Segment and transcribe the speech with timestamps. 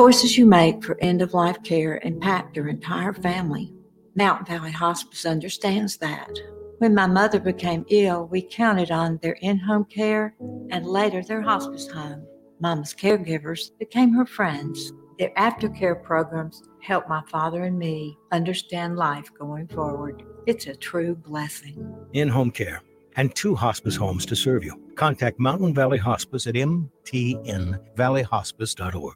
[0.00, 3.70] choices you make for end of life care impact your entire family.
[4.14, 6.30] Mountain Valley Hospice understands that.
[6.78, 10.34] When my mother became ill, we counted on their in home care
[10.70, 12.26] and later their hospice home.
[12.60, 14.90] Mama's caregivers became her friends.
[15.18, 20.22] Their aftercare programs helped my father and me understand life going forward.
[20.46, 21.94] It's a true blessing.
[22.14, 22.80] In home care
[23.16, 24.80] and two hospice homes to serve you.
[24.94, 29.14] Contact Mountain Valley Hospice at mtnvalleyhospice.org.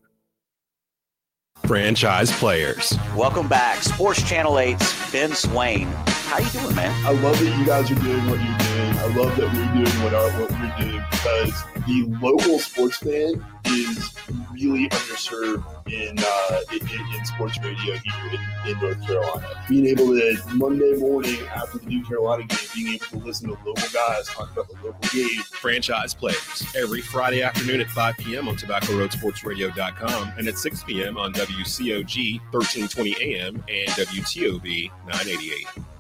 [1.66, 2.96] Franchise players.
[3.16, 3.82] Welcome back.
[3.82, 5.88] Sports Channel 8's Ben Swain.
[6.34, 7.06] How you doing, man?
[7.06, 8.98] I love that you guys are doing what you're doing.
[8.98, 13.46] I love that we're doing what, our, what we're doing because the local sports fan
[13.66, 14.12] is
[14.52, 15.62] really underserved
[15.92, 19.46] in, uh, in, in sports radio here in, in, North Carolina.
[19.68, 23.54] Being able to Monday morning after the New Carolina game, being able to listen to
[23.64, 25.40] local guys talk about the local game.
[25.52, 28.48] Franchise players every Friday afternoon at 5 p.m.
[28.48, 31.16] on TobaccoRoadSportsRadio.com and at 6 p.m.
[31.16, 35.93] on WCOG 1320 AM and WTOV 988.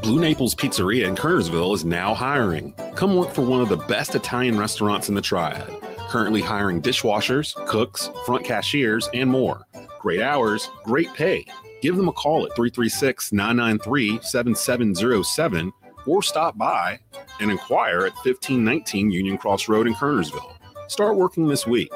[0.00, 2.72] Blue Naples Pizzeria in Kernersville is now hiring.
[2.94, 5.68] Come work for one of the best Italian restaurants in the Triad.
[6.08, 9.66] Currently hiring dishwashers, cooks, front cashiers, and more.
[9.98, 11.44] Great hours, great pay.
[11.80, 15.72] Give them a call at 336 993 7707
[16.06, 17.00] or stop by
[17.40, 20.54] and inquire at 1519 Union Cross Road in Kernersville.
[20.86, 21.90] Start working this week.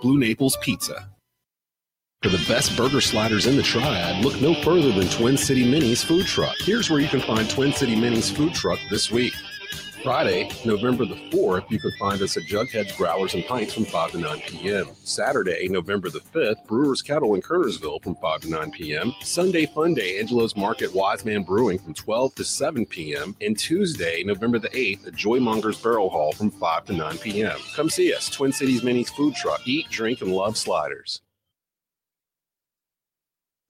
[0.00, 1.11] Blue Naples Pizza.
[2.22, 6.04] For the best burger sliders in the triad, look no further than Twin City Minis
[6.04, 6.54] food truck.
[6.60, 9.34] Here's where you can find Twin City Minis food truck this week.
[10.04, 14.12] Friday, November the 4th, you can find us at Jughead's Growlers and Pints from 5
[14.12, 14.88] to 9 p.m.
[15.02, 19.12] Saturday, November the 5th, Brewers Kettle in Kernersville from 5 to 9 p.m.
[19.22, 23.34] Sunday Fun Day, Angelo's Market Wiseman Brewing from 12 to 7 p.m.
[23.40, 27.58] And Tuesday, November the 8th, at Joymonger's Barrel Hall from 5 to 9 p.m.
[27.74, 29.66] Come see us, Twin Cities Minis food truck.
[29.66, 31.21] Eat, drink, and love sliders.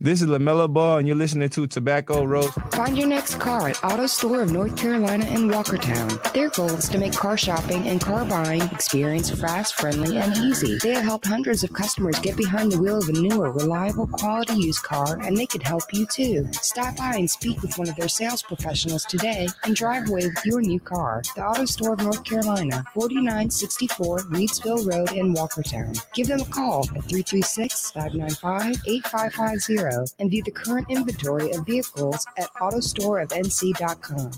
[0.03, 2.51] This is LaMelo Ball, and you're listening to Tobacco Road.
[2.73, 6.33] Find your next car at Auto Store of North Carolina in Walkertown.
[6.33, 10.77] Their goal is to make car shopping and car buying experience fast, friendly, and easy.
[10.79, 14.55] They have helped hundreds of customers get behind the wheel of a newer, reliable, quality
[14.55, 16.49] used car, and they could help you too.
[16.51, 20.45] Stop by and speak with one of their sales professionals today and drive away with
[20.45, 21.23] your new car.
[21.37, 26.05] The Auto Store of North Carolina, 4964 Reidsville Road in Walkertown.
[26.13, 32.27] Give them a call at 336 595 8550 and view the current inventory of vehicles
[32.39, 34.31] at autostoreofnc.com.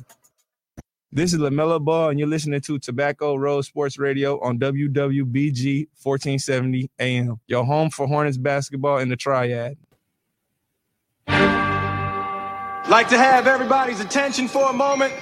[1.13, 6.91] This is LaMelo Ball, and you're listening to Tobacco Road Sports Radio on WWBG 1470
[6.99, 9.77] AM, your home for Hornets basketball in the Triad.
[12.89, 15.13] Like to have everybody's attention for a moment.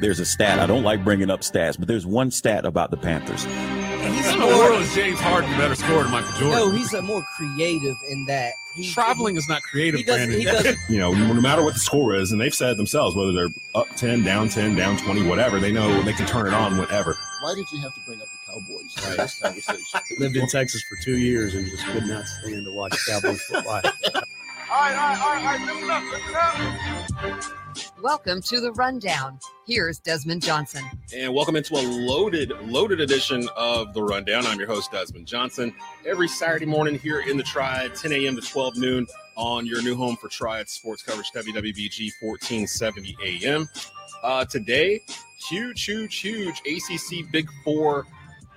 [0.00, 0.60] There's a stat.
[0.60, 3.44] I don't like bringing up stats, but there's one stat about the Panthers.
[3.44, 6.50] He's in the world is James Harden better scorer than Michael Jordan?
[6.50, 8.52] No, he's a more creative in that.
[8.74, 10.40] He, Traveling is not creative, he Brandon.
[10.40, 13.32] he you know, no matter what the score is, and they've said it themselves, whether
[13.32, 16.76] they're up 10, down 10, down 20, whatever, they know they can turn it on
[16.76, 17.16] whenever.
[17.40, 20.00] Why did you have to bring up the Cowboys in this conversation?
[20.18, 23.82] Lived in Texas for two years and just could not stand to watch Cowboys football.
[24.74, 25.60] All right, all right, all right.
[25.72, 27.44] Listen up, listen
[27.86, 28.02] up.
[28.02, 29.38] Welcome to the rundown.
[29.68, 30.82] Here's Desmond Johnson.
[31.14, 34.44] And welcome into a loaded, loaded edition of The Rundown.
[34.46, 35.72] I'm your host, Desmond Johnson.
[36.04, 38.34] Every Saturday morning here in the Triad, 10 a.m.
[38.34, 39.06] to 12 noon
[39.36, 43.68] on your new home for Triad sports coverage, WWBG 1470 AM.
[44.24, 45.00] Uh, today,
[45.48, 48.06] huge, huge, huge ACC Big Four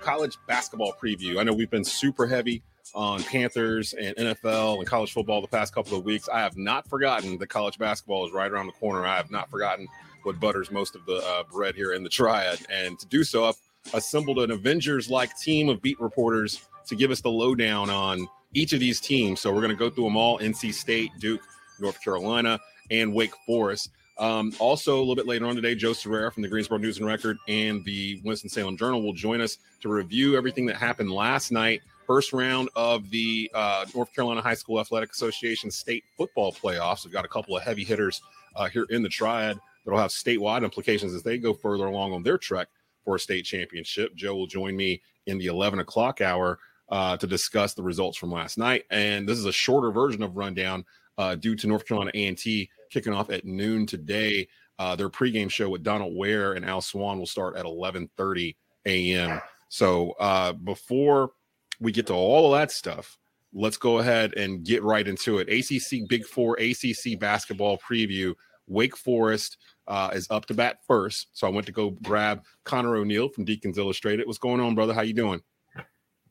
[0.00, 1.38] college basketball preview.
[1.38, 2.64] I know we've been super heavy
[2.94, 6.28] on Panthers and NFL and college football the past couple of weeks.
[6.28, 9.06] I have not forgotten that college basketball is right around the corner.
[9.06, 9.86] I have not forgotten
[10.22, 12.58] what butters most of the uh, bread here in the Triad.
[12.70, 13.56] And to do so, I've
[13.94, 18.72] assembled an Avengers like team of beat reporters to give us the lowdown on each
[18.72, 19.40] of these teams.
[19.40, 21.42] So we're going to go through them all NC State, Duke,
[21.80, 22.58] North Carolina,
[22.90, 23.90] and Wake Forest.
[24.18, 27.06] Um, also, a little bit later on today, Joe Serrera from the Greensboro News and
[27.06, 31.82] Record and the Winston-Salem Journal will join us to review everything that happened last night.
[32.08, 37.04] First round of the uh, North Carolina High School Athletic Association state football playoffs.
[37.04, 38.22] We've got a couple of heavy hitters
[38.56, 42.22] uh, here in the Triad that'll have statewide implications as they go further along on
[42.22, 42.68] their trek
[43.04, 44.14] for a state championship.
[44.16, 46.58] Joe will join me in the 11 o'clock hour
[46.88, 48.84] uh, to discuss the results from last night.
[48.90, 50.86] And this is a shorter version of rundown
[51.18, 54.48] uh, due to North Carolina A&T kicking off at noon today.
[54.78, 58.56] Uh, their pregame show with Donald Ware and Al Swan will start at 11:30
[58.86, 59.42] a.m.
[59.68, 61.32] So uh, before
[61.80, 63.18] we get to all of that stuff,
[63.52, 65.48] let's go ahead and get right into it.
[65.48, 68.34] ACC Big Four ACC basketball preview.
[68.66, 72.96] Wake Forest uh, is up to bat first, so I went to go grab Connor
[72.96, 74.26] O'Neill from Deacons Illustrated.
[74.26, 74.92] What's going on, brother?
[74.92, 75.40] How you doing?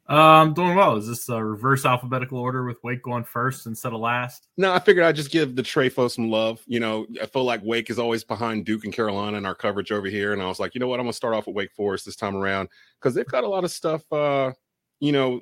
[0.08, 0.96] Um, doing well.
[0.96, 4.48] Is this a reverse alphabetical order with Wake going first instead of last?
[4.56, 6.62] No, I figured I'd just give the Trefo some love.
[6.66, 9.92] You know, I feel like Wake is always behind Duke and Carolina in our coverage
[9.92, 11.74] over here, and I was like, you know what, I'm gonna start off with Wake
[11.74, 12.70] Forest this time around
[13.00, 14.02] because they've got a lot of stuff.
[14.12, 14.52] Uh,
[15.00, 15.42] you know,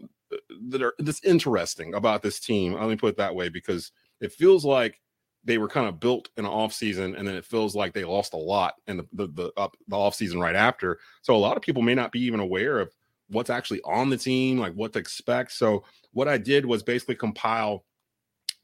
[0.69, 2.73] that are that's interesting about this team.
[2.73, 3.91] Let me put it that way because
[4.21, 5.01] it feels like
[5.43, 8.03] they were kind of built in an off season, and then it feels like they
[8.03, 10.99] lost a lot in the the the, up, the off season right after.
[11.21, 12.91] So a lot of people may not be even aware of
[13.29, 15.51] what's actually on the team, like what to expect.
[15.51, 17.85] So what I did was basically compile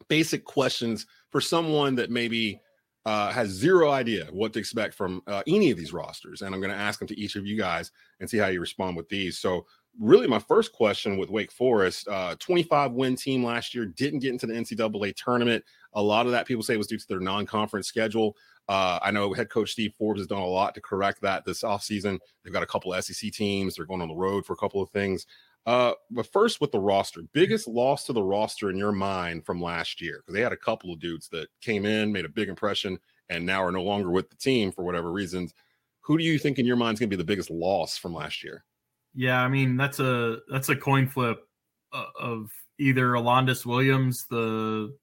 [0.08, 2.60] basic questions for someone that maybe
[3.06, 6.62] uh, has zero idea what to expect from uh, any of these rosters, and I'm
[6.62, 9.10] going to ask them to each of you guys and see how you respond with
[9.10, 9.40] these.
[9.40, 9.66] So
[10.00, 14.32] really my first question with Wake Forest, uh, 25 win team last year, didn't get
[14.32, 15.64] into the NCAA tournament.
[15.94, 18.36] A lot of that people say was due to their non-conference schedule.
[18.70, 21.64] Uh, I know head coach Steve Forbes has done a lot to correct that this
[21.64, 22.20] offseason.
[22.44, 23.76] They've got a couple SEC teams.
[23.76, 25.26] They're going on the road for a couple of things.
[25.66, 29.62] Uh, but first with the roster, biggest loss to the roster in your mind from
[29.62, 30.18] last year?
[30.18, 32.98] Because they had a couple of dudes that came in, made a big impression,
[33.30, 35.54] and now are no longer with the team for whatever reasons.
[36.02, 38.14] Who do you think in your mind is going to be the biggest loss from
[38.14, 38.64] last year?
[39.13, 41.46] Yeah, I mean that's a that's a coin flip
[41.94, 42.50] uh, of
[42.80, 44.96] either Alondes Williams, the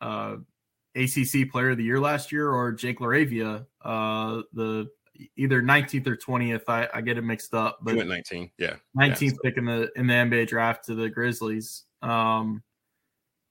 [0.00, 0.36] uh,
[0.94, 4.88] ACC Player of the Year last year, or Jake LaRavia, uh, the
[5.36, 6.62] either 19th or 20th.
[6.68, 9.36] I, I get it mixed up, but he went 19, yeah, 19th yeah, so.
[9.42, 11.84] pick in the in the NBA draft to the Grizzlies.
[12.02, 12.62] Um,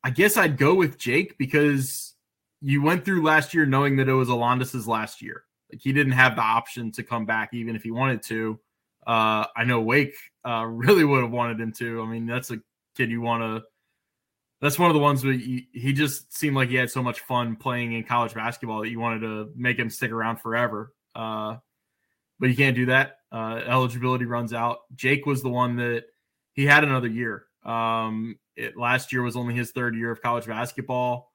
[0.04, 2.14] I guess I'd go with Jake because
[2.62, 5.44] you went through last year knowing that it was Alondes's last year.
[5.72, 8.60] Like he didn't have the option to come back even if he wanted to.
[9.06, 12.02] Uh, I know Wake uh, really would have wanted him to.
[12.02, 12.58] I mean, that's a
[12.96, 13.68] kid you want to.
[14.62, 17.56] That's one of the ones where he, just seemed like he had so much fun
[17.56, 20.94] playing in college basketball that you wanted to make him stick around forever.
[21.14, 21.58] Uh,
[22.40, 23.18] but you can't do that.
[23.32, 24.80] Uh, eligibility runs out.
[24.96, 26.06] Jake was the one that
[26.54, 27.46] he had another year.
[27.64, 31.34] Um, it, last year was only his third year of college basketball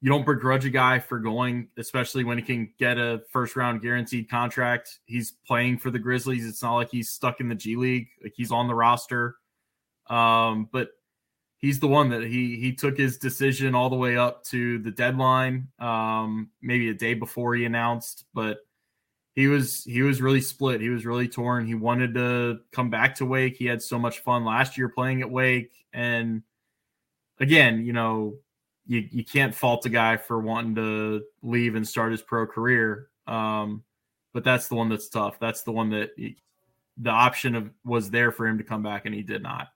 [0.00, 3.80] you don't begrudge a guy for going, especially when he can get a first round
[3.80, 5.00] guaranteed contract.
[5.06, 6.46] He's playing for the Grizzlies.
[6.46, 8.08] It's not like he's stuck in the G League.
[8.22, 9.36] Like he's on the roster.
[10.08, 10.90] Um, but
[11.58, 14.90] he's the one that he he took his decision all the way up to the
[14.90, 18.58] deadline, um, maybe a day before he announced, but
[19.34, 20.80] he was he was really split.
[20.80, 21.66] He was really torn.
[21.66, 23.56] He wanted to come back to Wake.
[23.56, 25.72] He had so much fun last year playing at Wake.
[25.92, 26.42] And
[27.38, 28.36] again, you know,
[28.86, 33.08] you you can't fault a guy for wanting to leave and start his pro career.
[33.26, 33.82] Um,
[34.32, 35.38] but that's the one that's tough.
[35.40, 36.36] That's the one that he,
[36.98, 39.68] the option of was there for him to come back and he did not.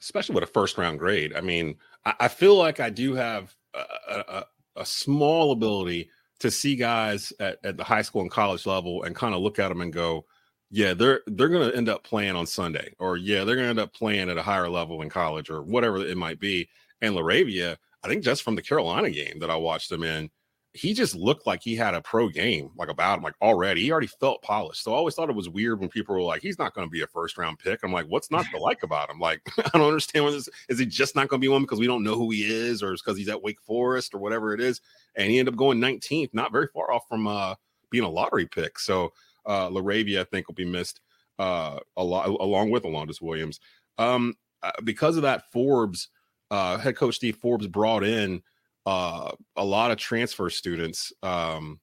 [0.00, 1.34] Especially with a first round grade.
[1.34, 4.44] I mean, I, I feel like I do have a, a,
[4.76, 9.14] a, small ability to see guys at, at the high school and college level and
[9.14, 10.26] kind of look at them and go,
[10.70, 13.70] yeah, they're they're going to end up playing on Sunday, or yeah, they're going to
[13.70, 16.68] end up playing at a higher level in college, or whatever it might be.
[17.02, 20.30] And LaRavia, I think just from the Carolina game that I watched him in,
[20.74, 23.82] he just looked like he had a pro game like about him like already.
[23.82, 24.82] He already felt polished.
[24.82, 26.90] So I always thought it was weird when people were like, he's not going to
[26.90, 27.80] be a first round pick.
[27.82, 29.18] I'm like, what's not to like about him?
[29.18, 30.78] Like, I don't understand what this is.
[30.78, 32.92] He just not going to be one because we don't know who he is, or
[32.92, 34.80] it's because he's at Wake Forest or whatever it is?
[35.14, 37.54] And he ended up going 19th, not very far off from uh,
[37.90, 38.78] being a lottery pick.
[38.78, 39.12] So
[39.44, 41.00] uh, LaRavia, I think, will be missed
[41.38, 43.60] uh, a lot along with Alondes Williams.
[43.98, 46.08] Um, uh, because of that, Forbes
[46.52, 48.42] uh, head coach Steve Forbes brought in
[48.84, 51.80] uh, a lot of transfer students um,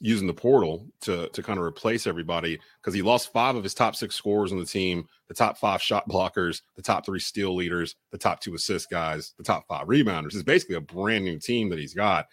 [0.00, 3.74] using the portal to to kind of replace everybody because he lost five of his
[3.74, 7.54] top six scorers on the team, the top five shot blockers, the top three steal
[7.54, 10.34] leaders, the top two assist guys, the top five rebounders.
[10.34, 12.28] It's basically a brand new team that he's got.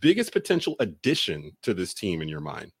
[0.00, 2.72] Biggest potential addition to this team in your mind?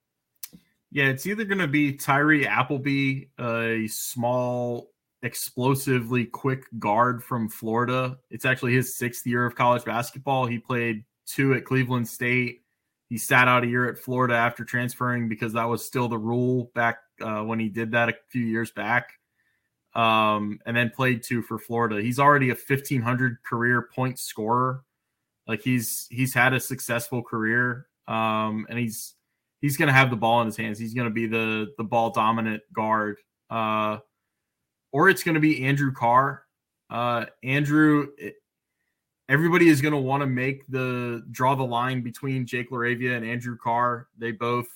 [0.90, 4.90] Yeah, it's either going to be Tyree Appleby, a small
[5.26, 8.16] explosively quick guard from Florida.
[8.30, 10.46] It's actually his sixth year of college basketball.
[10.46, 12.62] He played two at Cleveland State.
[13.08, 16.70] He sat out a year at Florida after transferring because that was still the rule
[16.74, 19.10] back uh, when he did that a few years back.
[19.94, 22.00] Um, and then played two for Florida.
[22.00, 24.84] He's already a 1500 career point scorer.
[25.46, 29.14] Like he's he's had a successful career, um, and he's
[29.60, 30.78] he's going to have the ball in his hands.
[30.78, 33.18] He's going to be the the ball dominant guard.
[33.48, 33.98] Uh,
[34.96, 36.44] or it's going to be Andrew Carr.
[36.88, 38.06] Uh, Andrew,
[39.28, 43.26] everybody is going to want to make the draw the line between Jake LaRavia and
[43.26, 44.08] Andrew Carr.
[44.16, 44.68] They both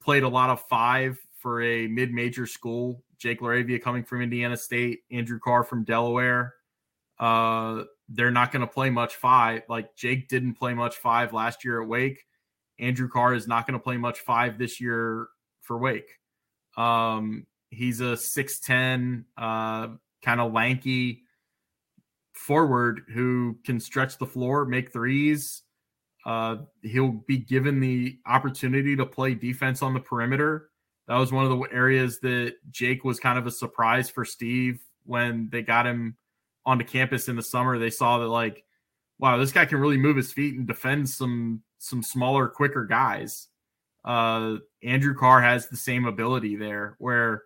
[0.00, 3.02] played a lot of five for a mid major school.
[3.18, 6.54] Jake LaRavia coming from Indiana State, Andrew Carr from Delaware.
[7.18, 9.62] Uh, they're not going to play much five.
[9.68, 12.24] Like Jake didn't play much five last year at Wake.
[12.78, 15.26] Andrew Carr is not going to play much five this year
[15.60, 16.20] for Wake.
[16.76, 19.88] Um, He's a 6'10, uh,
[20.22, 21.22] kind of lanky
[22.32, 25.62] forward who can stretch the floor, make threes.
[26.26, 30.70] Uh, he'll be given the opportunity to play defense on the perimeter.
[31.06, 34.80] That was one of the areas that Jake was kind of a surprise for Steve
[35.04, 36.16] when they got him
[36.64, 37.78] onto campus in the summer.
[37.78, 38.64] They saw that like,
[39.18, 43.48] wow, this guy can really move his feet and defend some some smaller, quicker guys.
[44.04, 47.44] Uh, Andrew Carr has the same ability there, where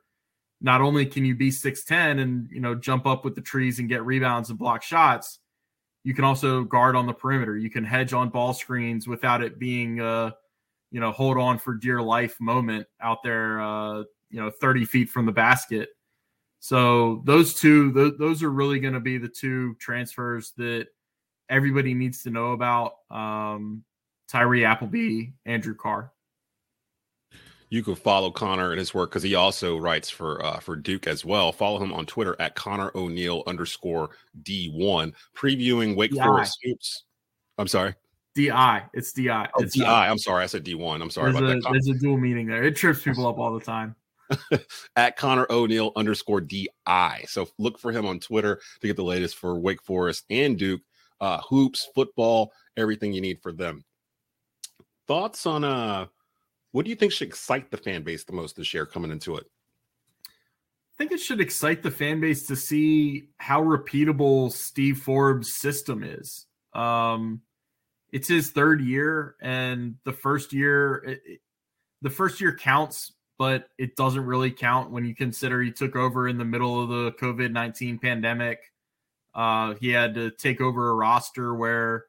[0.61, 3.88] not only can you be 6'10 and you know jump up with the trees and
[3.88, 5.40] get rebounds and block shots,
[6.04, 7.56] you can also guard on the perimeter.
[7.56, 10.34] You can hedge on ball screens without it being a
[10.90, 13.99] you know hold on for dear life moment out there uh,
[14.30, 15.90] you know 30 feet from the basket.
[16.61, 20.87] So those two, th- those are really going to be the two transfers that
[21.50, 22.92] everybody needs to know about.
[23.11, 23.84] Um,
[24.28, 26.13] Tyree Appleby, Andrew Carr
[27.71, 31.06] you can follow Connor and his work because he also writes for uh, for Duke
[31.06, 31.52] as well.
[31.52, 34.11] Follow him on Twitter at Connor O'Neill underscore
[34.42, 36.25] D one, previewing Wake D-I.
[36.25, 37.04] Forest hoops.
[37.59, 37.94] I'm sorry,
[38.35, 38.83] Di.
[38.92, 39.28] It's Di.
[39.28, 39.85] oh, It's DI.
[39.85, 41.02] uh, I'm sorry, I said D one.
[41.02, 41.62] I'm sorry there's, about a, that.
[41.62, 42.62] Con- there's a dual meaning there.
[42.62, 43.97] It trips people up all the time.
[44.97, 47.25] at Connor O'Neill underscore DI.
[47.26, 50.80] So look for him on Twitter to get the latest for Wake Forest and Duke
[51.21, 53.85] uh, hoops, football, everything you need for them.
[55.06, 56.06] Thoughts on uh
[56.75, 59.37] what do you think should excite the fan base the most this year coming into
[59.37, 59.45] it?
[60.26, 66.02] I think it should excite the fan base to see how repeatable Steve Forbes' system
[66.02, 66.47] is.
[66.73, 67.43] Um,
[68.11, 71.40] it's his third year, and the first year, it, it-
[72.02, 76.26] the first year counts, but it doesn't really count when you consider he took over
[76.26, 78.59] in the middle of the COVID nineteen pandemic.
[79.33, 82.07] Uh, he had to take over a roster where,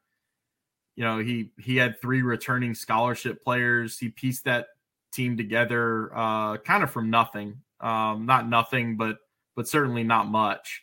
[0.96, 3.98] you know, he he had three returning scholarship players.
[3.98, 4.68] He pieced that
[5.12, 7.58] team together, uh, kind of from nothing.
[7.80, 9.18] Um, not nothing, but
[9.54, 10.82] but certainly not much.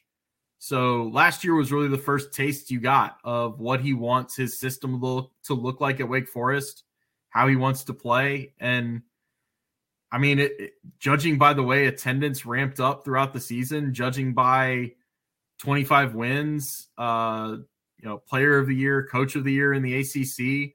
[0.59, 4.57] So last year was really the first taste you got of what he wants his
[4.57, 6.83] system look, to look like at Wake Forest,
[7.29, 9.01] how he wants to play, and
[10.11, 14.33] I mean, it, it- judging by the way attendance ramped up throughout the season, judging
[14.33, 14.93] by
[15.59, 17.57] 25 wins, uh,
[18.03, 20.73] you know, player of the year, coach of the year in the ACC,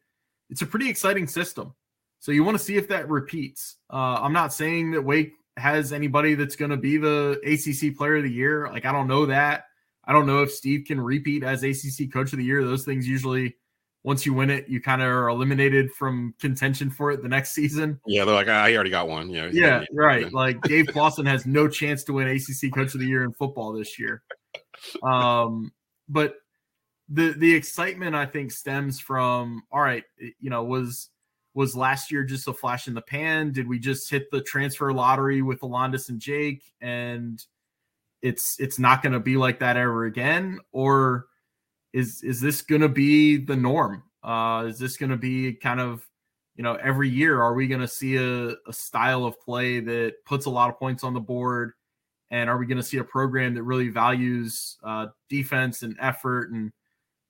[0.48, 1.74] it's a pretty exciting system.
[2.20, 3.76] So you want to see if that repeats.
[3.92, 8.16] Uh, I'm not saying that Wake has anybody that's going to be the ACC player
[8.16, 8.68] of the year.
[8.72, 9.64] Like, I don't know that.
[10.04, 12.64] I don't know if Steve can repeat as ACC coach of the year.
[12.64, 13.56] Those things usually,
[14.04, 17.52] once you win it, you kind of are eliminated from contention for it the next
[17.52, 18.00] season.
[18.06, 19.28] Yeah, they're like, I already got one.
[19.28, 20.32] Yeah, Yeah, right.
[20.32, 23.74] Like Dave Clawson has no chance to win ACC Coach of the Year in football
[23.74, 24.22] this year.
[25.02, 25.72] Um,
[26.08, 26.36] but
[27.08, 31.10] the the excitement I think stems from all right, you know, was
[31.54, 33.52] was last year just a flash in the pan?
[33.52, 37.42] Did we just hit the transfer lottery with Alondes and Jake and
[38.22, 41.26] it's it's not going to be like that ever again or
[41.92, 44.02] is is this going to be the norm?
[44.22, 46.08] Uh is this going to be kind of
[46.58, 50.14] you know, every year, are we going to see a, a style of play that
[50.26, 51.72] puts a lot of points on the board?
[52.32, 56.50] And are we going to see a program that really values uh, defense and effort?
[56.50, 56.72] And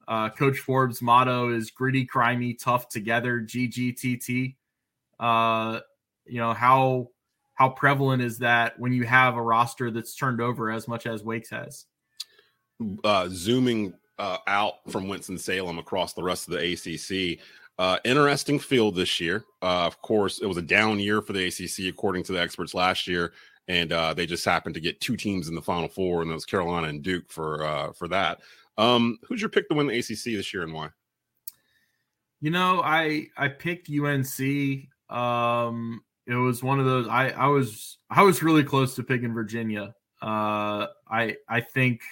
[0.08, 4.56] uh, Coach Forbes' motto is gritty, grimy, tough together, GGTT.
[5.20, 5.80] Uh,
[6.26, 7.10] you know, how
[7.54, 11.22] how prevalent is that when you have a roster that's turned over as much as
[11.22, 11.86] Wake's has?
[13.04, 17.40] uh, zooming uh, out from Winston Salem across the rest of the ACC.
[17.78, 19.44] Uh, interesting field this year.
[19.62, 22.74] Uh, of course, it was a down year for the ACC, according to the experts
[22.74, 23.32] last year,
[23.68, 26.34] and uh, they just happened to get two teams in the Final Four, and that
[26.34, 28.40] was Carolina and Duke for uh, for that.
[28.78, 30.90] Um, who's your pick to win the ACC this year, and why?
[32.40, 34.88] You know, I I picked UNC.
[35.11, 37.08] Um, it was one of those.
[37.08, 39.94] I I was I was really close to picking Virginia.
[40.23, 42.02] Uh, I I think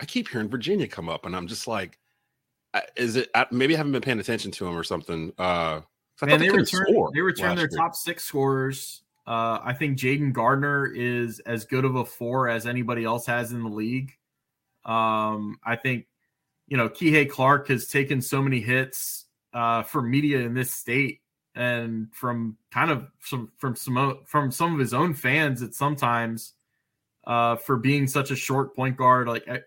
[0.00, 1.98] I keep hearing Virginia come up, and I'm just like,
[2.74, 3.30] I- is it?
[3.50, 5.32] Maybe I haven't been paying attention to them or something.
[5.38, 5.80] Uh,
[6.20, 7.78] man, they returned score they returned their year.
[7.78, 9.02] top six scorers.
[9.26, 13.52] Uh, I think Jayden Gardner is as good of a four as anybody else has
[13.52, 14.12] in the league.
[14.84, 16.06] Um, I think
[16.68, 21.20] you know Kihei Clark has taken so many hits uh, for media in this state
[21.54, 26.54] and from kind of some from some from some of his own fans at sometimes
[27.26, 29.28] uh, for being such a short point guard.
[29.28, 29.60] Like I,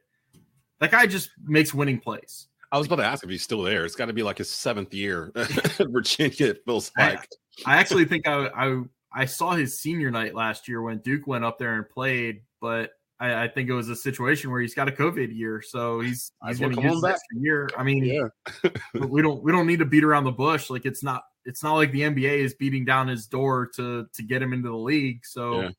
[0.79, 2.47] that guy just makes winning plays.
[2.71, 3.85] I was about to ask if he's still there.
[3.85, 5.31] It's got to be like his seventh year
[5.79, 6.47] Virginia.
[6.47, 7.27] It feels like.
[7.65, 8.81] I actually think I, I
[9.13, 12.91] I saw his senior night last year when Duke went up there and played, but
[13.33, 16.31] I, I think it was a situation where he's got a COVID year, so he's
[16.47, 17.69] he's going to use this year.
[17.77, 18.69] I mean, Yeah.
[18.93, 20.69] but we don't we don't need to beat around the bush.
[20.69, 24.23] Like it's not it's not like the NBA is beating down his door to to
[24.23, 25.25] get him into the league.
[25.25, 25.69] So Yeah.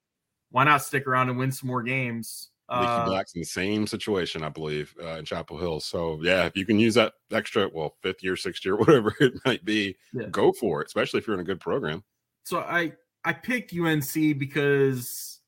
[0.50, 2.50] why not stick around and win some more games?
[2.68, 5.78] Leaky Uh, Black's in the same situation, I believe, uh, in Chapel Hill.
[5.78, 9.34] So yeah, if you can use that extra, well, fifth year, sixth year, whatever it
[9.44, 10.26] might be, Yeah.
[10.30, 10.86] go for it.
[10.86, 12.02] Especially if you're in a good program.
[12.44, 12.92] so I
[13.24, 15.40] I picked UNC because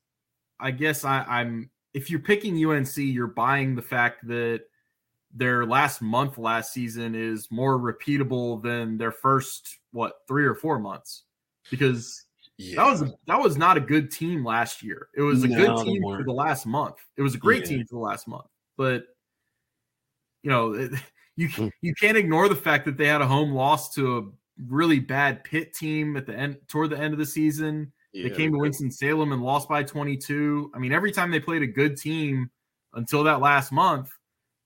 [0.59, 4.61] I guess I, I'm if you're picking UNC, you're buying the fact that
[5.33, 10.79] their last month last season is more repeatable than their first what three or four
[10.79, 11.23] months
[11.69, 12.25] because
[12.75, 15.07] that was that was not a good team last year.
[15.15, 16.95] It was a No, good team for the last month.
[17.15, 17.77] It was a great Yeah.
[17.77, 19.03] team for the last month, but
[20.43, 20.91] you know it-
[21.35, 21.67] you Hmm.
[21.81, 24.23] you can't ignore the fact that they had a home loss to a
[24.67, 27.93] really bad Pitt team at the end toward the end of the season.
[28.13, 28.57] Yeah, they came to.
[28.57, 30.71] Winston Salem and lost by 22.
[30.73, 32.49] I mean, every time they played a good team
[32.93, 34.09] until that last month,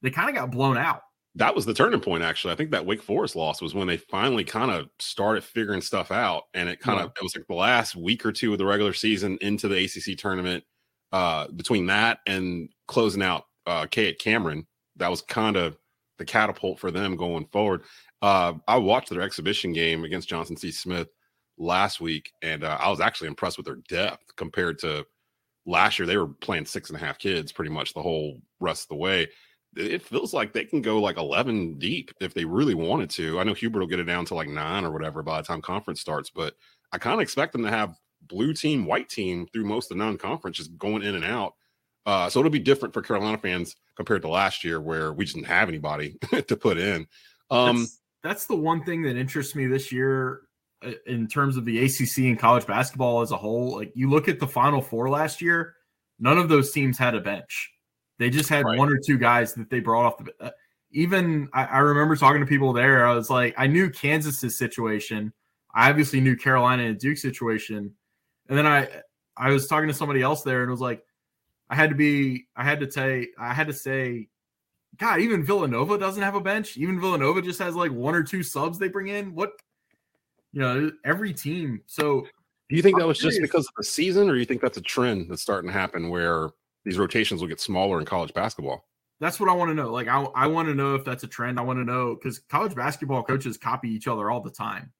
[0.01, 1.01] they kind of got blown out.
[1.35, 3.97] that was the turning point actually i think that wake forest loss was when they
[3.97, 7.55] finally kind of started figuring stuff out and it kind of it was like the
[7.55, 10.63] last week or two of the regular season into the acc tournament
[11.11, 15.75] uh between that and closing out uh k at cameron that was kind of
[16.19, 17.81] the catapult for them going forward
[18.21, 21.07] uh i watched their exhibition game against johnson c smith
[21.57, 25.05] last week and uh, i was actually impressed with their depth compared to
[25.65, 28.83] last year they were playing six and a half kids pretty much the whole rest
[28.83, 29.27] of the way
[29.75, 33.39] it feels like they can go like 11 deep if they really wanted to.
[33.39, 35.61] I know Hubert will get it down to like nine or whatever by the time
[35.61, 36.55] conference starts, but
[36.91, 40.03] I kind of expect them to have blue team, white team through most of the
[40.03, 41.53] non conference, just going in and out.
[42.05, 45.35] Uh, so it'll be different for Carolina fans compared to last year where we just
[45.35, 47.07] didn't have anybody to put in.
[47.49, 50.41] Um, that's, that's the one thing that interests me this year
[51.05, 53.75] in terms of the ACC and college basketball as a whole.
[53.77, 55.75] Like you look at the Final Four last year,
[56.19, 57.71] none of those teams had a bench.
[58.19, 58.77] They just had Right.
[58.77, 60.33] one or two guys that they brought off the.
[60.39, 60.51] Uh,
[60.91, 63.05] even I, I remember talking to people there.
[63.07, 65.33] I was like, I knew Kansas's situation.
[65.73, 67.91] I obviously knew Carolina and Duke situation,
[68.47, 68.87] and then I
[69.35, 71.03] I was talking to somebody else there and it was like,
[71.69, 74.27] I had to be, I had to say, I had to say,
[74.97, 76.77] God, even Villanova doesn't have a bench.
[76.77, 79.33] Even Villanova just has like one or two subs they bring in.
[79.33, 79.53] What,
[80.53, 81.81] you know, every team.
[81.87, 82.21] So
[82.69, 84.81] do you think that was just because of the season, or you think that's a
[84.81, 86.51] trend that's starting to happen where
[86.85, 88.85] these rotations will get smaller in college basketball?
[89.23, 89.91] that's what I want to know.
[89.91, 91.57] Like, I, I want to know if that's a trend.
[91.57, 94.91] I want to know because college basketball coaches copy each other all the time.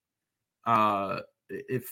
[0.65, 1.83] Uh, if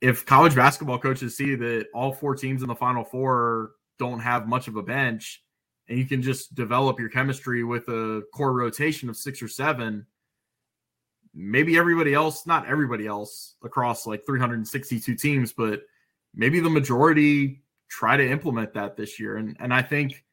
[0.00, 4.48] if college basketball coaches see that all four teams in the Final Four don't have
[4.48, 5.42] much of a bench,
[5.88, 10.06] and you can just develop your chemistry with a core rotation of six or seven,
[11.34, 15.82] maybe everybody else, not everybody else across like 362 teams, but
[16.34, 19.36] maybe the majority try to implement that this year.
[19.36, 20.24] And and I think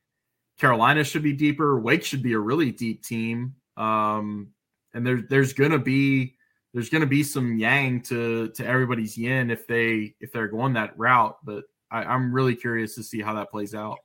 [0.60, 1.80] Carolina should be deeper.
[1.80, 3.56] Wake should be a really deep team.
[3.76, 4.50] Um,
[4.94, 6.36] and there, there's gonna be
[6.74, 10.98] there's gonna be some yang to to everybody's yin if they if they're going that
[10.98, 11.38] route.
[11.44, 14.00] But I, I'm really curious to see how that plays out.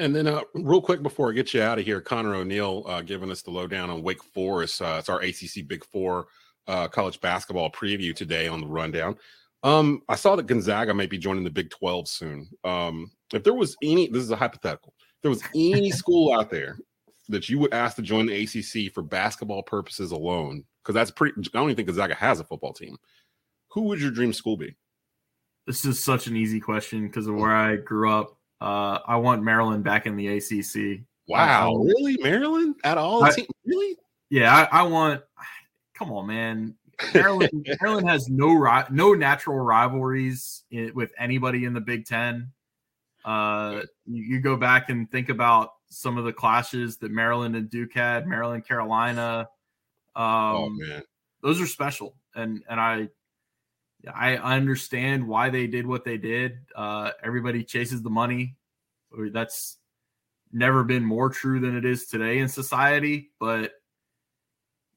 [0.00, 3.02] And then, uh, real quick before I get you out of here, Connor O'Neill uh,
[3.02, 4.80] giving us the lowdown on Wake Forest.
[4.80, 6.28] Uh, it's our ACC Big Four
[6.68, 9.16] uh, college basketball preview today on the rundown.
[9.64, 12.48] Um, I saw that Gonzaga might be joining the Big 12 soon.
[12.62, 16.50] Um, if there was any, this is a hypothetical, if there was any school out
[16.50, 16.78] there
[17.28, 21.34] that you would ask to join the ACC for basketball purposes alone, because that's pretty,
[21.40, 22.96] I don't even think Gonzaga has a football team.
[23.72, 24.76] Who would your dream school be?
[25.66, 28.37] This is such an easy question because of where I grew up.
[28.60, 31.00] Uh, I want Maryland back in the ACC.
[31.28, 33.22] Wow, I- really, Maryland at all?
[33.24, 33.96] I- team, really?
[34.30, 35.22] Yeah, I, I want.
[35.94, 36.74] Come on, man.
[37.14, 42.50] Maryland, Maryland has no ri- no natural rivalries i- with anybody in the Big Ten.
[43.24, 47.70] Uh, you, you go back and think about some of the clashes that Maryland and
[47.70, 49.48] Duke had, Maryland, Carolina.
[50.16, 51.02] Um, oh man,
[51.42, 53.08] those are special, and and I
[54.12, 56.58] I understand why they did what they did.
[56.74, 58.56] Uh, everybody chases the money.
[59.32, 59.78] That's
[60.52, 63.30] never been more true than it is today in society.
[63.40, 63.72] But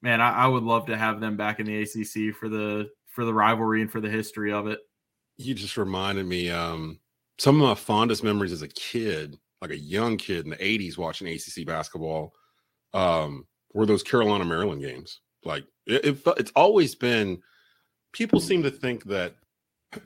[0.02, 3.24] man, I, I would love to have them back in the ACC for the for
[3.24, 4.80] the rivalry and for the history of it.
[5.36, 6.98] you just reminded me um
[7.38, 10.96] some of my fondest memories as a kid like a young kid in the 80s
[10.96, 12.32] watching acc basketball
[12.94, 17.42] um were those carolina maryland games like it, it it's always been
[18.12, 19.34] people seem to think that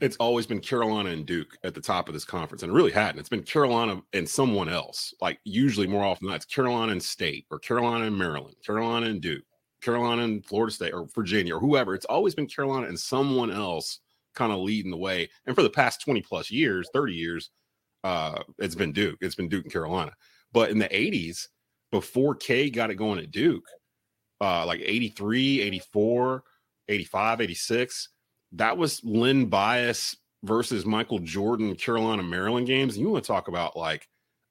[0.00, 2.90] it's always been carolina and duke at the top of this conference and it really
[2.90, 6.92] hadn't it's been carolina and someone else like usually more often than not it's carolina
[6.92, 9.44] and state or carolina and maryland carolina and duke
[9.80, 14.00] carolina and florida state or virginia or whoever it's always been carolina and someone else
[14.36, 15.28] kind of leading the way.
[15.46, 17.50] And for the past 20 plus years, 30 years,
[18.04, 19.18] uh, it's been Duke.
[19.20, 20.12] It's been Duke and Carolina.
[20.52, 21.48] But in the 80s,
[21.90, 23.66] before K got it going at Duke,
[24.40, 26.44] uh, like 83, 84,
[26.88, 28.08] 85, 86,
[28.52, 32.94] that was Len Bias versus Michael Jordan, Carolina, Maryland games.
[32.94, 34.08] And you want to talk about like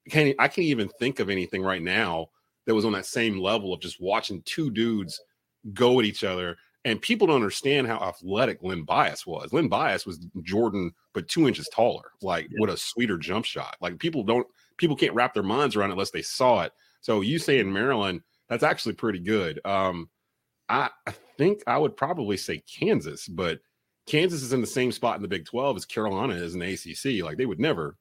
[0.09, 2.27] can't I can't even think of anything right now
[2.65, 5.19] that was on that same level of just watching two dudes
[5.73, 6.57] go at each other.
[6.83, 9.51] And people don't understand how athletic Len Bias was.
[9.51, 12.57] Len Bias was Jordan, but two inches taller, like yeah.
[12.59, 13.75] with a sweeter jump shot.
[13.81, 14.45] Like people don't,
[14.77, 16.73] people can't wrap their minds around it unless they saw it.
[17.01, 19.59] So you say in Maryland, that's actually pretty good.
[19.65, 20.09] Um,
[20.69, 23.59] I, I think I would probably say Kansas, but
[24.07, 26.73] Kansas is in the same spot in the Big 12 as Carolina is in the
[26.73, 27.23] ACC.
[27.23, 27.97] Like they would never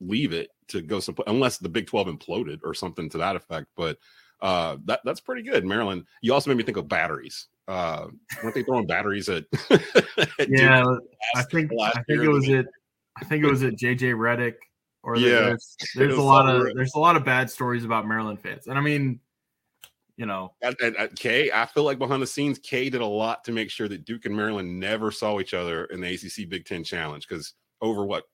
[0.00, 3.68] leave it to go some unless the Big 12 imploded or something to that effect.
[3.76, 3.98] But
[4.40, 5.64] uh, that that's pretty good.
[5.64, 6.04] Maryland.
[6.20, 7.48] You also made me think of batteries.
[7.68, 8.06] Uh,
[8.42, 9.44] weren't they throwing batteries at?
[9.70, 10.84] at yeah,
[11.34, 12.66] I think I think it was it.
[13.18, 14.54] I think it was at JJ Redick.
[15.02, 18.40] Or yeah, there's, there's a lot of there's a lot of bad stories about Maryland
[18.40, 19.20] fans, and I mean,
[20.16, 23.06] you know, at, at, at K, I feel like behind the scenes, K did a
[23.06, 26.48] lot to make sure that Duke and Maryland never saw each other in the ACC
[26.48, 28.24] Big Ten Challenge because over what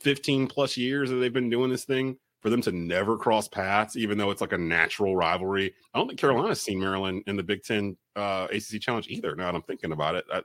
[0.00, 3.96] 15 plus years that they've been doing this thing, for them to never cross paths,
[3.96, 5.74] even though it's like a natural rivalry.
[5.92, 9.34] I don't think Carolina's seen Maryland in the Big Ten uh, ACC Challenge either.
[9.34, 10.42] Now that I'm thinking about it, I,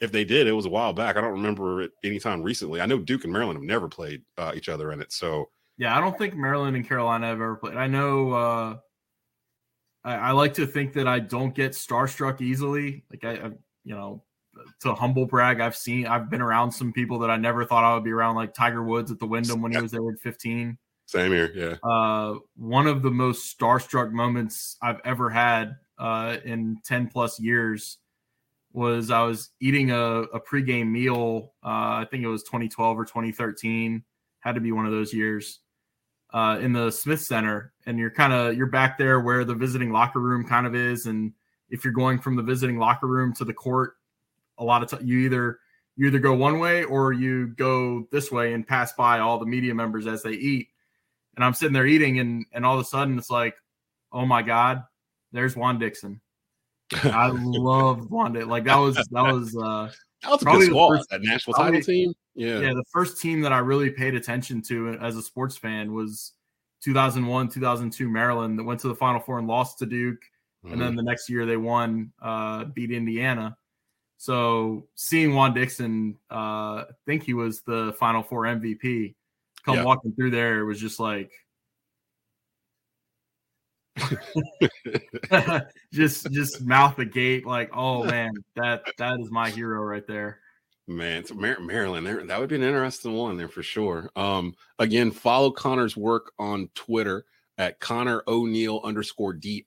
[0.00, 1.16] if they did, it was a while back.
[1.16, 2.80] I don't remember it anytime recently.
[2.80, 5.12] I know Duke and Maryland have never played uh, each other in it.
[5.12, 7.76] So yeah, I don't think Maryland and Carolina have ever played.
[7.76, 8.32] I know.
[8.32, 8.76] Uh,
[10.04, 13.04] I, I like to think that I don't get starstruck easily.
[13.10, 13.50] Like I, I
[13.84, 14.22] you know,
[14.80, 17.94] to humble brag, I've seen I've been around some people that I never thought I
[17.94, 20.76] would be around, like Tiger Woods at the Wyndham when he was there at 15.
[21.06, 21.88] Same here, yeah.
[21.88, 27.98] Uh, one of the most starstruck moments I've ever had uh, in 10 plus years
[28.72, 31.52] was I was eating a, a pregame meal.
[31.64, 34.04] Uh, I think it was 2012 or 2013.
[34.40, 35.60] Had to be one of those years.
[36.32, 39.90] Uh, in the Smith Center, and you're kind of you're back there where the visiting
[39.90, 41.32] locker room kind of is, and
[41.70, 43.96] if you're going from the visiting locker room to the court,
[44.58, 45.58] a lot of time you either
[45.96, 49.46] you either go one way or you go this way and pass by all the
[49.46, 50.68] media members as they eat.
[51.36, 53.56] And I'm sitting there eating, and and all of a sudden it's like,
[54.12, 54.84] oh my god,
[55.32, 56.20] there's Juan Dixon.
[56.92, 58.34] I love Juan.
[58.34, 58.50] Dixon.
[58.50, 59.90] Like that was that was uh
[60.22, 60.96] that was a good squad.
[60.96, 62.12] First, that national title team.
[62.34, 62.74] Yeah, yeah.
[62.74, 66.32] The first team that I really paid attention to as a sports fan was
[66.82, 70.20] 2001, 2002 Maryland that went to the Final Four and lost to Duke,
[70.64, 70.72] mm-hmm.
[70.72, 73.56] and then the next year they won, uh, beat Indiana.
[74.18, 79.14] So seeing Juan Dixon, uh, I think he was the Final Four MVP,
[79.64, 79.84] come yeah.
[79.84, 81.30] walking through there, it was just like,
[85.92, 90.40] just just mouth the gate like, oh man, that that is my hero right there.
[90.86, 94.10] Man, so Mar- Maryland, there that would be an interesting one there for sure.
[94.16, 97.24] Um, again, follow Connor's work on Twitter
[97.60, 99.64] at Connor O'Neill underscore DI.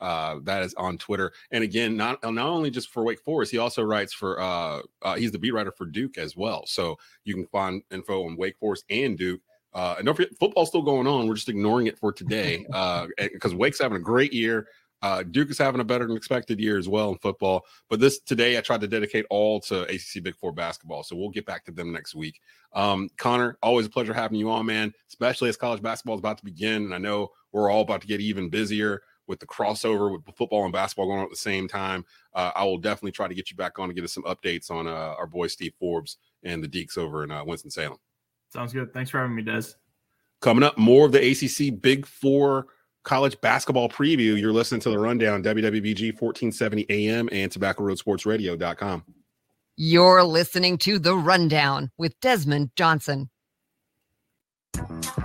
[0.00, 1.32] Uh, that is on Twitter.
[1.52, 5.14] And again, not not only just for Wake Forest, he also writes for uh, uh,
[5.14, 6.66] he's the beat writer for Duke as well.
[6.66, 9.40] So you can find info on Wake Forest and Duke.
[9.74, 11.26] Uh, and don't forget, football's still going on.
[11.26, 12.64] We're just ignoring it for today
[13.18, 14.68] because uh, Wake's having a great year.
[15.02, 17.64] Uh, Duke is having a better than expected year as well in football.
[17.90, 21.02] But this today, I tried to dedicate all to ACC Big Four basketball.
[21.02, 22.40] So we'll get back to them next week.
[22.72, 26.38] Um, Connor, always a pleasure having you on, man, especially as college basketball is about
[26.38, 26.84] to begin.
[26.84, 30.64] And I know we're all about to get even busier with the crossover with football
[30.64, 32.04] and basketball going on at the same time.
[32.34, 34.70] Uh, I will definitely try to get you back on to get us some updates
[34.70, 37.98] on uh, our boy Steve Forbes and the Deacs over in uh, Winston-Salem.
[38.52, 38.92] Sounds good.
[38.92, 39.62] Thanks for having me, Des.
[40.40, 42.66] Coming up, more of the ACC Big Four
[43.04, 44.38] college basketball preview.
[44.38, 49.04] You're listening to the rundown, WWBG 1470 AM and tobaccoroadsportsradio.com.
[49.76, 53.30] You're listening to The Rundown with Desmond Johnson.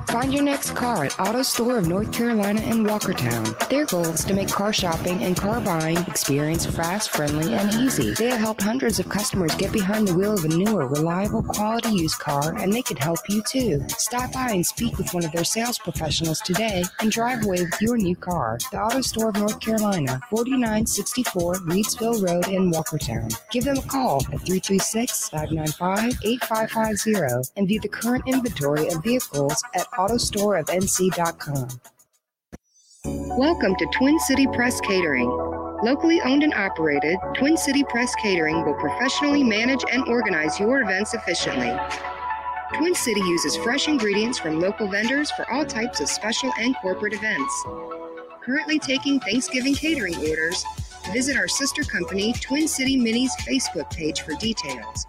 [0.07, 3.67] Find your next car at Auto Store of North Carolina in Walkertown.
[3.67, 8.13] Their goal is to make car shopping and car buying experience fast, friendly, and easy.
[8.13, 11.89] They have helped hundreds of customers get behind the wheel of a newer, reliable, quality
[11.89, 13.83] used car, and they can help you too.
[13.89, 17.81] Stop by and speak with one of their sales professionals today and drive away with
[17.81, 18.57] your new car.
[18.71, 23.37] The Auto Store of North Carolina, 4964 Reidsville Road in Walkertown.
[23.51, 29.61] Give them a call at 336 595 8550 and view the current inventory of vehicles
[29.75, 31.67] at autostoreofnc.com.
[33.37, 35.29] Welcome to Twin City Press Catering.
[35.83, 41.13] Locally owned and operated, Twin City Press Catering will professionally manage and organize your events
[41.13, 41.71] efficiently.
[42.73, 47.13] Twin City uses fresh ingredients from local vendors for all types of special and corporate
[47.13, 47.63] events.
[48.41, 50.65] Currently taking Thanksgiving catering orders,
[51.11, 55.05] visit our sister company, Twin City Minis Facebook page for details.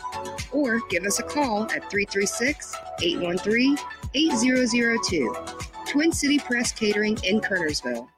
[0.53, 3.79] Or give us a call at 336 813
[4.15, 5.37] 8002.
[5.87, 8.09] Twin City Press Catering in Kernersville.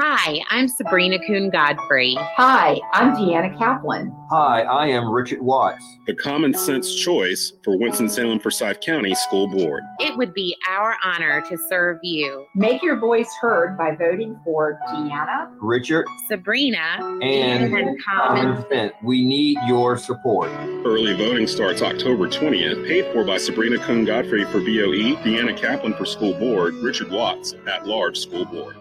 [0.00, 2.14] Hi, I'm Sabrina Kuhn Godfrey.
[2.36, 4.14] Hi, I'm Deanna Kaplan.
[4.30, 5.84] Hi, I am Richard Watts.
[6.06, 9.82] The common sense choice for Winston-Salem Forsyth County School Board.
[9.98, 12.46] It would be our honor to serve you.
[12.54, 18.62] Make your voice heard by voting for Deanna, Richard, Sabrina, and, and Common.
[18.62, 20.48] Common We need your support.
[20.86, 25.94] Early voting starts October 20th, paid for by Sabrina Kuhn Godfrey for BOE, Deanna Kaplan
[25.94, 28.76] for School Board, Richard Watts at Large School Board.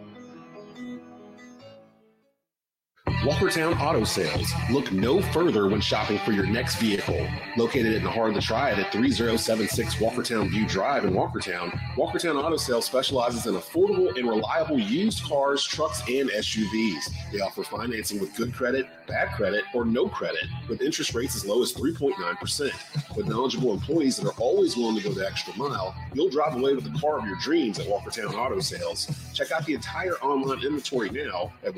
[3.07, 4.51] Walkertown Auto Sales.
[4.69, 7.25] Look no further when shopping for your next vehicle.
[7.55, 12.41] Located in the heart of the Triad at 3076 Walkertown View Drive in Walkertown, Walkertown
[12.41, 17.09] Auto Sales specializes in affordable and reliable used cars, trucks, and SUVs.
[17.31, 21.45] They offer financing with good credit, bad credit, or no credit, with interest rates as
[21.45, 23.15] low as 3.9%.
[23.15, 26.75] With knowledgeable employees that are always willing to go the extra mile, you'll drive away
[26.75, 29.09] with the car of your dreams at Walkertown Auto Sales.
[29.33, 31.73] Check out the entire online inventory now at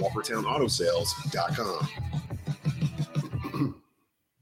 [1.27, 1.99] walkertownautosales.com.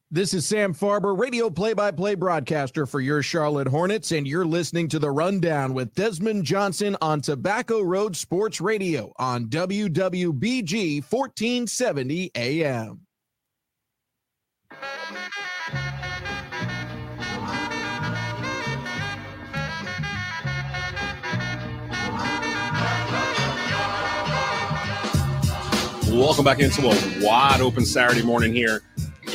[0.10, 4.46] This is Sam Farber, radio play by play broadcaster for your Charlotte Hornets, and you're
[4.46, 12.32] listening to The Rundown with Desmond Johnson on Tobacco Road Sports Radio on WWBG 1470
[12.36, 13.07] AM.
[26.17, 28.82] Welcome back into a wide open Saturday morning here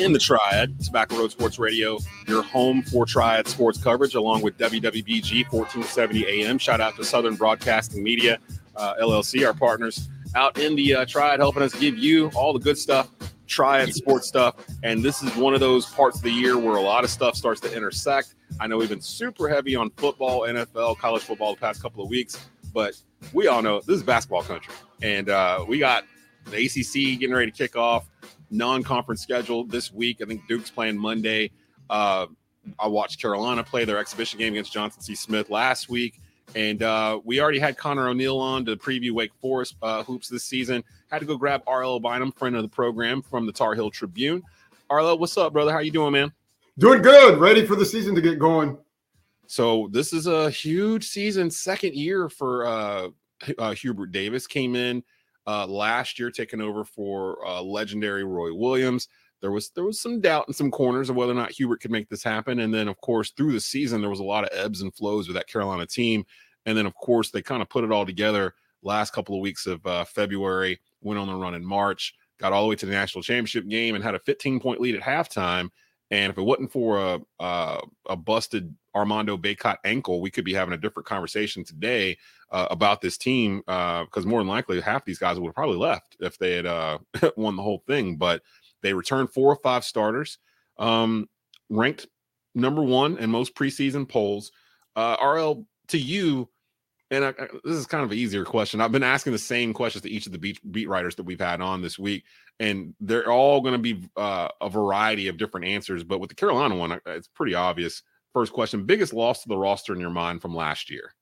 [0.01, 4.59] in the Triad, Tobacco Road Sports Radio, your home for Triad sports coverage, along with
[4.59, 6.59] WWBG 1470 AM.
[6.59, 8.41] Shout out to Southern Broadcasting Media
[8.75, 12.59] uh, LLC, our partners out in the uh, Triad, helping us give you all the
[12.59, 13.11] good stuff,
[13.47, 14.57] Triad sports stuff.
[14.83, 17.37] And this is one of those parts of the year where a lot of stuff
[17.37, 18.35] starts to intersect.
[18.59, 22.11] I know we've been super heavy on football, NFL, college football the past couple of
[22.11, 23.01] weeks, but
[23.33, 24.75] we all know this is basketball country.
[25.01, 26.05] And uh, we got
[26.51, 28.09] the ACC getting ready to kick off
[28.51, 30.21] non-conference schedule this week.
[30.23, 31.51] I think Duke's playing Monday.
[31.89, 32.27] Uh,
[32.79, 35.15] I watched Carolina play their exhibition game against Johnson C.
[35.15, 36.21] Smith last week,
[36.55, 40.45] and uh, we already had Connor O'Neill on to preview Wake Forest uh, hoops this
[40.45, 40.85] season.
[41.11, 44.43] Had to go grab RL Bynum, friend of the program from the Tar Heel Tribune.
[44.91, 45.73] RL, what's up, brother?
[45.73, 46.33] How you doing, man?
[46.79, 47.39] Doing good.
[47.39, 48.79] Ready for the season to get going.
[49.47, 53.09] So this is a huge season, second year for uh,
[53.59, 54.47] uh, Hubert Davis.
[54.47, 55.03] Came in
[55.47, 59.09] uh, last year, taking over for uh, legendary Roy Williams.
[59.41, 61.91] There was there was some doubt in some corners of whether or not Hubert could
[61.91, 64.51] make this happen, and then of course through the season there was a lot of
[64.53, 66.25] ebbs and flows with that Carolina team,
[66.67, 69.67] and then of course they kind of put it all together last couple of weeks
[69.67, 72.93] of uh, February, went on the run in March, got all the way to the
[72.93, 75.71] national championship game, and had a 15 point lead at halftime.
[76.13, 80.53] And if it wasn't for a a, a busted Armando Bacot ankle, we could be
[80.53, 82.19] having a different conversation today
[82.51, 85.79] uh, about this team because uh, more than likely half these guys would have probably
[85.79, 86.99] left if they had uh,
[87.37, 88.17] won the whole thing.
[88.17, 88.43] But
[88.83, 90.39] they returned four or five starters,
[90.79, 91.29] um,
[91.71, 92.07] ranked
[92.55, 94.53] number one in most preseason polls.
[94.95, 96.51] Uh, RL, to you,
[97.13, 98.81] and I, I, this is kind of an easier question.
[98.81, 101.39] I've been asking the same questions to each of the beat, beat writers that we've
[101.39, 102.25] had on this week,
[102.59, 106.05] and they're all going to be uh, a variety of different answers.
[106.05, 108.03] But with the Carolina one, it's pretty obvious.
[108.33, 111.15] First question: biggest loss to the roster in your mind from last year?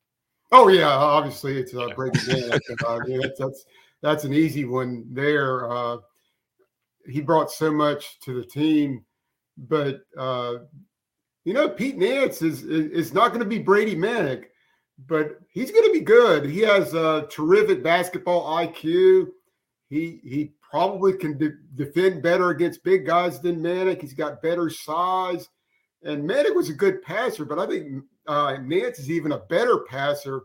[0.53, 1.87] Oh yeah, obviously it's uh,
[2.87, 3.65] uh, yeah, that's, that's
[4.01, 5.71] that's an easy one there.
[5.71, 5.97] Uh,
[7.05, 9.05] he brought so much to the team,
[9.59, 10.55] but uh,
[11.45, 14.45] you know Pete Nance is is not going to be Brady Manek,
[15.07, 16.45] but he's going to be good.
[16.45, 19.29] He has a terrific basketball IQ.
[19.89, 24.01] He he probably can de- defend better against big guys than Manek.
[24.01, 25.49] He's got better size.
[26.03, 29.81] And Manek was a good passer, but I think uh, Nance is even a better
[29.81, 30.43] passer.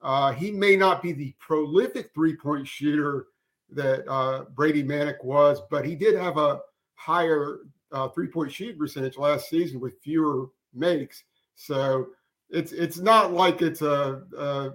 [0.00, 3.26] Uh, he may not be the prolific three point shooter
[3.70, 6.60] that uh, Brady Manek was, but he did have a
[6.94, 7.60] higher
[7.92, 11.24] uh, three point shooting percentage last season with fewer makes.
[11.54, 12.08] So
[12.52, 14.70] it's it's not like it's a, a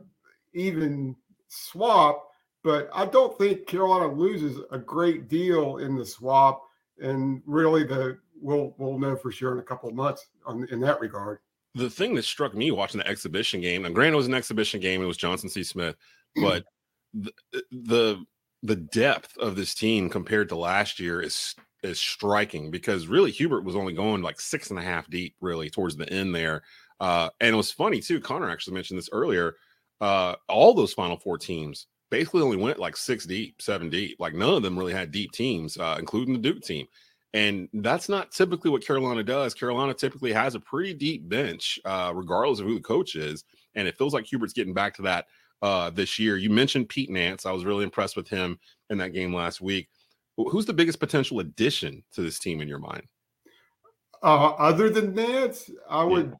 [0.54, 1.16] even
[1.48, 2.30] swap,
[2.64, 6.64] but I don't think Carolina loses a great deal in the swap.
[7.00, 10.80] And really, the we'll we'll know for sure in a couple of months on, in
[10.82, 11.40] that regard.
[11.76, 14.80] The thing that struck me watching the exhibition game, and granted it was an exhibition
[14.80, 15.64] game, it was Johnson C.
[15.64, 15.96] Smith,
[16.36, 16.44] hmm.
[16.44, 16.66] but
[17.14, 17.32] the,
[17.72, 18.26] the
[18.64, 23.64] the depth of this team compared to last year is is striking because really Hubert
[23.64, 26.64] was only going like six and a half deep really towards the end there.
[27.00, 28.20] Uh, and it was funny too.
[28.20, 29.56] Connor actually mentioned this earlier.
[30.02, 34.18] Uh, all those Final Four teams basically only went like six deep, seven deep.
[34.20, 36.88] Like none of them really had deep teams, uh, including the Duke team.
[37.34, 39.54] And that's not typically what Carolina does.
[39.54, 43.44] Carolina typically has a pretty deep bench, uh, regardless of who the coach is.
[43.76, 45.26] And it feels like Hubert's getting back to that
[45.62, 46.38] uh, this year.
[46.38, 47.46] You mentioned Pete Nance.
[47.46, 48.58] I was really impressed with him
[48.90, 49.90] in that game last week.
[50.38, 53.04] Who's the biggest potential addition to this team in your mind?
[54.24, 56.34] Uh, other than Nance, I would,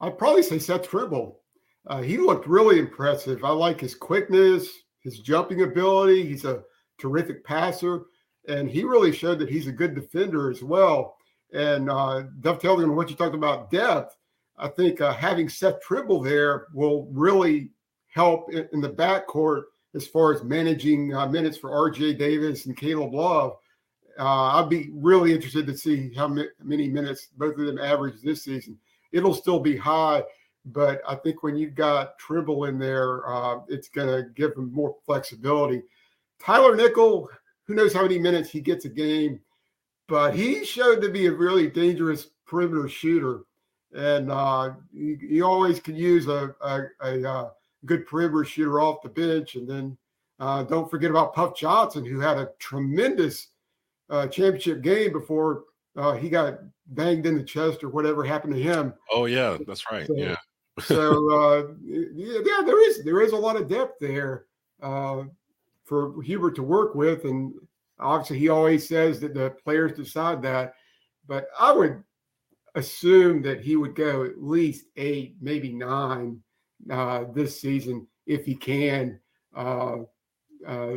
[0.00, 1.40] I'd probably say Seth Trimble.
[1.86, 3.44] Uh, he looked really impressive.
[3.44, 4.68] I like his quickness,
[5.00, 6.26] his jumping ability.
[6.26, 6.62] He's a
[6.98, 8.02] terrific passer,
[8.48, 11.16] and he really showed that he's a good defender as well.
[11.52, 14.16] And uh, dovetailing on what you talked about depth,
[14.58, 17.70] I think uh, having Seth Trimble there will really
[18.08, 19.62] help in, in the backcourt
[19.94, 23.56] as far as managing uh, minutes for RJ Davis and Caleb Love.
[24.18, 28.44] Uh, I'd be really interested to see how many minutes both of them average this
[28.44, 28.78] season.
[29.12, 30.22] It'll still be high,
[30.64, 34.72] but I think when you've got Trimble in there, uh, it's going to give them
[34.72, 35.82] more flexibility.
[36.40, 37.28] Tyler Nickel,
[37.66, 39.40] who knows how many minutes he gets a game,
[40.08, 43.42] but he showed to be a really dangerous perimeter shooter.
[43.94, 47.50] And uh, he, he always can use a, a, a, uh,
[47.86, 49.54] good perimeter shooter off the bench.
[49.54, 49.96] And then
[50.38, 53.48] uh, don't forget about Puff Johnson, who had a tremendous
[54.10, 55.64] uh, championship game before
[55.96, 58.92] uh, he got banged in the chest or whatever happened to him.
[59.12, 60.06] Oh yeah, that's right.
[60.06, 60.36] So, yeah.
[60.82, 64.46] so uh, yeah, yeah, there is there is a lot of depth there
[64.82, 65.24] uh,
[65.84, 67.54] for Hubert to work with, and
[67.98, 70.74] obviously he always says that the players decide that.
[71.26, 72.02] But I would
[72.74, 76.40] assume that he would go at least eight, maybe nine
[76.90, 79.18] uh, this season if he can.
[79.54, 79.98] Uh,
[80.66, 80.96] uh,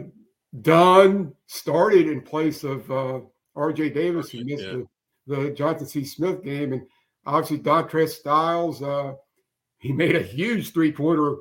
[0.62, 3.20] Dunn started in place of uh,
[3.56, 4.82] RJ Davis, who missed yeah.
[5.28, 6.04] the, the Johnson C.
[6.04, 6.74] Smith game.
[6.74, 6.84] And
[7.26, 9.14] obviously, Dontrez Styles, uh,
[9.78, 11.38] he made a huge three pointer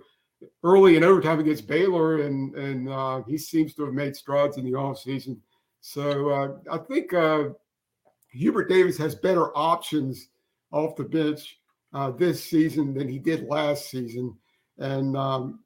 [0.64, 4.64] early in overtime against Baylor, and, and uh, he seems to have made strides in
[4.64, 5.38] the offseason.
[5.81, 7.51] So uh, I think uh,
[8.31, 10.29] Hubert Davis has better options
[10.70, 11.59] off the bench
[11.92, 14.37] uh, this season than he did last season.
[14.79, 15.61] And um,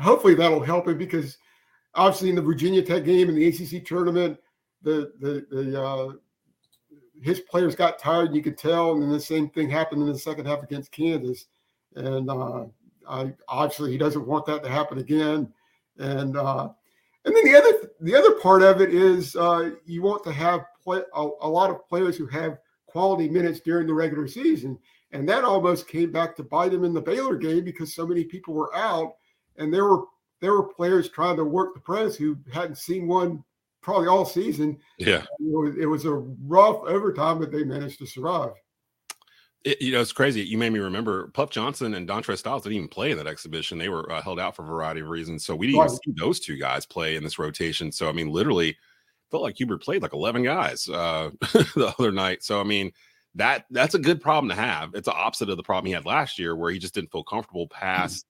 [0.00, 1.36] hopefully that'll help him because
[1.94, 4.38] obviously in the Virginia Tech game in the ACC tournament,
[4.84, 6.12] the the the uh,
[7.20, 8.92] his players got tired, you could tell.
[8.92, 11.46] And then the same thing happened in the second half against Kansas.
[11.96, 12.66] And uh,
[13.08, 15.52] I, obviously he doesn't want that to happen again.
[15.98, 16.70] And uh,
[17.24, 20.64] and then the other the other part of it is uh, you want to have
[20.82, 24.78] play, a, a lot of players who have quality minutes during the regular season.
[25.12, 28.24] And that almost came back to bite him in the Baylor game because so many
[28.24, 29.14] people were out,
[29.56, 30.04] and there were
[30.40, 33.44] there were players trying to work the press who hadn't seen one
[33.84, 34.78] probably all season.
[34.98, 38.50] Yeah, it was, it was a rough overtime, but they managed to survive.
[39.62, 40.42] It, you know, it's crazy.
[40.42, 43.78] You made me remember Puff Johnson and Dontrez Styles didn't even play in that exhibition.
[43.78, 45.44] They were uh, held out for a variety of reasons.
[45.44, 45.86] So we didn't Right.
[45.86, 47.92] even see those two guys play in this rotation.
[47.92, 48.76] So I mean, literally,
[49.30, 52.42] felt like Hubert played like eleven guys uh, the other night.
[52.42, 52.92] So I mean,
[53.36, 54.94] that that's a good problem to have.
[54.94, 57.24] It's the opposite of the problem he had last year, where he just didn't feel
[57.24, 58.26] comfortable past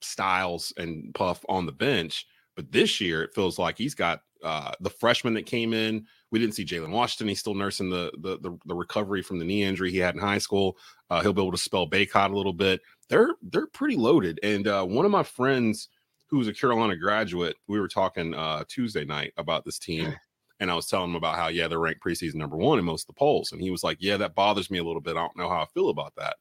[0.00, 2.26] Styles and Puff on the bench.
[2.54, 6.06] But this year, it feels like he's got uh, the freshman that came in.
[6.30, 7.28] We didn't see Jalen Washington.
[7.28, 10.20] He's still nursing the, the the the recovery from the knee injury he had in
[10.20, 10.76] high school.
[11.10, 12.80] Uh, he'll be able to spell Bacot a little bit.
[13.08, 14.40] They're they're pretty loaded.
[14.42, 15.88] And uh, one of my friends
[16.28, 20.14] who was a Carolina graduate, we were talking uh, Tuesday night about this team.
[20.60, 23.02] And I was telling him about how, yeah, they're ranked preseason number one in most
[23.02, 23.50] of the polls.
[23.50, 25.16] And he was like, yeah, that bothers me a little bit.
[25.16, 26.36] I don't know how I feel about that.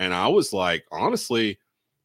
[0.00, 1.56] And I was like, honestly,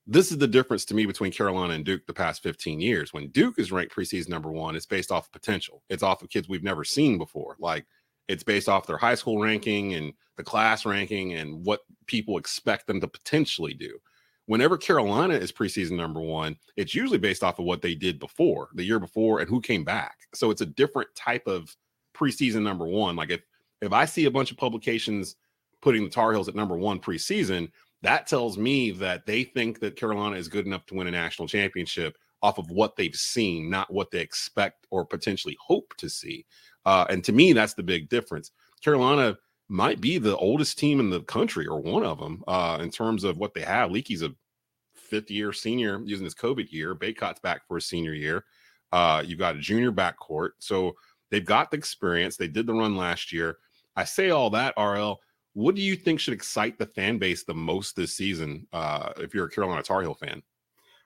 [0.07, 3.11] this is the difference to me between Carolina and Duke the past 15 years.
[3.11, 5.81] When Duke is ranked preseason number one, it's based off of potential.
[5.89, 7.55] It's off of kids we've never seen before.
[7.59, 7.85] Like
[8.27, 12.85] it's based off their high school ranking and the class ranking and what people expect
[12.87, 13.97] them to potentially do.
[14.47, 18.69] Whenever Carolina is preseason number one, it's usually based off of what they did before,
[18.75, 20.17] the year before, and who came back.
[20.35, 21.75] So it's a different type of
[22.15, 23.15] preseason number one.
[23.15, 23.41] Like if
[23.81, 25.35] if I see a bunch of publications
[25.81, 27.71] putting the Tar Heels at number one preseason,
[28.01, 31.47] that tells me that they think that Carolina is good enough to win a national
[31.47, 36.45] championship off of what they've seen, not what they expect or potentially hope to see.
[36.85, 38.51] Uh, and to me, that's the big difference.
[38.83, 39.35] Carolina
[39.67, 43.23] might be the oldest team in the country or one of them uh, in terms
[43.23, 43.89] of what they have.
[43.89, 44.33] Leaky's a
[44.93, 46.93] fifth year senior using his COVID year.
[46.93, 48.45] Bacot's back for his senior year.
[48.91, 50.51] Uh, you've got a junior backcourt.
[50.59, 50.95] So
[51.31, 52.37] they've got the experience.
[52.37, 53.57] They did the run last year.
[53.95, 55.19] I say all that, RL.
[55.55, 59.33] What do you think should excite the fan base the most this season uh, if
[59.33, 60.43] you're a Carolina Tar Heel fan?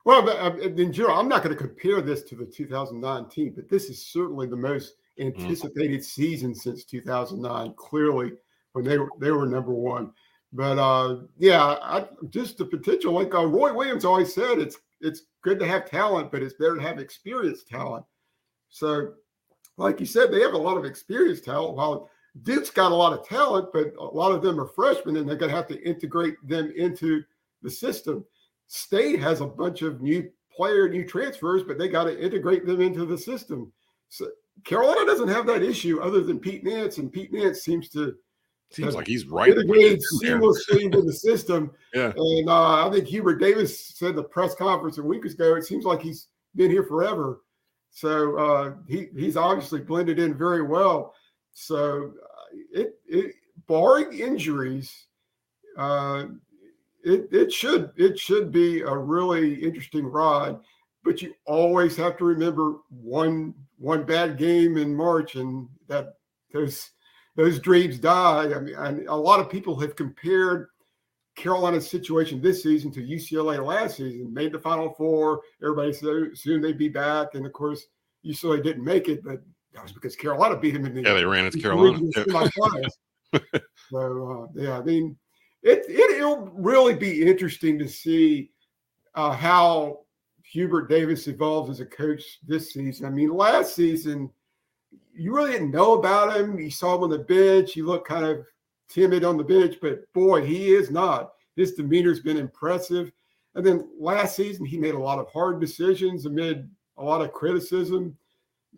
[0.06, 3.90] Well, uh, in general, I'm not going to compare this to the 2019, but this
[3.90, 7.74] is certainly the most anticipated season since 2009.
[7.78, 8.32] Clearly,
[8.74, 10.12] when they were they were number one.
[10.52, 13.14] But uh, yeah, I, just the potential.
[13.14, 16.78] Like uh, Roy Williams always said, it's it's good to have talent, but it's better
[16.78, 18.04] to have experienced talent.
[18.70, 19.14] So,
[19.78, 21.76] like you said, they have a lot of experienced talent.
[21.76, 22.10] While
[22.44, 25.36] Duke's got a lot of talent, but a lot of them are freshmen, and they're
[25.36, 27.24] going to have to integrate them into
[27.62, 28.26] the system.
[28.68, 32.82] State has a bunch of new player, new transfers, but they got to integrate them
[32.82, 33.72] into the system.
[34.10, 34.28] So
[34.64, 38.16] Carolina doesn't have that issue other than Pete Nance, and Pete Nance seems to
[38.72, 41.72] seems like he's right integrated seamlessly into the system.
[41.92, 45.56] Yeah, and uh, I think Hubert Davis said the press conference a week ago.
[45.56, 47.42] It seems like he's been here forever,
[47.90, 51.16] so uh, he he's obviously blended in very well.
[51.54, 53.36] So uh, it, it
[53.68, 55.06] barring injuries,
[55.78, 56.26] uh,
[57.04, 60.58] it it should it should be a really interesting ride.
[61.04, 66.16] But you always have to remember one one bad game in March, and that
[66.54, 66.92] those
[67.36, 68.52] those dreams die.
[68.54, 70.68] I mean, and a lot of people have compared
[71.36, 74.34] Carolina's situation this season to UCLA last season.
[74.34, 75.42] Made the Final Four.
[75.64, 77.86] Everybody said soon they'd be back, and of course
[78.26, 79.42] UCLA didn't make it, but
[79.74, 82.00] that was because Carolina beat them in the yeah they ran into Carolina.
[83.90, 85.18] so uh, yeah, I mean
[85.62, 88.52] it, it will really be interesting to see
[89.16, 90.00] uh, how
[90.44, 93.06] Hubert Davis evolves as a coach this season.
[93.06, 94.30] I mean, last season
[95.14, 96.60] you really didn't know about him.
[96.60, 97.74] You saw him on the bench.
[97.74, 98.46] He looked kind of
[98.88, 101.34] timid on the bench, but boy, he is not.
[101.56, 103.12] His demeanor's been impressive.
[103.56, 107.34] And then last season, he made a lot of hard decisions amid a lot of
[107.34, 108.18] criticism.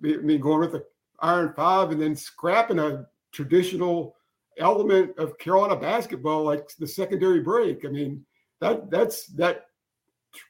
[0.03, 0.85] I mean, going with the
[1.19, 4.15] Iron Five and then scrapping a traditional
[4.57, 7.85] element of Carolina basketball, like the secondary break.
[7.85, 8.25] I mean,
[8.59, 9.65] that that's that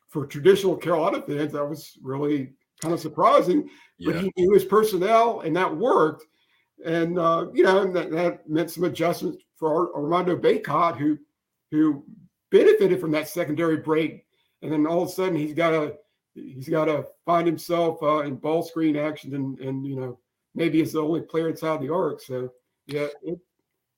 [0.10, 3.70] for traditional Carolina fans, that was really kind of surprising.
[4.04, 6.26] But he knew his personnel, and that worked.
[6.84, 11.18] And uh, you know, that, that meant some adjustments for Ar- Armando Bacot, who
[11.70, 12.04] who
[12.50, 14.26] benefited from that secondary break.
[14.62, 15.96] And then all of a sudden, he's got to
[16.34, 20.20] he's got to find himself uh, in ball screen action, and and you know
[20.56, 22.22] maybe is the only player inside the arc.
[22.22, 22.52] So
[22.88, 23.40] yeah, it,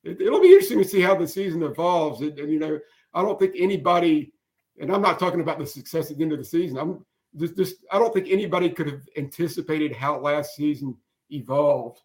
[0.04, 2.22] it, it'll be interesting to see how the season evolves.
[2.22, 2.80] And, and you know,
[3.14, 4.34] I don't think anybody,
[4.80, 6.78] and I'm not talking about the success at the end of the season.
[6.78, 7.06] I'm
[7.38, 10.96] just, just I don't think anybody could have anticipated how last season
[11.30, 12.02] evolved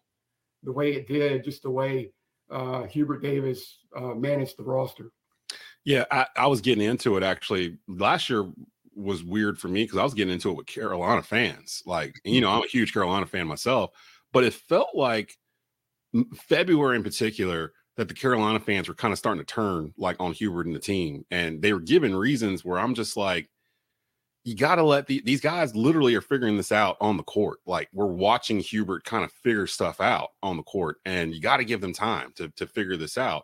[0.63, 2.11] the way it did, just the way
[2.49, 5.11] uh, Hubert Davis uh, managed the roster.
[5.85, 7.77] Yeah, I, I was getting into it actually.
[7.87, 8.49] Last year
[8.99, 11.81] was weird for me because I was getting into it with Carolina fans.
[11.85, 13.91] Like, you know, I'm a huge Carolina fan myself,
[14.33, 15.37] but it felt like
[16.35, 20.33] February in particular that the Carolina fans were kind of starting to turn like on
[20.33, 21.25] Hubert and the team.
[21.31, 23.49] And they were giving reasons where I'm just like,
[24.45, 27.59] you got to let the, these guys literally are figuring this out on the court.
[27.65, 31.57] Like we're watching Hubert kind of figure stuff out on the court, and you got
[31.57, 33.43] to give them time to to figure this out.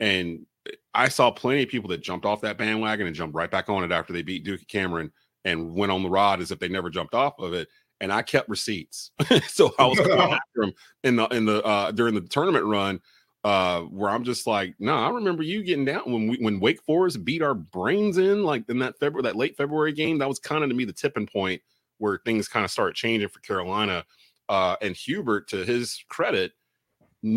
[0.00, 0.46] And
[0.94, 3.84] I saw plenty of people that jumped off that bandwagon and jumped right back on
[3.84, 5.10] it after they beat Duke Cameron
[5.44, 7.68] and went on the rod as if they never jumped off of it.
[8.00, 9.12] And I kept receipts,
[9.48, 10.72] so I was going after them
[11.04, 13.00] in the in the uh, during the tournament run
[13.44, 16.82] uh where I'm just like, no, I remember you getting down when we when Wake
[16.82, 20.18] Forest beat our brains in like in that February that late February game.
[20.18, 21.60] That was kind of to me the tipping point
[21.98, 24.04] where things kind of started changing for Carolina.
[24.48, 26.52] Uh and Hubert, to his credit,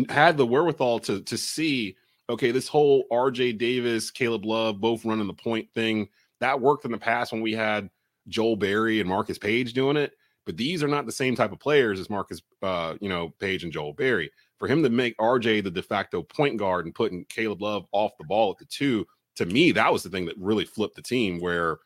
[0.08, 1.96] had the wherewithal to to see,
[2.28, 6.08] okay, this whole RJ Davis, Caleb Love both running the point thing,
[6.40, 7.88] that worked in the past when we had
[8.28, 10.12] Joel Berry and Marcus Paige doing it.
[10.44, 13.64] But these are not the same type of players as Marcus, uh, you know, Paige
[13.64, 17.24] and Joel Berry for him to make RJ the de facto point guard and putting
[17.26, 19.06] Caleb Love off the ball at the two,
[19.36, 21.40] to me, that was the thing that really flipped the team.
[21.40, 21.78] Where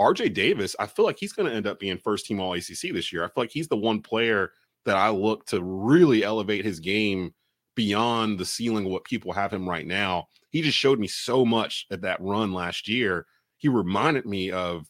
[0.00, 2.92] RJ Davis, I feel like he's going to end up being first team All ACC
[2.92, 3.22] this year.
[3.22, 4.52] I feel like he's the one player
[4.86, 7.34] that I look to really elevate his game
[7.76, 10.26] beyond the ceiling of what people have him right now.
[10.50, 13.26] He just showed me so much at that run last year.
[13.58, 14.88] He reminded me of,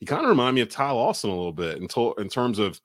[0.00, 2.58] he kind of reminded me of Ty Lawson a little bit in, to- in terms
[2.58, 2.78] of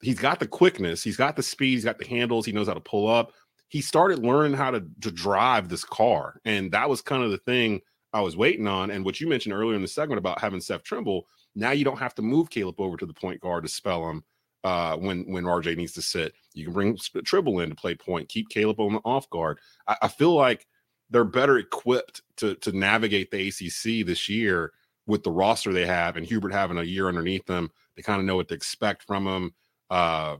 [0.00, 2.74] he's got the quickness, he's got the speed, he's got the handles, he knows how
[2.74, 3.32] to pull up.
[3.68, 6.40] He started learning how to, to drive this car.
[6.44, 7.80] And that was kind of the thing
[8.12, 8.90] I was waiting on.
[8.90, 11.98] And what you mentioned earlier in the segment about having Seth Trimble, now you don't
[11.98, 14.24] have to move Caleb over to the point guard to spell him
[14.64, 16.34] uh, when when RJ needs to sit.
[16.54, 19.58] You can bring Trimble in to play point, keep Caleb on the off guard.
[19.86, 20.66] I, I feel like
[21.10, 24.72] they're better equipped to to navigate the ACC this year
[25.06, 27.70] with the roster they have, and Hubert having a year underneath them.
[27.96, 29.54] They kind of know what to expect from him.
[29.88, 30.36] Uh,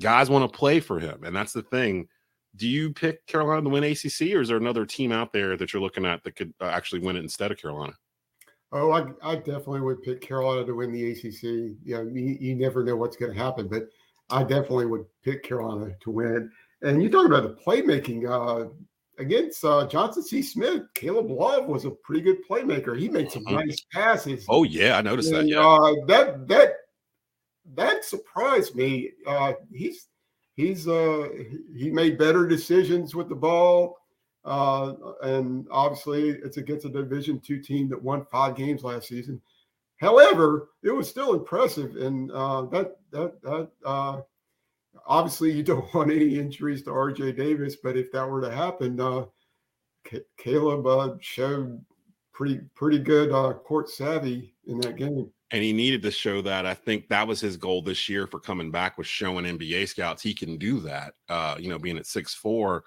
[0.00, 2.08] guys want to play for him, and that's the thing.
[2.56, 5.72] Do you pick Carolina to win ACC, or is there another team out there that
[5.72, 7.94] you're looking at that could uh, actually win it instead of Carolina?
[8.72, 11.42] Oh, I, I definitely would pick Carolina to win the ACC.
[11.42, 13.88] You know, you, you never know what's going to happen, but
[14.30, 16.50] I definitely would pick Carolina to win.
[16.82, 18.70] And you talk about the playmaking uh,
[19.18, 20.40] against uh, Johnson C.
[20.40, 20.82] Smith.
[20.94, 22.98] Caleb Love was a pretty good playmaker.
[22.98, 23.66] He made some Mhm.
[23.66, 24.46] nice passes.
[24.48, 25.46] Oh yeah, I noticed that.
[25.46, 26.74] Yeah, uh, that that
[27.74, 29.10] that surprised me.
[29.26, 30.08] Uh, he's
[30.54, 31.28] he's uh,
[31.76, 33.98] he made better decisions with the ball,
[34.44, 39.40] uh, and obviously it's against a Division two team that won five games last season.
[39.98, 44.20] However, it was still impressive, and uh, that that that uh,
[45.06, 47.32] obviously you don't want any injuries to R.J.
[47.32, 49.26] Davis, but if that were to happen, uh,
[50.10, 51.84] C- Caleb uh, showed
[52.32, 55.30] pretty pretty good uh, court savvy in that game.
[55.50, 56.64] and he needed to show that.
[56.64, 60.22] I think that was his goal this year for coming back was showing NBA scouts
[60.22, 61.12] he can do that.
[61.28, 62.84] Uh, you know, being at six four,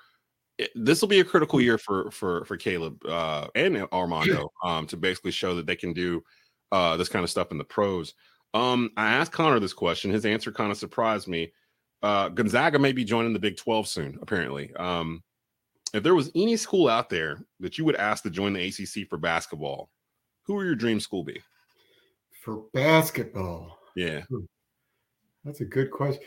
[0.76, 4.98] this will be a critical year for for for Caleb uh, and Armando um, to
[4.98, 6.24] basically show that they can do
[6.72, 8.14] uh, this kind of stuff in the pros.
[8.54, 10.12] Um, I asked Connor this question.
[10.12, 11.52] His answer kind of surprised me.
[12.04, 14.20] Uh, Gonzaga may be joining the Big Twelve soon.
[14.22, 15.24] Apparently, um,
[15.94, 19.08] if there was any school out there that you would ask to join the ACC
[19.10, 19.90] for basketball,
[20.44, 21.42] who would your dream school be?
[22.44, 24.24] For basketball, Yeah.
[25.46, 26.22] that's a good question.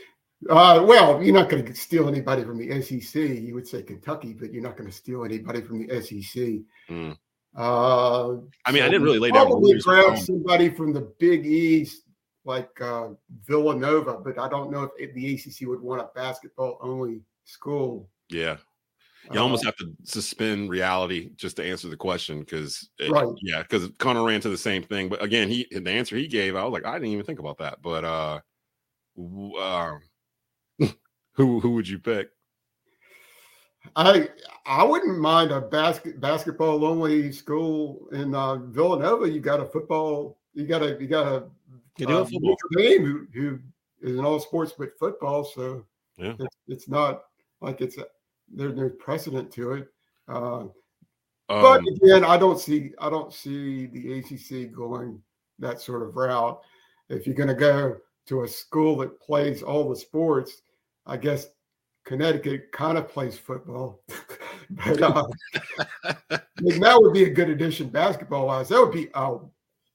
[0.51, 3.15] Uh, well, you're not going to steal anybody from the SEC.
[3.23, 6.61] You would say Kentucky, but you're not going to steal anybody from the SEC.
[6.91, 7.17] Mm.
[7.57, 8.33] Uh,
[8.67, 12.03] I mean, I didn't really lay down Probably grab somebody from the Big East,
[12.45, 13.09] like uh,
[13.47, 18.11] Villanova, but I don't know if the ACC would want a basketball only school.
[18.29, 18.59] Yeah.
[19.33, 23.27] You almost Uh, have to suspend reality just to answer the question because, Right.
[23.43, 25.09] yeah, because Connor ran to the same thing.
[25.09, 27.59] But again, he the answer he gave, I was like, I didn't even think about
[27.59, 27.83] that.
[27.83, 28.41] But uh,
[29.19, 30.01] um,
[31.37, 32.31] who who would you pick?
[33.95, 34.29] I
[34.67, 39.31] I wouldn't mind a basket basketball only school in uh, Villanova.
[39.31, 40.39] You got a football.
[40.55, 41.45] You got a you got a
[41.99, 42.57] You do uh, have football.
[42.73, 43.59] Notre Dame who, who
[44.03, 45.45] is in all sports but football.
[45.45, 45.85] So
[46.17, 46.35] Yeah.
[46.39, 47.25] it's, it's not
[47.61, 48.07] like it's a,
[48.53, 49.89] there, there's precedent to it.
[50.29, 50.65] Uh,
[51.49, 55.23] Um, but again, I don't see I don't see the ACC going
[55.61, 56.61] that sort of route.
[57.09, 60.63] If you're going to go to a school that plays all the sports,
[61.07, 61.47] I guess
[62.05, 64.03] Connecticut kind of plays football.
[64.71, 65.27] but uh,
[66.31, 68.69] that would be a good addition basketball wise.
[68.69, 69.37] That would be a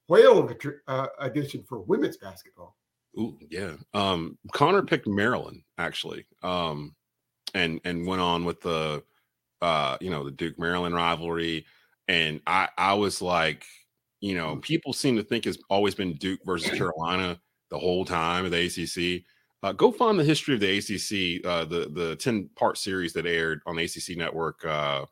[0.07, 2.75] whale of a tr- uh, addition for women's basketball.
[3.17, 3.73] Ooh, yeah.
[3.93, 6.95] Um, Connor picked Maryland actually, um,
[7.53, 9.03] and and went on with the,
[9.61, 11.65] uh, you know, the Duke Maryland rivalry,
[12.07, 13.65] and I I was like,
[14.21, 17.39] you know, people seem to think it's always been Duke versus Carolina
[17.69, 19.23] the whole time of the ACC.
[19.63, 23.27] Uh, go find the history of the ACC, uh, the the ten part series that
[23.27, 25.05] aired on the ACC network uh,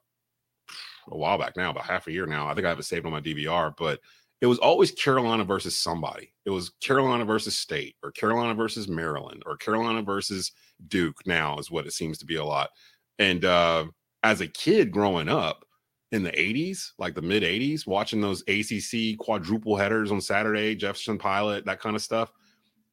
[1.09, 2.47] a while back now, about half a year now.
[2.47, 3.99] I think I have it saved on my DVR, but
[4.41, 6.33] it was always Carolina versus somebody.
[6.45, 10.51] It was Carolina versus State or Carolina versus Maryland or Carolina versus
[10.87, 12.69] Duke now is what it seems to be a lot.
[13.17, 13.85] And uh,
[14.23, 15.65] as a kid growing up
[16.11, 21.17] in the 80s, like the mid 80s, watching those ACC quadruple headers on Saturday, Jefferson
[21.17, 22.31] Pilot, that kind of stuff,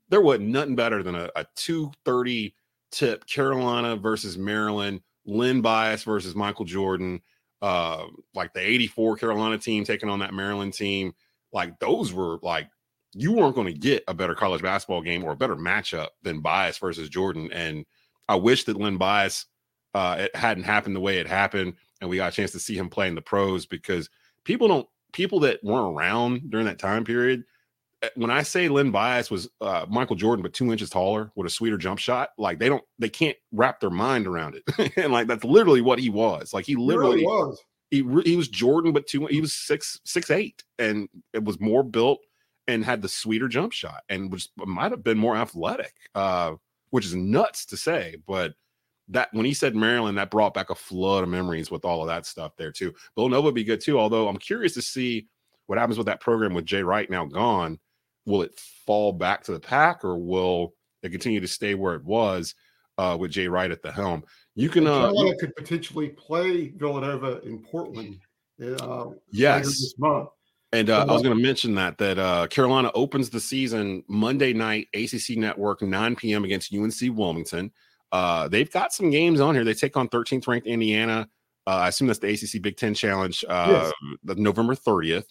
[0.08, 2.54] there wasn't nothing better than a, a 230
[2.92, 7.20] tip Carolina versus Maryland, Len Bias versus Michael Jordan,
[7.62, 11.14] uh, like the 84 Carolina team taking on that Maryland team.
[11.52, 12.68] Like those were like
[13.12, 16.40] you weren't going to get a better college basketball game or a better matchup than
[16.40, 17.50] Bias versus Jordan.
[17.50, 17.86] And
[18.28, 19.46] I wish that Len Bias
[19.96, 22.76] uh, it hadn't happened the way it happened, and we got a chance to see
[22.76, 24.10] him play in the pros because
[24.44, 27.44] people don't people that weren't around during that time period.
[28.02, 31.46] Eh, When I say Len Bias was uh, Michael Jordan, but two inches taller with
[31.46, 35.12] a sweeter jump shot, like they don't, they can't wrap their mind around it, and
[35.12, 36.52] like that's literally what he was.
[36.52, 37.64] Like he He really literally was.
[37.90, 41.60] he re- he was Jordan, but two he was six six eight, and it was
[41.60, 42.20] more built
[42.68, 46.54] and had the sweeter jump shot, and which might have been more athletic, uh,
[46.90, 48.54] which is nuts to say, but
[49.08, 52.08] that when he said Maryland, that brought back a flood of memories with all of
[52.08, 52.92] that stuff there too.
[53.14, 55.28] Villanova would be good too, although I'm curious to see
[55.66, 57.78] what happens with that program with Jay Wright now gone.
[58.26, 62.04] Will it fall back to the pack, or will it continue to stay where it
[62.04, 62.54] was
[62.98, 64.24] uh, with Jay Wright at the helm?
[64.54, 68.18] You can uh, Carolina could potentially play Villanova in Portland.
[68.60, 69.66] Uh, later Yes.
[69.66, 70.30] this month.
[70.72, 74.52] And uh, I was going to mention that that uh, Carolina opens the season Monday
[74.52, 76.44] night, ACC Network, 9 p.m.
[76.44, 77.70] against UNC Wilmington.
[78.12, 79.64] Uh, they've got some games on here.
[79.64, 81.28] They take on 13th ranked Indiana.
[81.66, 83.90] Uh, I assume that's the ACC Big Ten Challenge, uh,
[84.24, 85.24] the November 30th.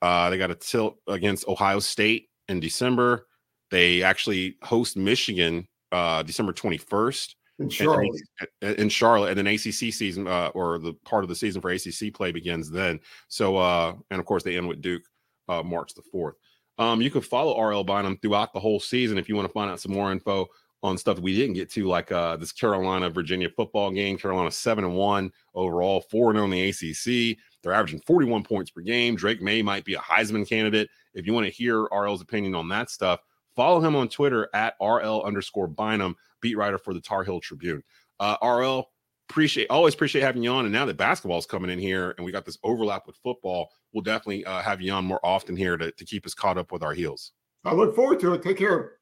[0.00, 3.26] Uh, they got a tilt against Ohio State in December.
[3.70, 8.20] They actually host Michigan uh, December 21st in Charlotte.
[8.62, 11.70] and- in Charlotte, and then ACC season uh, or the part of the season for
[11.70, 13.00] ACC play begins then.
[13.28, 15.02] So, uh, and of course, they end with Duke
[15.48, 16.36] uh, March the fourth.
[16.78, 19.70] Um, you can follow RL Bynum throughout the whole season if you want to find
[19.70, 20.46] out some more info
[20.84, 24.16] on stuff we didn't get to, like uh, this Carolina Virginia football game.
[24.16, 27.36] Carolina seven and one overall, four and on the ACC.
[27.62, 29.16] They're averaging 41 points per game.
[29.16, 30.88] Drake Maye might be a Heisman candidate.
[31.14, 33.20] If you want to hear RL's opinion on that stuff,
[33.56, 37.82] follow him on Twitter at RL underscore Bynum, beat writer for the Tar Heel Tribune.
[38.20, 38.88] Uh, RL,
[39.28, 40.64] appreciate always appreciate having you on.
[40.64, 44.02] And now that basketball's coming in here and we got this overlap with football, we'll
[44.02, 46.82] definitely uh, have you on more often here to, to keep us caught up with
[46.82, 47.32] our heels.
[47.64, 48.42] I look forward to it.
[48.42, 48.92] Take care.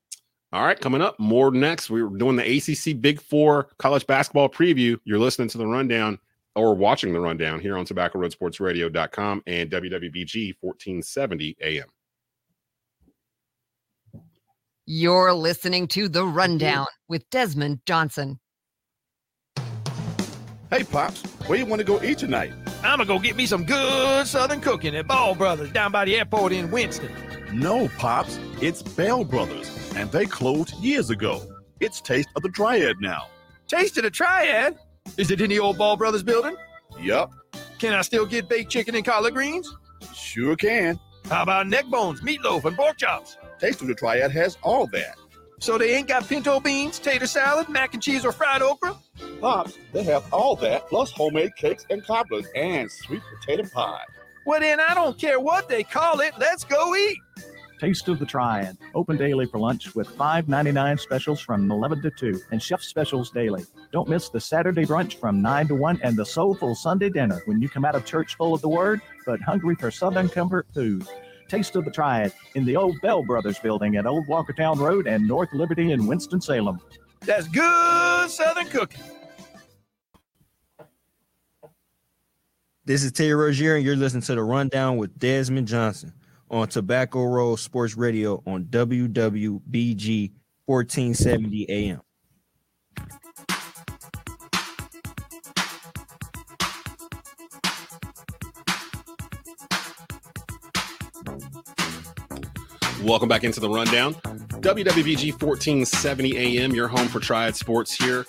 [0.53, 1.91] All right, coming up more next.
[1.91, 4.99] We're doing the ACC Big Four college basketball preview.
[5.05, 6.19] You're listening to the rundown
[6.57, 11.85] or watching the rundown here on tobacco road sports radio.com and WWBG 1470 AM.
[14.87, 18.39] You're listening to The Rundown with Desmond Johnson.
[20.71, 22.53] Hey, Pops, where you want to go eat tonight?
[22.83, 26.05] I'm going to go get me some good Southern cooking at Ball Brothers down by
[26.05, 27.11] the airport in Winston.
[27.53, 31.43] No, Pops, it's Bell Brothers, and they closed years ago.
[31.81, 33.27] It's Taste of the Triad now.
[33.67, 34.77] Taste of the Triad?
[35.17, 36.57] Is it in the old Ball Brothers building?
[37.01, 37.33] Yup.
[37.79, 39.73] Can I still get baked chicken and collard greens?
[40.15, 40.99] Sure can.
[41.29, 43.37] How about neck bones, meatloaf, and pork chops?
[43.59, 45.17] Taste of the Triad has all that.
[45.59, 48.95] So they ain't got pinto beans, tater salad, mac and cheese, or fried okra?
[49.41, 54.05] Pops, they have all that, plus homemade cakes and cobblers and sweet potato pie.
[54.45, 56.35] Well, then I don't care what they call it.
[56.39, 57.19] Let's go eat.
[57.79, 58.79] Taste of the Triad.
[58.95, 63.65] Open daily for lunch with $5.99 specials from 11 to 2 and chef specials daily.
[63.93, 67.61] Don't miss the Saturday brunch from 9 to 1 and the soulful Sunday dinner when
[67.61, 71.07] you come out of church full of the word but hungry for Southern comfort food.
[71.49, 75.29] Taste of the Triad in the old Bell Brothers building at Old Walkertown Road and
[75.29, 76.81] North Liberty in Winston-Salem.
[77.21, 79.03] That's good Southern cooking.
[82.85, 86.13] This is Terry Rozier, and you're listening to the Rundown with Desmond Johnson
[86.51, 90.33] on Tobacco Road Sports Radio on WWBG
[90.67, 92.01] 1470 AM.
[103.03, 104.15] Welcome back into the rundown.
[104.15, 108.27] WWBG 1470 AM, your home for Triad Sports here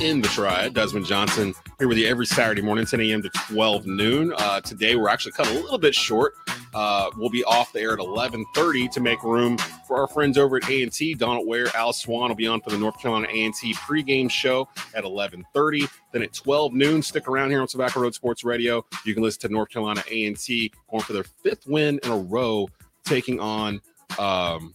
[0.00, 0.74] in the Triad.
[0.74, 3.22] Desmond Johnson here with you every Saturday morning, 10 a.m.
[3.22, 4.32] to 12 noon.
[4.36, 6.34] Uh, today we're actually cut a little bit short.
[6.74, 9.56] Uh, we'll be off the air at 11:30 to make room
[9.86, 11.14] for our friends over at A&T.
[11.14, 15.04] Donald Ware, Al Swan will be on for the North Carolina A&T pregame show at
[15.04, 15.88] 11:30.
[16.12, 18.84] Then at 12 noon, stick around here on Tobacco Road Sports Radio.
[19.04, 22.68] You can listen to North Carolina A&T going for their fifth win in a row,
[23.04, 23.80] taking on
[24.18, 24.74] um,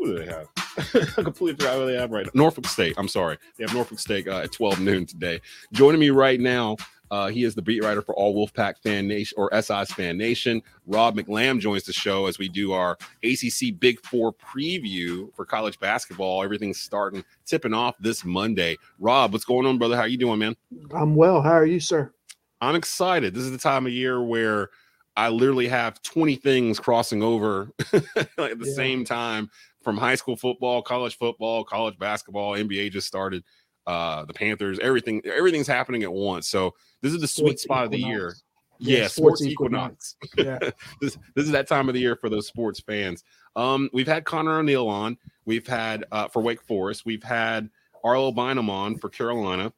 [0.00, 0.48] who do they have?
[1.18, 2.30] I completely forgot who they have right now.
[2.34, 2.94] Norfolk State.
[2.96, 3.36] I'm sorry.
[3.56, 5.40] They have Norfolk State uh, at 12 noon today.
[5.72, 6.76] Joining me right now,
[7.10, 10.62] uh, he is the beat writer for All Wolfpack Fan Nation or SI's Fan Nation.
[10.86, 15.78] Rob McLam joins the show as we do our ACC Big Four preview for college
[15.80, 16.42] basketball.
[16.42, 18.76] Everything's starting, tipping off this Monday.
[18.98, 19.96] Rob, what's going on, brother?
[19.96, 20.56] How you doing, man?
[20.94, 21.42] I'm well.
[21.42, 22.12] How are you, sir?
[22.60, 23.34] I'm excited.
[23.34, 24.70] This is the time of year where
[25.16, 28.04] I literally have 20 things crossing over at
[28.36, 28.72] the yeah.
[28.74, 29.50] same time
[29.82, 33.42] from high school football, college football, college basketball, NBA just started,
[33.90, 36.46] uh, the Panthers, everything, everything's happening at once.
[36.46, 37.86] So this is the sweet sports spot equinox.
[37.86, 38.34] of the year.
[38.78, 40.16] Yeah, yeah sports, sports, equinox.
[40.24, 40.62] equinox.
[40.62, 40.70] Yeah.
[41.00, 43.24] this, this is that time of the year for those sports fans.
[43.56, 47.68] Um, we've had Connor O'Neill on, we've had uh, for Wake Forest, we've had
[48.04, 49.72] RL Bynum on for Carolina,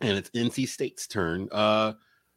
[0.00, 1.48] and it's NC State's turn.
[1.52, 1.92] Uh,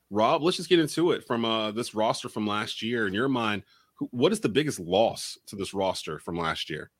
[0.09, 3.07] Rob, let's just get into it from uh, this roster from last year.
[3.07, 3.63] In your mind,
[3.95, 6.91] who, what is the biggest loss to this roster from last year?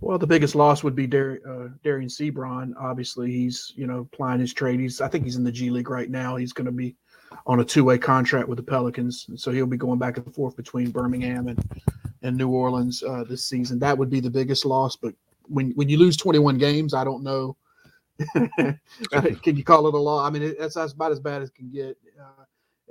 [0.00, 2.72] Well, the biggest loss would be Dar- uh, Dereon Seabron.
[2.78, 4.80] Obviously, he's you know applying his trade.
[4.80, 6.36] He's I think he's in the G League right now.
[6.36, 6.96] He's going to be
[7.46, 10.56] on a two way contract with the Pelicans, so he'll be going back and forth
[10.56, 11.62] between Birmingham and
[12.22, 13.78] and New Orleans uh, this season.
[13.78, 14.96] That would be the biggest loss.
[14.96, 15.14] But
[15.46, 17.56] when when you lose 21 games, I don't know.
[18.34, 20.24] can you call it a law?
[20.24, 22.44] I mean, it, that's, that's about as bad as it can get uh,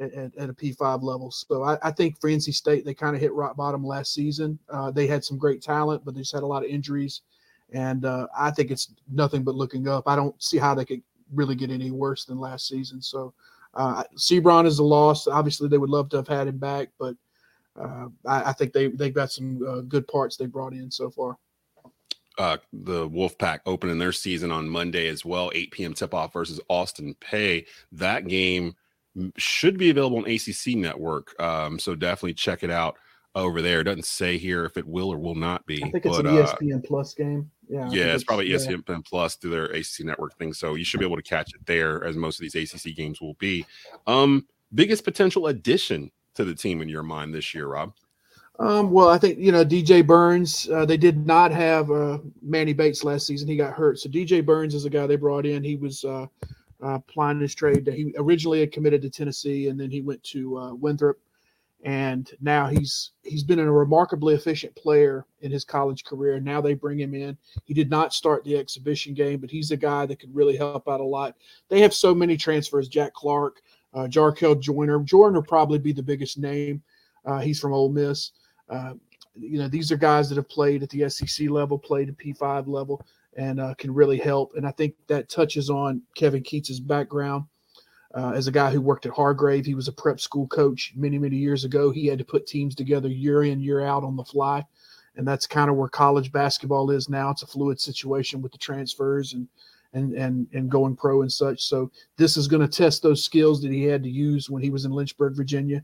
[0.03, 1.31] at, at, a P5 level.
[1.31, 4.59] So I, I, think for NC State, they kind of hit rock bottom last season.
[4.69, 7.21] Uh, they had some great talent, but they just had a lot of injuries.
[7.71, 10.07] And uh, I think it's nothing but looking up.
[10.07, 11.01] I don't see how they could
[11.33, 13.01] really get any worse than last season.
[13.01, 13.33] So
[13.73, 15.27] uh, Seabron is a loss.
[15.27, 17.15] Obviously, they would love to have had him back, but
[17.79, 21.09] uh, I, I, think they, they've got some uh, good parts they brought in so
[21.09, 21.37] far
[22.37, 25.93] uh, the Wolfpack opening their season on Monday as well, 8 p.m.
[25.93, 27.65] tip off versus Austin Peay.
[27.91, 28.75] That game
[29.37, 31.39] should be available on ACC Network.
[31.41, 32.97] Um, so definitely check it out
[33.35, 33.81] over there.
[33.81, 35.83] It doesn't say here if it will or will not be.
[35.83, 37.49] I think it's but, an ESPN uh, Plus game.
[37.67, 38.97] Yeah, yeah, it's, it's, probably ESPN yeah.
[39.05, 40.53] Plus through their ACC Network thing.
[40.53, 43.21] So you should be able to catch it there, as most of these ACC games
[43.21, 43.65] will be.
[44.07, 47.93] Um, biggest potential addition to the team in your mind this year, Rob?
[48.59, 50.69] Um, well, I think you know DJ Burns.
[50.69, 53.47] Uh, they did not have uh, Manny Bates last season.
[53.47, 53.99] He got hurt.
[53.99, 55.63] So DJ Burns is a guy they brought in.
[55.63, 56.27] He was uh,
[56.81, 57.87] uh, applying his trade.
[57.87, 61.19] He originally had committed to Tennessee, and then he went to uh, Winthrop.
[61.83, 66.39] and now he's he's been a remarkably efficient player in his college career.
[66.39, 67.37] Now they bring him in.
[67.65, 70.87] He did not start the exhibition game, but he's a guy that could really help
[70.87, 71.35] out a lot.
[71.69, 73.61] They have so many transfers: Jack Clark,
[73.93, 74.99] uh, Jarkel Joiner.
[74.99, 76.81] Joiner probably be the biggest name.
[77.25, 78.31] Uh, he's from Ole Miss.
[78.69, 78.93] Uh,
[79.35, 82.67] you know, these are guys that have played at the SEC level, played at P5
[82.67, 83.05] level,
[83.37, 84.53] and uh, can really help.
[84.55, 87.45] And I think that touches on Kevin Keatts's background
[88.13, 89.65] uh, as a guy who worked at Hargrave.
[89.65, 91.91] He was a prep school coach many, many years ago.
[91.91, 94.63] He had to put teams together year in, year out on the fly.
[95.15, 97.29] And that's kind of where college basketball is now.
[97.29, 99.47] It's a fluid situation with the transfers and
[99.93, 101.63] and and and going pro and such.
[101.63, 104.71] So this is going to test those skills that he had to use when he
[104.71, 105.83] was in Lynchburg, Virginia.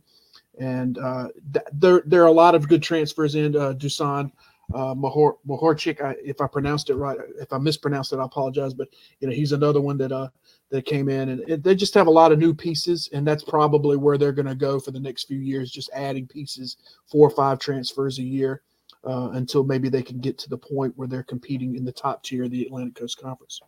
[0.60, 4.32] And uh, th- there there are a lot of good transfers in uh, Dusan
[4.74, 6.16] uh, Mahor Mahorcic.
[6.24, 8.74] If I pronounced it right, if I mispronounced it, I apologize.
[8.74, 8.90] But
[9.20, 10.30] you know he's another one that uh
[10.70, 13.44] that came in, and it, they just have a lot of new pieces, and that's
[13.44, 17.28] probably where they're going to go for the next few years, just adding pieces, four
[17.28, 18.62] or five transfers a year.
[19.06, 22.22] Uh, until maybe they can get to the point where they're competing in the top
[22.22, 23.62] tier of the Atlantic Coast Conference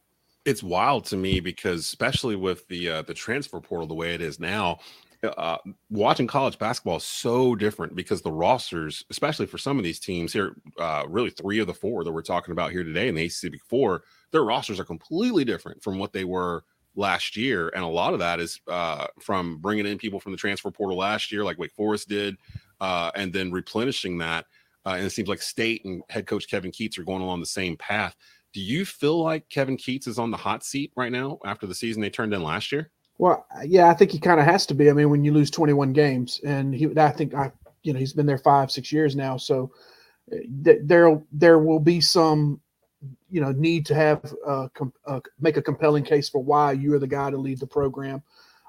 [0.46, 4.22] it's wild to me because especially with the uh, the transfer portal the way it
[4.22, 4.80] is now
[5.24, 5.58] uh,
[5.90, 10.34] watching college basketball is so different because the rosters especially for some of these teams
[10.34, 13.26] here uh, really three of the four that we're talking about here today in the
[13.26, 16.64] ACC Big Four their rosters are completely different from what they were
[16.96, 20.38] last year and a lot of that is uh, from bringing in people from the
[20.38, 22.36] transfer portal last year like Wake Forest did
[22.80, 24.46] uh, and then replenishing that
[24.86, 27.46] uh, and it seems like State and head coach Kevin Keatts are going along the
[27.46, 28.16] same path
[28.54, 31.76] do you feel like Kevin Keatts is on the hot seat right now after the
[31.76, 32.92] season they turned in last year?
[33.22, 34.90] Well, yeah, I think he kind of has to be.
[34.90, 37.52] I mean, when you lose 21 games, and he, I think I,
[37.84, 39.72] you know, he's been there five, six years now, so
[40.34, 42.60] uh, there, there will be some,
[43.30, 46.96] you know, need to have uh, com- uh, make a compelling case for why you
[46.96, 48.24] are the guy to lead the program.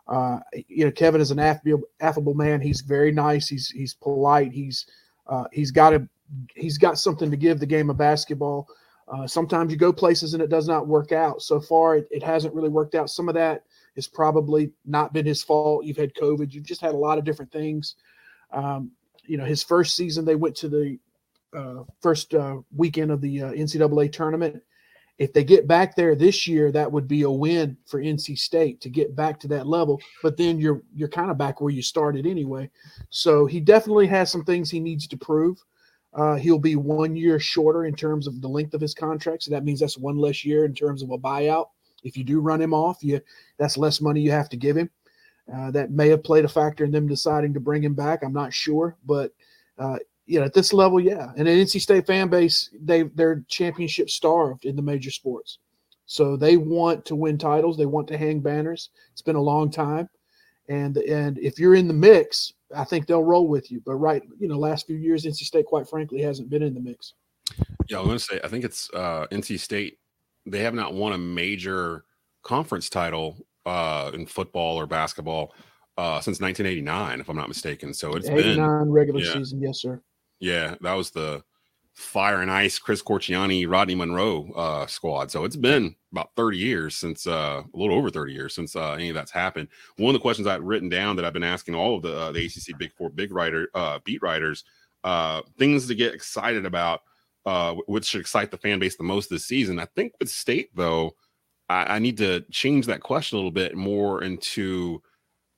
[0.07, 2.61] Uh, you know, Kevin is an affable, affable man.
[2.61, 3.49] He's very nice.
[3.49, 4.53] He's he's polite.
[4.53, 4.85] He's
[5.29, 6.07] uh, he's got a
[6.55, 8.69] he's got something to give the game of basketball.
[9.09, 11.41] Uh, sometimes you go places and it does not work out.
[11.41, 13.11] So far, it, it, hasn't really worked out.
[13.11, 13.65] Some of that
[13.97, 15.85] has probably not been his fault.
[15.85, 16.53] You've had COVID.
[16.53, 17.97] You've just had a lot of different things.
[18.53, 18.91] Um,
[19.25, 20.99] you know, his first season, they went to the
[21.57, 24.63] uh, first uh, weekend of the uh, NCAA tournament.
[25.19, 28.81] If they get back there this year, that would be a win for NC State
[28.81, 30.01] to get back to that level.
[30.23, 32.71] But then you're you're kind of back where you started anyway.
[33.11, 35.63] So he definitely has some things he needs to prove.
[36.15, 39.43] Uh, he'll be one year shorter in terms of the length of his contract.
[39.43, 41.67] So that means that's one less year in terms of a buyout.
[42.03, 43.21] If you do run him off, you
[43.59, 44.91] that's less money you have to give him.
[45.53, 48.23] Uh, that may have played a factor in them deciding to bring him back.
[48.23, 49.33] I'm not sure, but
[49.77, 51.33] uh, you know, at this level, yeah.
[51.37, 55.59] And an NC State fan base, they they're championship starved in the major sports,
[56.07, 57.77] so they want to win titles.
[57.77, 58.91] They want to hang banners.
[59.13, 60.09] It's been a long time,
[60.69, 63.83] and and if you're in the mix, I think they'll roll with you.
[63.85, 66.81] But right, you know, last few years, NC State, quite frankly, hasn't been in the
[66.81, 67.15] mix.
[67.89, 69.99] Yeah, I'm going to say I think it's uh, NC State.
[70.47, 72.05] They have not won a major
[72.43, 75.55] conference title uh, in football or basketball
[75.97, 77.95] uh, since 1989, if I'm not mistaken.
[77.95, 80.01] So it's 89 been regular yeah, season, yes, sir.
[80.41, 81.45] Yeah, that was the
[81.95, 85.31] Fire and Ice, Chris Corchiani, Rodney Monroe uh, squad.
[85.31, 88.93] So it's been about 30 years since, uh, a little over 30 years since uh,
[88.93, 89.69] any of that's happened.
[89.97, 92.33] One of the questions I've written down that I've been asking all of the, uh,
[92.33, 94.65] the ACC Big Four big writer uh, beat writers,
[95.05, 97.03] uh, things to get excited about,
[97.47, 99.79] uh, which should excite the fan base the most this season.
[99.79, 101.15] I think with State though,
[101.69, 105.03] I, I need to change that question a little bit more into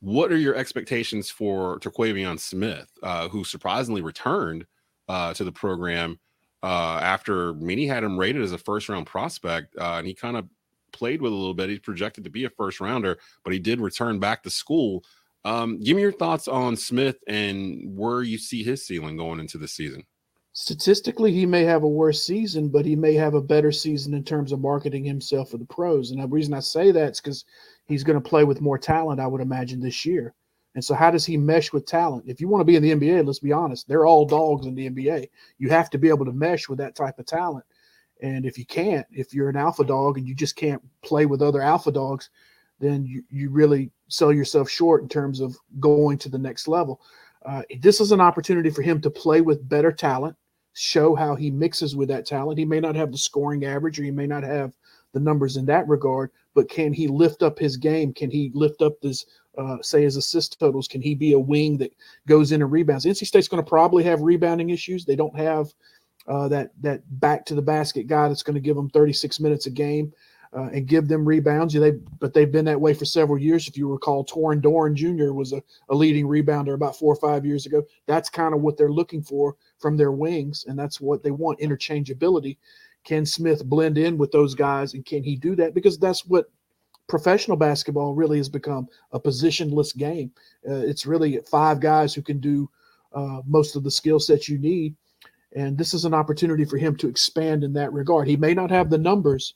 [0.01, 4.67] what are your expectations for Terquavion Smith, uh, who surprisingly returned
[5.09, 6.19] uh, to the program
[6.63, 10.37] uh, after many had him rated as a first round prospect, uh, and he kind
[10.37, 10.47] of
[10.93, 11.69] played with a little bit.
[11.69, 15.05] He's projected to be a first rounder, but he did return back to school.
[15.45, 19.59] Um, give me your thoughts on Smith and where you see his ceiling going into
[19.59, 20.05] the season.
[20.57, 24.23] Statistically, he may have a worse season, but he may have a better season in
[24.23, 26.13] terms of marketing himself for the pros.
[26.13, 27.45] And the reason I say that is because
[27.87, 30.33] he's going to play with more talent, I would imagine, this year.
[30.77, 32.25] And so, how does he mesh with talent?
[32.29, 34.77] If you want to be in the NBA, let's be honest, they're all dogs in
[34.77, 35.29] the NBA.
[35.59, 37.65] You have to be able to mesh with that type of talent.
[38.23, 41.43] And if you can't, if you're an alpha dog and you just can't play with
[41.43, 42.31] other alpha dogs,
[42.79, 47.01] then you, you really sell yourself short in terms of going to the next level.
[47.45, 50.37] Uh, this is an opportunity for him to play with better talent,
[50.75, 52.59] show how he mixes with that talent.
[52.59, 54.75] He may not have the scoring average or he may not have
[55.13, 58.13] the numbers in that regard, but can he lift up his game?
[58.13, 59.25] Can he lift up this
[59.57, 60.89] uh, say his assist totals?
[60.89, 61.95] Can he be a wing that
[62.27, 63.05] goes in and rebounds?
[63.05, 65.05] NC State's going to probably have rebounding issues.
[65.05, 65.73] They don't have
[66.27, 69.67] uh, that that back to the basket guy that's going to give them 36 minutes
[69.67, 70.13] a game.
[70.57, 71.75] Uh, and give them rebounds.
[71.75, 71.91] They,
[72.21, 73.67] but they've been that way for several years.
[73.67, 75.33] If you recall, Torin Dorn Jr.
[75.33, 77.83] was a, a leading rebounder about four or five years ago.
[78.07, 81.59] That's kind of what they're looking for from their wings, and that's what they want
[81.59, 82.59] interchangeability.
[83.03, 85.75] Can Smith blend in with those guys, and can he do that?
[85.75, 86.51] Because that's what
[87.09, 90.31] professional basketball really has become a positionless game.
[90.69, 92.71] Uh, it's really five guys who can do
[93.13, 94.95] uh, most of the skill sets you need.
[95.55, 98.27] And this is an opportunity for him to expand in that regard.
[98.27, 99.55] He may not have the numbers,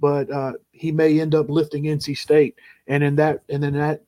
[0.00, 4.02] but uh, he may end up lifting NC State, and in that, and in that,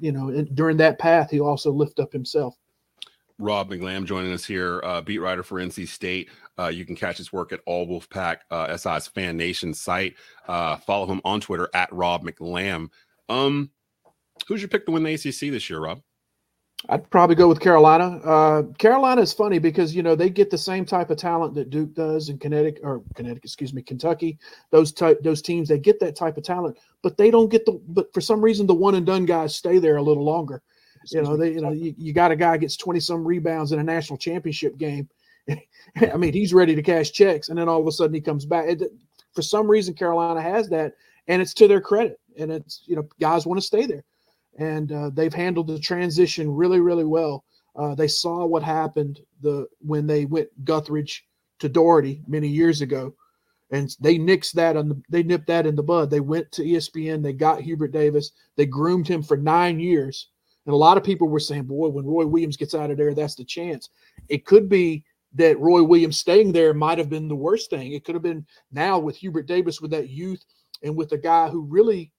[0.00, 2.56] you know, in, during that path, he'll also lift up himself.
[3.38, 6.30] Rob McLam joining us here, uh, beat writer for NC State.
[6.58, 10.14] Uh, you can catch his work at All Wolfpack uh, SI's Fan Nation site.
[10.48, 12.88] Uh, follow him on Twitter at Rob McLam.
[13.28, 13.70] Um,
[14.48, 16.00] who's your pick to win the ACC this year, Rob?
[16.88, 18.20] I'd probably go with Carolina.
[18.24, 21.70] Uh, Carolina is funny because you know they get the same type of talent that
[21.70, 24.38] Duke does in Connecticut or Connecticut, excuse me, Kentucky.
[24.70, 27.80] Those type those teams they get that type of talent, but they don't get the.
[27.88, 30.62] But for some reason, the one and done guys stay there a little longer.
[31.10, 33.80] You know, they you know you, you got a guy gets twenty some rebounds in
[33.80, 35.08] a national championship game.
[35.96, 38.44] I mean, he's ready to cash checks, and then all of a sudden he comes
[38.44, 38.68] back.
[38.68, 38.82] It,
[39.34, 40.94] for some reason, Carolina has that,
[41.26, 42.20] and it's to their credit.
[42.38, 44.04] And it's you know guys want to stay there
[44.58, 47.44] and uh, they've handled the transition really, really well.
[47.76, 51.20] Uh, they saw what happened the when they went Guthridge
[51.58, 53.14] to Doherty many years ago,
[53.70, 56.10] and they nixed that on the they nipped that in the bud.
[56.10, 60.30] They went to ESPN, they got Hubert Davis, they groomed him for nine years,
[60.64, 63.14] and a lot of people were saying, "Boy, when Roy Williams gets out of there,
[63.14, 63.90] that's the chance."
[64.28, 65.04] It could be
[65.34, 67.92] that Roy Williams staying there might have been the worst thing.
[67.92, 70.42] It could have been now with Hubert Davis with that youth
[70.82, 72.10] and with a guy who really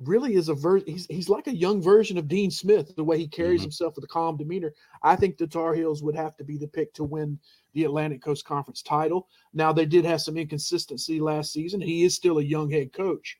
[0.00, 3.18] really is a ver- he's he's like a young version of Dean Smith, the way
[3.18, 3.64] he carries mm-hmm.
[3.64, 4.72] himself with a calm demeanor.
[5.02, 7.38] I think the Tar Heels would have to be the pick to win
[7.74, 9.28] the Atlantic Coast Conference title.
[9.52, 11.80] Now they did have some inconsistency last season.
[11.80, 13.38] He is still a young head coach,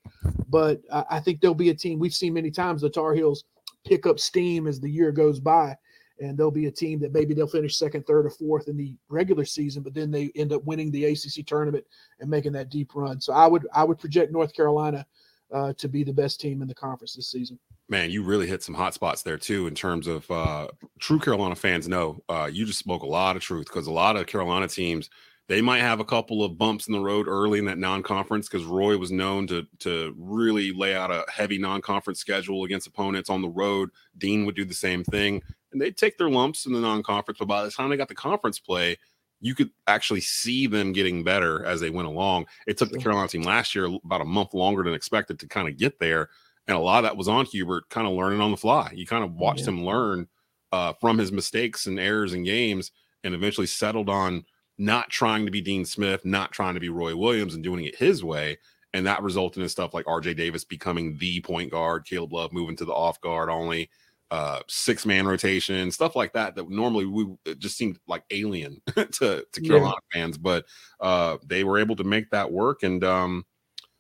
[0.49, 3.45] but I, I think there'll be a team we've seen many times the Tar Heels
[3.85, 5.77] pick up steam as the year goes by.
[6.21, 8.97] And there'll be a team that maybe they'll finish second, third, or fourth in the
[9.09, 11.85] regular season, but then they end up winning the ACC tournament
[12.19, 13.21] and making that deep run.
[13.21, 15.07] So I would I would project North Carolina
[15.53, 17.59] uh, to be the best team in the conference this season.
[17.89, 19.67] Man, you really hit some hot spots there too.
[19.67, 20.69] In terms of uh,
[20.99, 24.17] true Carolina fans, know uh, you just spoke a lot of truth because a lot
[24.17, 25.09] of Carolina teams
[25.49, 28.67] they might have a couple of bumps in the road early in that non-conference because
[28.67, 33.41] Roy was known to to really lay out a heavy non-conference schedule against opponents on
[33.41, 33.89] the road.
[34.19, 35.43] Dean would do the same thing,
[35.73, 38.15] and they'd take their lumps in the non-conference, but by the time they got the
[38.15, 38.99] conference play,
[39.41, 42.47] you could actually see them getting better as they went along.
[42.67, 45.69] It took the Carolina team last year about a month longer than expected to kind
[45.69, 46.29] of get there.
[46.67, 48.91] And a lot of that was on Hubert kind of learning on the fly.
[48.95, 49.69] You kind of watched yeah.
[49.69, 50.29] him learn
[50.73, 52.91] uh, from his mistakes and errors in games
[53.25, 54.45] and eventually settled on
[54.77, 57.97] not trying to be Dean Smith, not trying to be Roy Williams and doing it
[57.97, 58.59] his way.
[58.93, 62.77] And that resulted in stuff like RJ Davis becoming the point guard, Caleb Love moving
[62.77, 63.91] to the off guard only
[64.31, 67.27] uh six man rotation stuff like that that normally we
[67.59, 70.21] just seemed like alien to to Carolina yeah.
[70.21, 70.67] fans but
[71.01, 73.45] uh they were able to make that work and um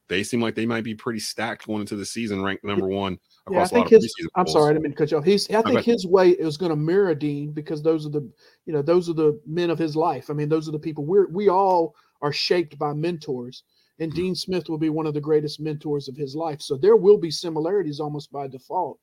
[0.08, 3.18] they seem like they might be pretty stacked going into the season ranked number one
[3.50, 4.12] yeah, I think his.
[4.34, 5.24] I'm sorry, I didn't mean to cut you off.
[5.24, 5.50] He's.
[5.50, 8.28] I think his way is going to mirror Dean because those are the,
[8.66, 10.30] you know, those are the men of his life.
[10.30, 13.64] I mean, those are the people we're we all are shaped by mentors,
[13.98, 14.20] and mm-hmm.
[14.20, 16.60] Dean Smith will be one of the greatest mentors of his life.
[16.60, 18.98] So there will be similarities almost by default.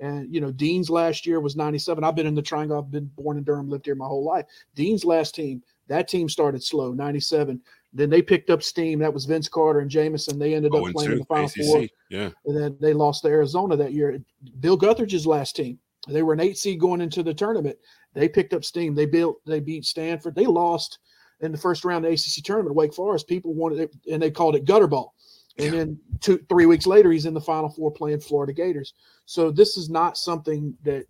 [0.00, 2.04] And you know, Dean's last year was 97.
[2.04, 2.78] I've been in the triangle.
[2.78, 4.44] I've been born in Durham, lived here my whole life.
[4.74, 7.60] Dean's last team, that team started slow, 97.
[7.92, 8.98] Then they picked up steam.
[8.98, 10.38] That was Vince Carter and Jamison.
[10.38, 11.64] They ended up oh, playing in the Final ACC.
[11.64, 11.86] Four.
[12.10, 12.30] Yeah.
[12.44, 14.18] And then they lost to Arizona that year.
[14.60, 15.78] Bill Guthridge's last team.
[16.08, 17.78] They were an eight seed going into the tournament.
[18.12, 18.94] They picked up steam.
[18.94, 19.38] They built.
[19.46, 20.34] They beat Stanford.
[20.34, 20.98] They lost
[21.40, 22.74] in the first round of the ACC tournament.
[22.74, 23.28] Wake Forest.
[23.28, 25.14] People wanted it, and they called it gutter ball.
[25.58, 28.92] And then two, three weeks later, he's in the Final Four playing Florida Gators.
[29.26, 31.04] So this is not something that,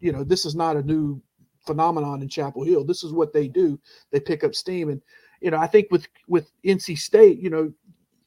[0.00, 1.22] you know, this is not a new
[1.66, 2.84] phenomenon in Chapel Hill.
[2.84, 3.78] This is what they do.
[4.10, 5.00] They pick up steam, and
[5.40, 7.72] you know, I think with with NC State, you know,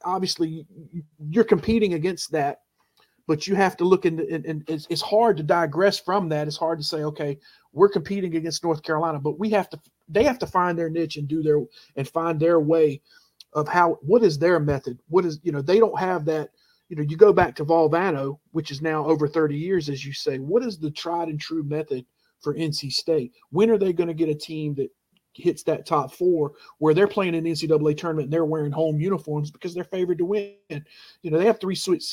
[0.05, 0.65] obviously
[1.29, 2.59] you're competing against that,
[3.27, 4.19] but you have to look in.
[4.19, 6.47] and, it's, it's hard to digress from that.
[6.47, 7.39] It's hard to say, okay,
[7.71, 9.79] we're competing against North Carolina, but we have to.
[10.09, 11.59] They have to find their niche and do their
[11.95, 13.01] and find their way
[13.53, 16.49] of how what is their method what is you know they don't have that
[16.93, 20.13] you know you go back to Valvano which is now over 30 years as you
[20.13, 22.05] say what is the tried and true method
[22.43, 23.33] for NC State?
[23.49, 24.89] When are they going to get a team that
[25.33, 29.49] hits that top four where they're playing an NCAA tournament and they're wearing home uniforms
[29.49, 30.53] because they're favored to win?
[30.69, 32.03] You know they have three sweet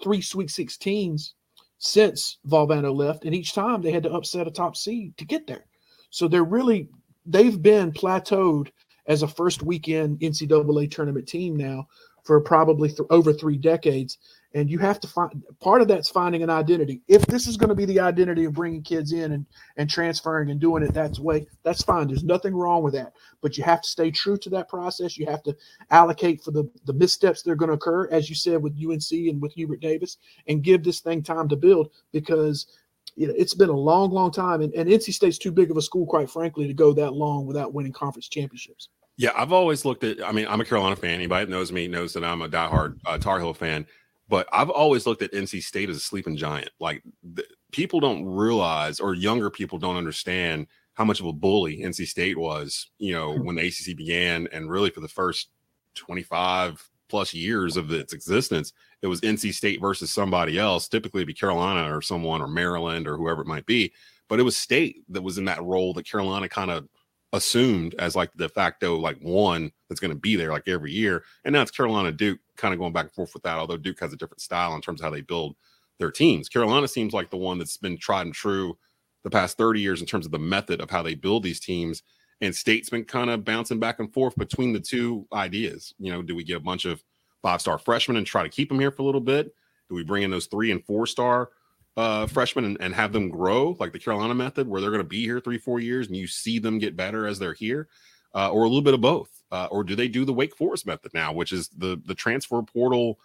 [0.00, 1.32] three sweet 16s
[1.78, 5.46] since Valvano left and each time they had to upset a top seed to get
[5.46, 5.64] there.
[6.10, 6.88] So they're really
[7.26, 8.68] they've been plateaued
[9.06, 11.88] as a first weekend NCAA tournament team now
[12.24, 14.18] for probably th- over three decades.
[14.52, 17.02] And you have to find part of that's finding an identity.
[17.06, 19.46] If this is going to be the identity of bringing kids in and,
[19.76, 22.08] and transferring and doing it that way, that's fine.
[22.08, 23.12] There's nothing wrong with that.
[23.42, 25.16] But you have to stay true to that process.
[25.16, 25.56] You have to
[25.90, 29.12] allocate for the, the missteps that are going to occur, as you said with UNC
[29.12, 30.16] and with Hubert Davis,
[30.48, 32.66] and give this thing time to build because
[33.14, 34.62] you know, it's been a long, long time.
[34.62, 37.46] And, and NC State's too big of a school, quite frankly, to go that long
[37.46, 38.88] without winning conference championships.
[39.16, 40.24] Yeah, I've always looked at.
[40.24, 41.14] I mean, I'm a Carolina fan.
[41.14, 43.86] Anybody that knows me knows that I'm a diehard uh, Tar Heel fan.
[44.28, 46.70] But I've always looked at NC State as a sleeping giant.
[46.78, 51.78] Like the, people don't realize, or younger people don't understand how much of a bully
[51.78, 52.88] NC State was.
[52.98, 55.50] You know, when the ACC began, and really for the first
[55.96, 60.88] 25 plus years of its existence, it was NC State versus somebody else.
[60.88, 63.92] Typically, it'd be Carolina or someone, or Maryland, or whoever it might be.
[64.28, 66.88] But it was State that was in that role that Carolina kind of
[67.32, 70.92] assumed as like the de facto like one that's going to be there like every
[70.92, 71.24] year.
[71.44, 74.00] And now it's Carolina Duke kind of going back and forth with that, although Duke
[74.00, 75.56] has a different style in terms of how they build
[75.98, 76.48] their teams.
[76.48, 78.76] Carolina seems like the one that's been tried and true
[79.22, 82.02] the past 30 years in terms of the method of how they build these teams.
[82.40, 85.94] And state's been kind of bouncing back and forth between the two ideas.
[85.98, 87.04] You know, do we get a bunch of
[87.42, 89.54] five star freshmen and try to keep them here for a little bit?
[89.88, 91.50] Do we bring in those three and four star
[91.96, 95.08] uh, freshmen and, and have them grow like the Carolina method, where they're going to
[95.08, 97.88] be here three, four years and you see them get better as they're here,
[98.34, 99.30] uh, or a little bit of both?
[99.52, 102.62] Uh, or do they do the Wake Forest method now, which is the the transfer
[102.62, 103.18] portal,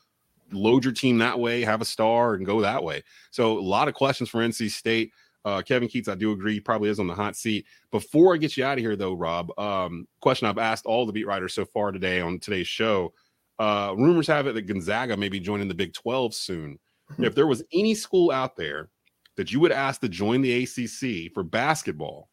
[0.52, 3.04] load your team that way, have a star, and go that way?
[3.32, 5.12] So a lot of questions for NC State.
[5.46, 7.68] Uh, Kevin Keatts, I do agree, probably is on the hot seat.
[7.92, 11.12] Before I get you out of here, though, Rob, um, question I've asked all the
[11.14, 13.14] beat writers so far today on today's show.
[13.60, 16.80] Uh, rumors have it that Gonzaga may be joining the Big 12 soon.
[17.20, 18.90] If there was any school out there
[19.38, 22.30] that you would ask to join the ACC for basketball,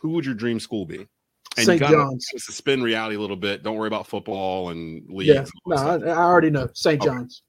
[0.00, 1.06] who would your dream school be?
[1.56, 1.80] And St.
[1.80, 2.26] you gotta John's.
[2.38, 3.62] suspend reality a little bit.
[3.62, 5.28] Don't worry about football and leagues.
[5.28, 5.94] Yeah, no, I.
[5.96, 7.00] I already know St.
[7.00, 7.08] Okay.
[7.08, 7.42] John's.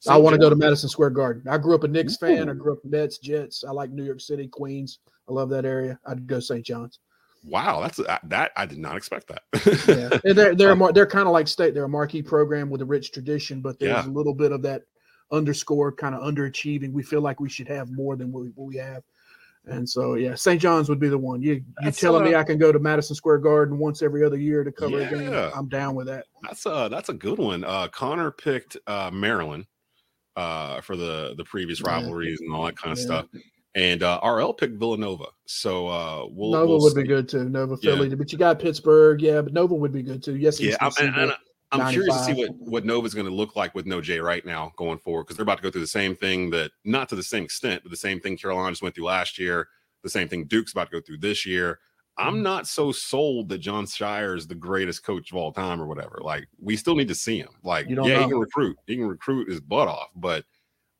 [0.00, 0.14] St.
[0.14, 1.42] I want to go to Madison Square Garden.
[1.48, 2.48] I grew up a Knicks fan.
[2.48, 3.64] I grew up Nets, Jets.
[3.64, 5.00] I like New York City, Queens.
[5.28, 5.98] I love that area.
[6.06, 6.64] I'd go St.
[6.64, 7.00] John's.
[7.44, 9.42] Wow, that's that, that I did not expect that.
[9.88, 11.74] Yeah, and they're they're they're kind of like state.
[11.74, 14.08] They're a marquee program with a rich tradition, but there's Yeah.
[14.08, 14.82] a little bit of that
[15.30, 16.92] underscore kind of underachieving.
[16.92, 19.02] We feel like we should have more than what we, what we have.
[19.66, 20.60] And so, yeah, St.
[20.60, 21.42] John's would be the one.
[21.42, 24.38] You you That's, telling me I can go to Madison Square Garden once every other
[24.38, 25.30] year to cover a game?
[25.30, 25.50] Yeah.
[25.54, 26.24] I'm down with that.
[26.42, 27.64] That's a that's a good one.
[27.64, 29.66] Uh, Connor picked uh, Maryland
[30.36, 31.90] uh, for the the previous Yeah.
[31.96, 33.04] rivalries and all that kind of Yeah.
[33.04, 33.26] stuff,
[33.74, 35.26] and uh, RL picked Villanova.
[35.44, 37.02] So uh, we'll Nova we'll would see.
[37.02, 37.44] be good too.
[37.50, 37.94] Nova, Yeah.
[37.96, 40.36] Philly, but you got Pittsburgh, yeah, but Nova would be good too.
[40.36, 41.32] Yes, Yeah, I'm, and, and
[41.70, 42.56] I'm curious to see 95.
[42.60, 45.36] what what Nova's going to look like with no Jay Wright now going forward because
[45.36, 47.90] they're about to go through the same thing that not to the same extent, but
[47.90, 49.68] the same thing Carolina just went through last year,
[50.02, 51.72] the same thing Duke's about to go through this year.
[52.18, 52.28] Mm-hmm.
[52.28, 55.86] I'm not so sold that Jon Scheyer is the greatest coach of all time or
[55.86, 56.18] whatever.
[56.22, 57.50] Like, we still need to see him.
[57.62, 60.44] Like, yeah, he can recruit, he can recruit his butt off, but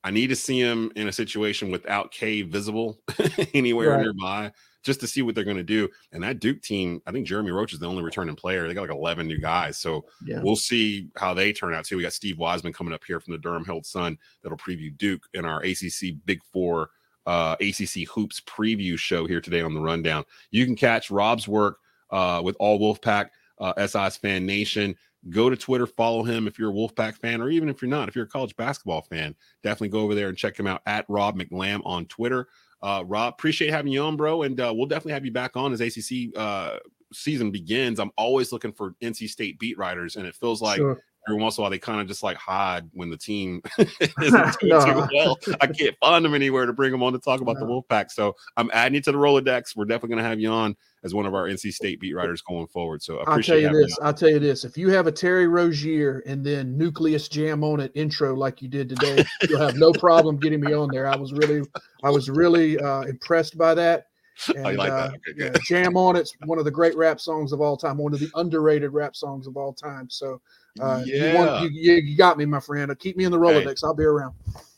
[0.04, 3.00] I need to see him in a situation without K visible
[3.54, 4.02] anywhere Right.
[4.02, 4.52] nearby
[4.84, 5.88] just to see what they're going to do.
[6.12, 8.66] And that Duke team, I think Jeremy Roach is the only returning player.
[8.68, 9.78] They got like 11 new guys.
[9.78, 10.40] So Yeah.
[10.42, 11.96] we'll see how they turn out too.
[11.96, 15.24] We got Steve Wiseman coming up here from the Durham Herald Sun that'll preview Duke
[15.34, 16.90] in our ACC Big Four
[17.26, 20.24] uh, ACC Hoops preview show here today on the Rundown.
[20.50, 21.76] You can catch Rob's work
[22.10, 24.96] uh, with All Wolfpack, uh, SI's Fan Nation.
[25.28, 28.08] Go to Twitter, follow him if you're a Wolfpack fan, or even if you're not,
[28.08, 31.04] if you're a college basketball fan, definitely go over there and check him out at
[31.08, 32.48] Rob McLamb on Twitter.
[32.80, 35.72] Uh, Rob, appreciate having you on, bro, and uh, we'll definitely have you back on
[35.72, 36.78] as ACC uh,
[37.12, 37.98] season begins.
[37.98, 41.02] I'm always looking for NC State beat writers, and it feels like Sure.
[41.28, 44.60] Every once in a while they kind of just like hide when the team isn't
[44.60, 44.84] doing No.
[44.84, 45.38] too well.
[45.60, 48.10] I can't find them anywhere to bring them on to talk about the Wolfpack.
[48.10, 49.76] So I'm adding you to the Rolodex.
[49.76, 52.42] We're definitely going to have you on as one of our NC State beat writers
[52.42, 53.02] going forward.
[53.02, 53.96] So I I'll tell you this.
[54.02, 54.64] I'll tell you this.
[54.64, 58.68] If you have a Terry Rozier and then Newcleus Jam on it intro like you
[58.68, 61.06] did today, you'll have no problem getting me on there.
[61.06, 61.62] I was really,
[62.02, 64.07] I was really uh, impressed by that.
[64.54, 65.10] And, Oh, you like that?
[65.10, 65.50] uh, Okay, yeah.
[65.64, 68.30] Jam on it's one of the great rap songs of all time, one of the
[68.34, 70.08] underrated rap songs of all time.
[70.10, 70.40] So,
[70.80, 71.34] uh, you, Yeah.
[71.34, 72.96] want, you, you, you got me, my friend.
[72.98, 73.82] Keep me in the Rolodex.
[73.84, 74.34] I'll be around.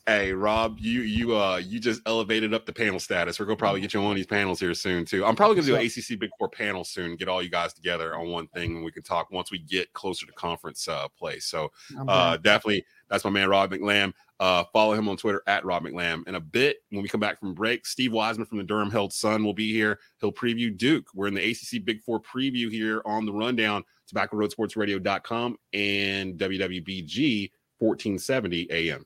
[0.07, 3.39] Hey Rob, you you uh you just elevated up the panel status.
[3.39, 5.25] We're gonna probably get you on one of these panels here soon too.
[5.25, 7.15] I'm probably gonna do an ACC Big Four panel soon.
[7.15, 9.93] Get all you guys together on one thing, and we can talk once we get
[9.93, 11.39] closer to conference uh, play.
[11.39, 11.71] So
[12.09, 14.13] uh, definitely, that's my man Rob McLamb.
[14.39, 16.27] Uh, follow him on Twitter at Rob McLamb.
[16.27, 19.13] In a bit, when we come back from break, Steve Wiseman from the Durham Herald
[19.13, 19.99] Sun will be here.
[20.21, 21.09] He'll preview Duke.
[21.15, 23.85] We're in the ACC Big Four preview here on the rundown.
[24.15, 29.05] TobaccoRoadSportsRadio.com and WWBG 1470 AM.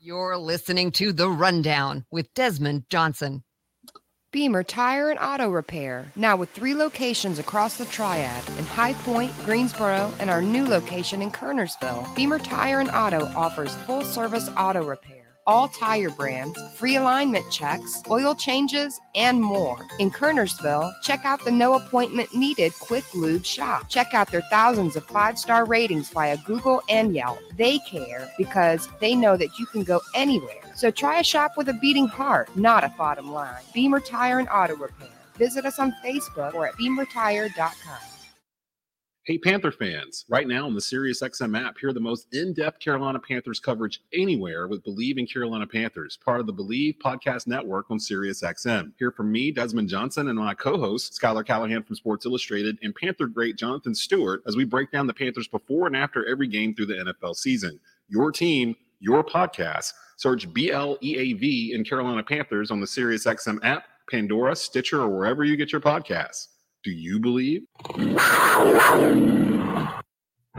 [0.00, 3.42] You're listening to The Rundown with Desmond Johnson.
[4.30, 9.32] Beamer Tire and Auto Repair, now with three locations across the Triad in High Point,
[9.46, 12.14] Greensboro, and our new location in Kernersville.
[12.14, 15.18] Beamer Tire and Auto offers full service auto repair
[15.48, 19.78] all tire brands, free alignment checks, oil changes, and more.
[19.98, 23.88] In Kernersville, check out the no appointment needed Quick Lube shop.
[23.88, 27.38] Check out their thousands of five star ratings via Google and Yelp.
[27.56, 30.67] They care because they know that you can go anywhere.
[30.78, 33.64] So try a shop with a beating heart, not a bottom line.
[33.74, 35.08] Beamer Tire and Auto Repair.
[35.36, 37.98] Visit us on Facebook or at beamertire.com.
[39.24, 43.18] Hey, Panther fans, right now on the SiriusXM app, hear the most in depth Carolina
[43.18, 47.98] Panthers coverage anywhere with Believe in Carolina Panthers, part of the Believe Podcast Network on
[47.98, 48.92] SiriusXM.
[49.00, 52.94] Hear from me, Desmond Johnson, and my co host, Skylar Callahan from Sports Illustrated, and
[52.94, 56.72] Panther great Jonathan Stewart as we break down the Panthers before and after every game
[56.72, 57.80] through the NFL season.
[58.08, 59.92] Your team, your podcast.
[60.18, 65.00] Search B L E A V in Carolina Panthers on the SiriusXM app, Pandora, Stitcher,
[65.00, 66.48] or wherever you get your podcasts.
[66.82, 67.62] Do you believe?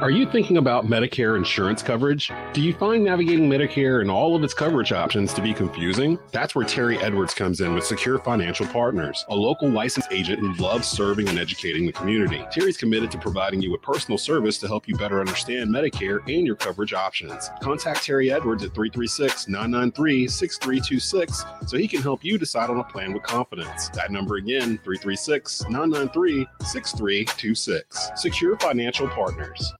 [0.02, 2.32] Are you thinking about Medicare insurance coverage?
[2.54, 6.18] Do you find navigating Medicare and all of its coverage options to be confusing?
[6.32, 10.54] That's where Terry Edwards comes in with Secure Financial Partners, a local licensed agent who
[10.54, 12.46] loves serving and educating the community.
[12.50, 16.48] Terry's committed to providing you with personal service to help you better understand Medicare and
[16.48, 17.50] your coverage options.
[17.60, 22.86] Contact Terry Edwards at 336 993 6326 so he can help you decide on a
[22.86, 23.90] plan with confidence.
[23.90, 28.12] That number again, 336 993 6326.
[28.16, 29.74] Secure Financial Partners.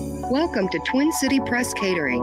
[0.00, 2.22] Welcome to Twin City Press Catering.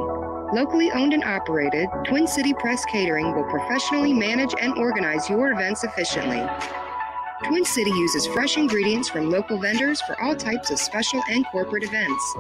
[0.52, 5.84] Locally owned and operated, Twin City Press Catering will professionally manage and organize your events
[5.84, 6.44] efficiently.
[7.44, 11.84] Twin City uses fresh ingredients from local vendors for all types of special and corporate
[11.84, 12.36] events.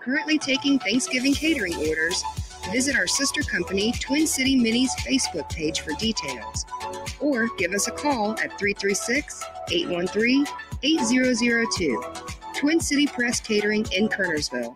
[0.00, 2.24] Currently taking Thanksgiving catering orders,
[2.72, 6.66] visit our sister company, Twin City Minis Facebook page for details.
[7.20, 10.44] Or give us a call at 336 813
[10.82, 12.35] 8002.
[12.56, 14.74] Twin City Press Catering in Kernersville.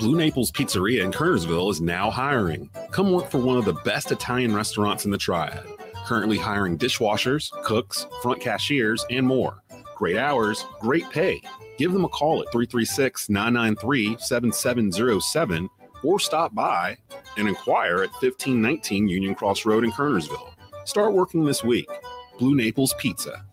[0.00, 2.68] Blue Naples Pizzeria in Kernersville is now hiring.
[2.90, 5.64] Come work for one of the best Italian restaurants in the Triad.
[6.06, 9.62] Currently hiring dishwashers, cooks, front cashiers, and more.
[9.94, 11.40] Great hours, great pay.
[11.78, 15.70] Give them a call at 336 993 7707
[16.02, 16.96] or stop by
[17.36, 20.52] and inquire at 1519 Union Cross Road in Kernersville.
[20.84, 21.88] Start working this week.
[22.40, 23.44] Blue Naples Pizza.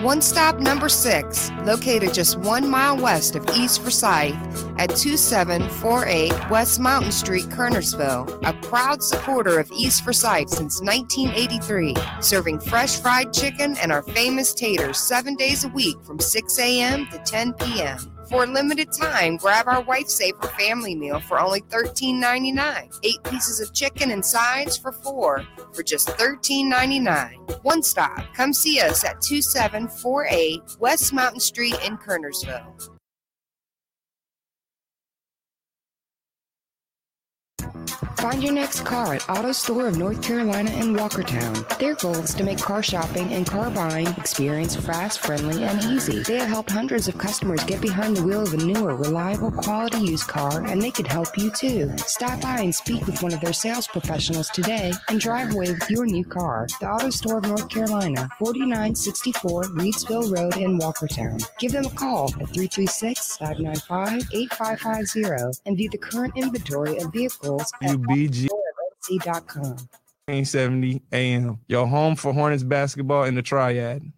[0.00, 4.34] One stop number six, located just one mile west of East Forsyth
[4.76, 8.28] at 2748 West Mountain Street, Kernersville.
[8.44, 14.52] A proud supporter of East Forsyth since 1983, serving fresh fried chicken and our famous
[14.52, 17.06] taters seven days a week from 6 a.m.
[17.06, 18.13] to 10 p.m.
[18.28, 23.00] For a limited time, grab our Wife Saver family meal for only $13.99.
[23.02, 27.62] Eight pieces of chicken and sides for four for just $13.99.
[27.62, 28.24] One stop.
[28.34, 32.93] Come see us at 2748 West Mountain Street in Kernersville.
[38.24, 41.78] Find your next car at Auto Store of North Carolina in Walkertown.
[41.78, 46.22] Their goal is to make car shopping and car buying experience fast, friendly, and easy.
[46.22, 49.98] They have helped hundreds of customers get behind the wheel of a newer, reliable, quality
[49.98, 51.92] used car, and they could help you too.
[51.98, 55.90] Stop by and speak with one of their sales professionals today and drive away with
[55.90, 56.66] your new car.
[56.80, 61.46] The Auto Store of North Carolina, 4964 Reidsville Road in Walkertown.
[61.58, 67.70] Give them a call at 336 595 8550 and view the current inventory of vehicles
[67.82, 68.48] at UBG.
[69.00, 69.76] c.com.
[70.26, 71.58] 1970 AM.
[71.68, 74.10] Your home for Hornets basketball in the Triad.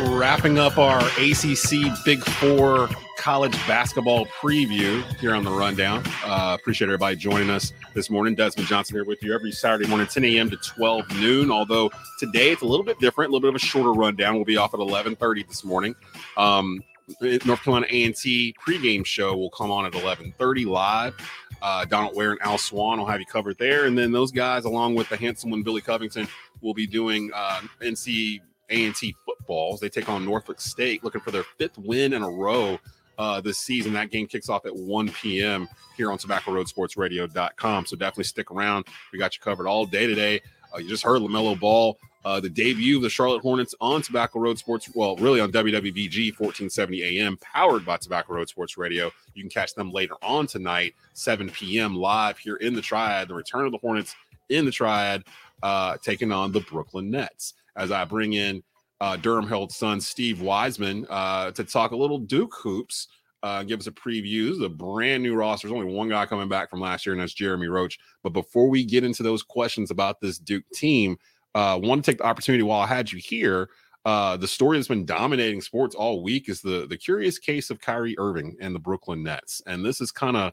[0.00, 2.88] Wrapping up our ACC Big Four
[3.22, 6.02] college basketball preview here on the rundown.
[6.24, 8.34] Uh, appreciate everybody joining us this morning.
[8.34, 10.50] Desmond Johnson here with you every Saturday morning, 10 a.m.
[10.50, 11.52] to 12 noon.
[11.52, 14.34] Although today it's a little bit different, a little bit of a shorter rundown.
[14.34, 15.94] We'll be off at 11:30 this morning.
[16.36, 16.82] Um,
[17.20, 21.14] North Carolina A&T pregame show will come on at 11:30 live.
[21.62, 24.64] Uh, Donald Ware and Al Swan will have you covered there, and then those guys,
[24.64, 26.26] along with the handsome one Billy Covington,
[26.60, 29.78] will be doing uh, NC A&T footballs.
[29.78, 32.80] They take on Norfolk State, looking for their fifth win in a row
[33.22, 33.92] uh, this season.
[33.92, 35.68] That game kicks off at 1 p.m.
[35.96, 37.86] here on TobaccoRoadSportsRadio.com.
[37.86, 38.86] So definitely stick around.
[39.12, 40.40] We got you covered all day today.
[40.74, 44.40] Uh, you just heard LaMelo Ball, uh, the debut of the Charlotte Hornets on Tobacco
[44.40, 49.12] Road Sports, well, really on WWBG 1470 AM, powered by Tobacco Road Sports Radio.
[49.34, 51.94] You can catch them later on tonight, 7 p.m.
[51.94, 53.28] live here in the Triad.
[53.28, 54.16] The return of the Hornets
[54.48, 55.22] in the Triad,
[55.62, 57.54] uh, taking on the Brooklyn Nets.
[57.76, 58.64] As I bring in
[59.02, 63.08] uh, Durham Herald Sun Steve Wiseman uh, to talk a little Duke hoops.
[63.42, 64.48] uh, give us a preview.
[64.48, 65.66] This is a brand new roster.
[65.66, 67.98] There's only one guy coming back from last year, and that's Jeremy Roach.
[68.22, 71.16] But before we get into those questions about this Duke team,
[71.54, 73.68] uh, want to take the opportunity while I had you here.
[74.04, 77.80] Uh, the story that's been dominating sports all week is the the curious case of
[77.80, 80.52] Kyrie Irving and the Brooklyn Nets, and this is kind of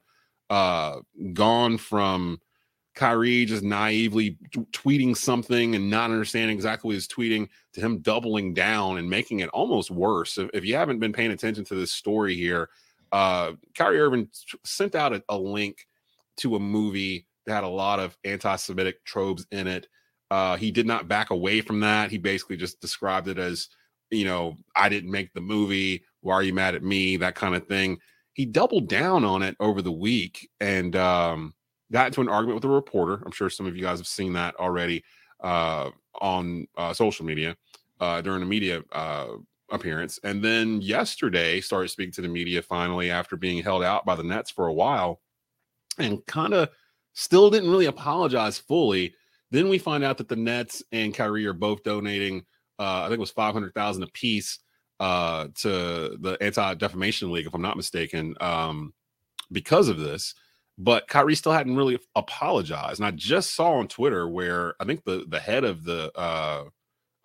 [0.49, 0.99] uh,
[1.33, 2.39] gone from
[2.99, 7.99] Kyrie just naively t- tweeting something and not understanding exactly what he's tweeting to him
[7.99, 10.37] doubling down and making it almost worse.
[10.37, 12.69] If, if you haven't been paying attention to this story here,
[13.13, 14.27] uh, Kyrie Irving
[14.65, 15.87] sent out a, a link
[16.39, 19.87] to a movie that had a lot of anti-Semitic tropes in it.
[20.29, 22.11] Uh, he did not back away from that.
[22.11, 23.69] He basically just described it as,
[24.11, 26.03] you know, I didn't make the movie.
[26.19, 27.15] Why are you mad at me?
[27.15, 27.99] That kind of thing.
[28.33, 31.53] He doubled down on it over the week and um,
[31.91, 33.21] got into an argument with a reporter.
[33.25, 35.03] I'm sure some of you guys have seen that already
[35.41, 35.89] uh,
[36.21, 37.55] on uh, social media
[37.99, 39.27] uh, during a media uh,
[39.71, 40.19] appearance.
[40.23, 44.23] And then yesterday started speaking to the media finally after being held out by the
[44.23, 45.21] Nets for a while
[45.97, 46.69] and kind of
[47.13, 49.13] still didn't really apologize fully.
[49.51, 52.45] Then we find out that the Nets and Kyrie are both donating,
[52.77, 54.59] uh, I think it was 500,000 a piece
[54.99, 58.93] uh, to the Anti Defamation League, if I'm not mistaken, um,
[59.51, 60.35] because of this.
[60.81, 62.99] But Kyrie still hadn't really apologized.
[62.99, 66.63] And I just saw on Twitter where I think the the head of the uh,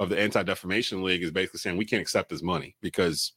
[0.00, 3.32] of the Anti Defamation League is basically saying we can't accept his money because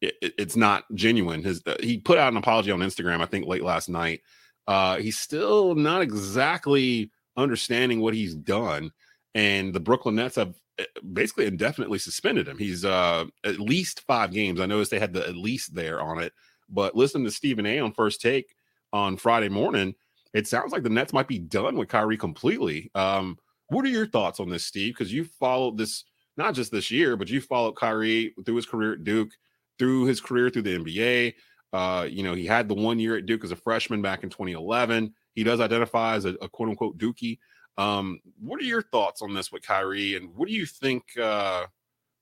[0.00, 1.44] it, it, it's not genuine.
[1.44, 4.22] His uh, he put out an apology on Instagram, I think, late last night.
[4.66, 8.90] Uh, he's still not exactly understanding what he's done,
[9.36, 12.58] and the Brooklyn Nets have uh, basically indefinitely suspended him.
[12.58, 14.60] He's uh, at least five games.
[14.60, 16.32] I noticed they had the at least there on it,
[16.68, 17.78] but listen to Stephen A.
[17.78, 18.56] on First Take
[18.92, 19.94] on Friday morning.
[20.32, 22.90] It sounds like the Nets might be done with Kyrie completely.
[22.94, 23.38] Um,
[23.68, 24.94] what are your thoughts on this, Steve?
[24.94, 26.04] Because you followed this
[26.36, 29.30] not just this year, but you followed Kyrie through his career at Duke,
[29.78, 31.34] through his career through the NBA.
[31.72, 34.30] Uh, you know, he had the one year at Duke as a freshman back in
[34.30, 35.14] 2011.
[35.34, 37.38] He does identify as a, a quote unquote Dookie.
[37.78, 41.04] Um, what are your thoughts on this with Kyrie, and what do you think?
[41.20, 41.66] Uh,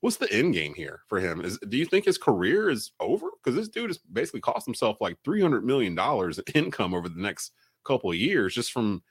[0.01, 1.45] what's the end game here for him?
[1.45, 3.29] Is do you think his career is over?
[3.43, 7.21] Because this dude has basically cost himself like 300 million dollars in income over the
[7.21, 7.53] next
[7.85, 9.03] couple of years just from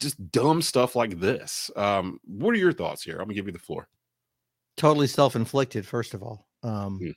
[0.00, 1.70] just dumb stuff like this.
[1.76, 3.14] Um, what are your thoughts here?
[3.16, 3.88] I'm gonna give you the floor.
[4.76, 6.46] Totally self-inflicted, first of all.
[6.62, 7.10] Um, Hmm.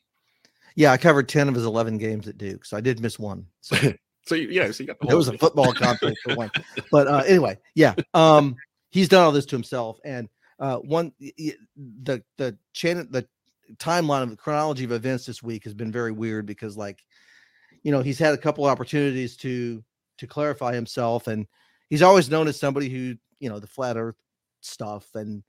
[0.75, 3.45] yeah, I covered 10 of his 11 games at Duke, so I did miss one.
[3.61, 3.75] So
[4.27, 6.51] So you, yeah, so you got the whole was a football conflict for one.
[6.91, 8.55] But uh, anyway, yeah, um,
[8.91, 9.99] he's done all this to himself.
[10.05, 10.29] And
[10.61, 13.27] uh, one, the the chain, the
[13.77, 17.03] timeline of the chronology of events this week has been very weird because, like,
[17.83, 19.83] you know, he's had a couple opportunities to
[20.19, 21.47] to clarify himself, and
[21.89, 24.15] he's always known as somebody who, you know, the flat Earth
[24.61, 25.43] stuff, and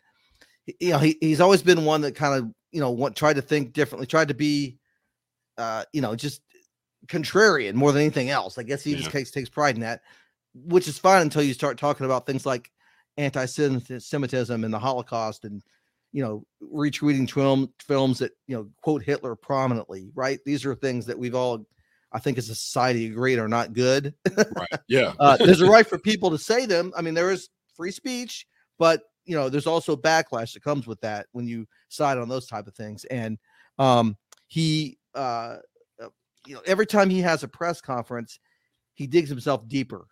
[0.81, 3.43] you know, he, he's always been one that kind of, you know, want, tried to
[3.43, 4.79] think differently, tried to be,
[5.59, 6.41] uh, you know, just
[7.07, 8.57] contrarian more than anything else.
[8.57, 10.01] I guess he just takes takes pride in that,
[10.55, 12.71] which is fine until you start talking about things like
[13.17, 15.63] anti-Semitism and the Holocaust, and
[16.13, 20.11] you know, retweeting film films that you know quote Hitler prominently.
[20.15, 20.41] Right?
[20.45, 21.67] These are things that we've all,
[22.13, 24.15] I think, as a society agreed are not good.
[24.37, 24.81] right.
[24.89, 25.15] Yeah.
[25.21, 26.93] uh, there's a right for people to say them.
[26.97, 28.47] I mean, there is free speech,
[28.79, 32.47] but you know, there's also backlash that comes with that when you side on those
[32.47, 33.05] type of things.
[33.07, 33.39] And
[33.79, 34.17] um,
[34.49, 35.59] he, uh,
[36.03, 36.09] uh,
[36.47, 38.39] you know, every time he has a press conference,
[38.95, 40.07] he digs himself deeper.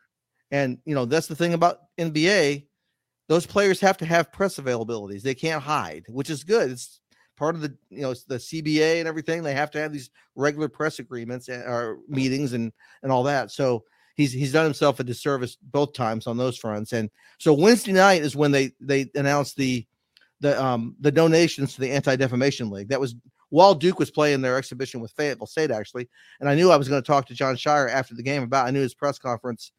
[0.51, 2.67] And you know, that's the thing about NBA.
[3.31, 5.23] Those players have to have press availabilities.
[5.23, 6.69] They can't hide, which is good.
[6.69, 6.99] It's
[7.37, 9.45] part of the you know the CBA and everything.
[9.45, 12.73] They have to have these regular press agreements and or meetings and
[13.05, 13.53] and all that.
[13.53, 13.85] So
[14.17, 16.93] he's he's done himself a disservice both times on those fronts.
[16.93, 17.09] And
[17.39, 19.87] so Wednesday night is when they they announced the
[20.41, 22.89] the um the donations to the Anti Defamation League.
[22.89, 23.15] That was
[23.51, 26.09] while Duke was playing their exhibition with Fayetteville State actually.
[26.41, 28.67] And I knew I was going to talk to Jon Scheyer after the game about.
[28.67, 29.71] I knew his press conference.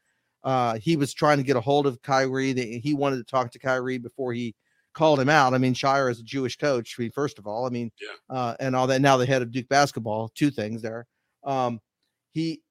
[0.44, 2.54] Uh, he was trying to get a hold of Kyrie.
[2.54, 4.56] That he wanted to talk to Kyrie before he
[4.94, 5.54] called him out.
[5.54, 6.96] I mean, Scheyer is a Jewish coach.
[6.98, 8.36] I mean, first of all, I mean, Yeah.
[8.36, 9.02] uh, and all that.
[9.02, 10.30] Now the head of Duke basketball.
[10.36, 11.08] Two things there.
[11.44, 11.80] Um,
[12.32, 12.62] he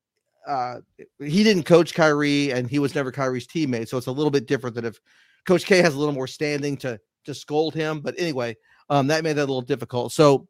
[0.46, 0.80] uh,
[1.18, 3.88] he didn't coach Kyrie, and he was never Kyrie's teammate.
[3.88, 4.98] So it's a little bit different than if
[5.46, 8.00] Coach K has a little more standing to to scold him.
[8.00, 8.56] But anyway,
[8.88, 10.12] um, that made that a little difficult.
[10.12, 10.48] So,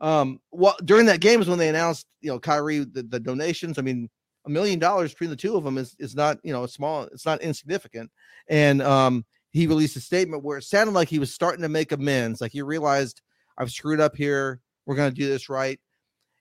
[0.00, 3.78] um, what during that game is when they announced, you know, Kyrie the, the donations.
[3.78, 4.10] I mean,
[4.44, 7.04] a million dollars between the two of them is is not, you know, small.
[7.04, 8.10] It's not insignificant.
[8.48, 11.92] And um, he released a statement where it sounded like he was starting to make
[11.92, 12.40] amends.
[12.40, 13.20] Like he realized
[13.58, 14.60] I've screwed up here.
[14.86, 15.78] We're going to do this right.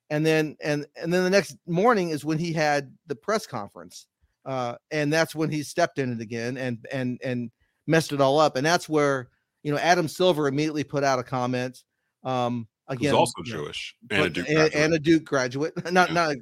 [0.10, 4.08] And then and and then the next morning is when he had the press conference,
[4.46, 7.52] uh, and that's when he stepped in it again and and and
[7.88, 8.58] messed it all up.
[8.58, 9.30] And that's where
[9.64, 11.84] you know Adam Silver immediately put out a comment.
[12.24, 14.84] Um, Who's again, also you know, Jewish and a Duke and, graduate.
[14.84, 16.14] and a Duke graduate, not Yeah.
[16.14, 16.36] not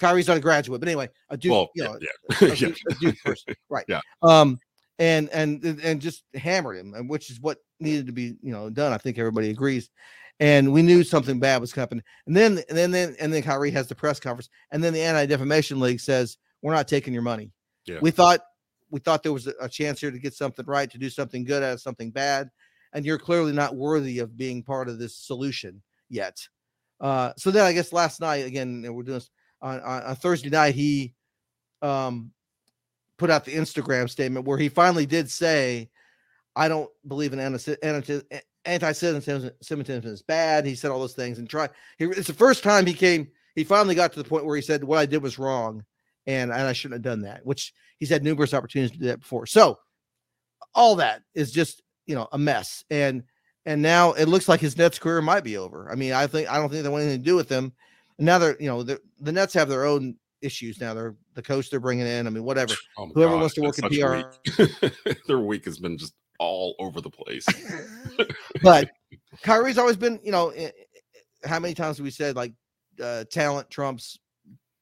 [0.00, 2.54] Kyrie's not a graduate, but anyway, a Duke, Well, you know, yeah, a, yeah.
[2.54, 3.84] Duke, a Duke person, right?
[3.88, 4.00] Yeah.
[4.22, 4.58] Um,
[4.98, 8.70] and and and just hammered him, and which is what needed to be, you know,
[8.70, 8.92] done.
[8.92, 9.90] I think everybody agrees.
[10.40, 12.02] And we knew something bad was coming.
[12.26, 15.00] And then and then then and then Kyrie has the press conference, and then the
[15.00, 17.52] Anti Defamation League says we're not taking your money.
[17.86, 17.98] Yeah.
[18.00, 18.40] We thought
[18.90, 21.44] we thought there was a, a chance here to get something right, to do something
[21.44, 22.50] good out of something bad,
[22.92, 26.36] and you're clearly not worthy of being part of this solution yet.
[27.00, 29.30] Uh, so then I guess last night again we're doing this
[29.64, 31.14] on, on, on Thursday night he
[31.82, 32.30] um
[33.18, 35.88] put out the Instagram statement where he finally did say,
[36.56, 38.22] I don't believe in anti- anti-
[38.64, 40.66] anti-Semitism is bad.
[40.66, 41.68] He said all those things and try.
[41.98, 43.28] He, it's the first time he came.
[43.54, 45.84] He finally got to the point where he said what I did was wrong,
[46.26, 47.46] and, and I shouldn't have done that.
[47.46, 49.46] Which he's had numerous opportunities to do that before.
[49.46, 49.78] So
[50.74, 53.22] all that is just you know a mess, and
[53.64, 55.90] and now it looks like his Nets career might be over.
[55.90, 57.72] I mean, I think I don't think they want anything to do with him.
[58.18, 60.94] And now they're you know the the Nets have their own issues now.
[60.94, 62.26] They're the coach they're bringing in.
[62.26, 62.74] I mean, whatever.
[62.98, 64.16] Oh Whoever God, wants to work in PR.
[64.16, 65.18] week.
[65.26, 67.46] Their week has been just all over the place.
[68.62, 68.90] but
[69.42, 72.52] Kyrie's always been, you know, eh, eh, how many times have we said like
[73.02, 74.18] uh, talent trumps,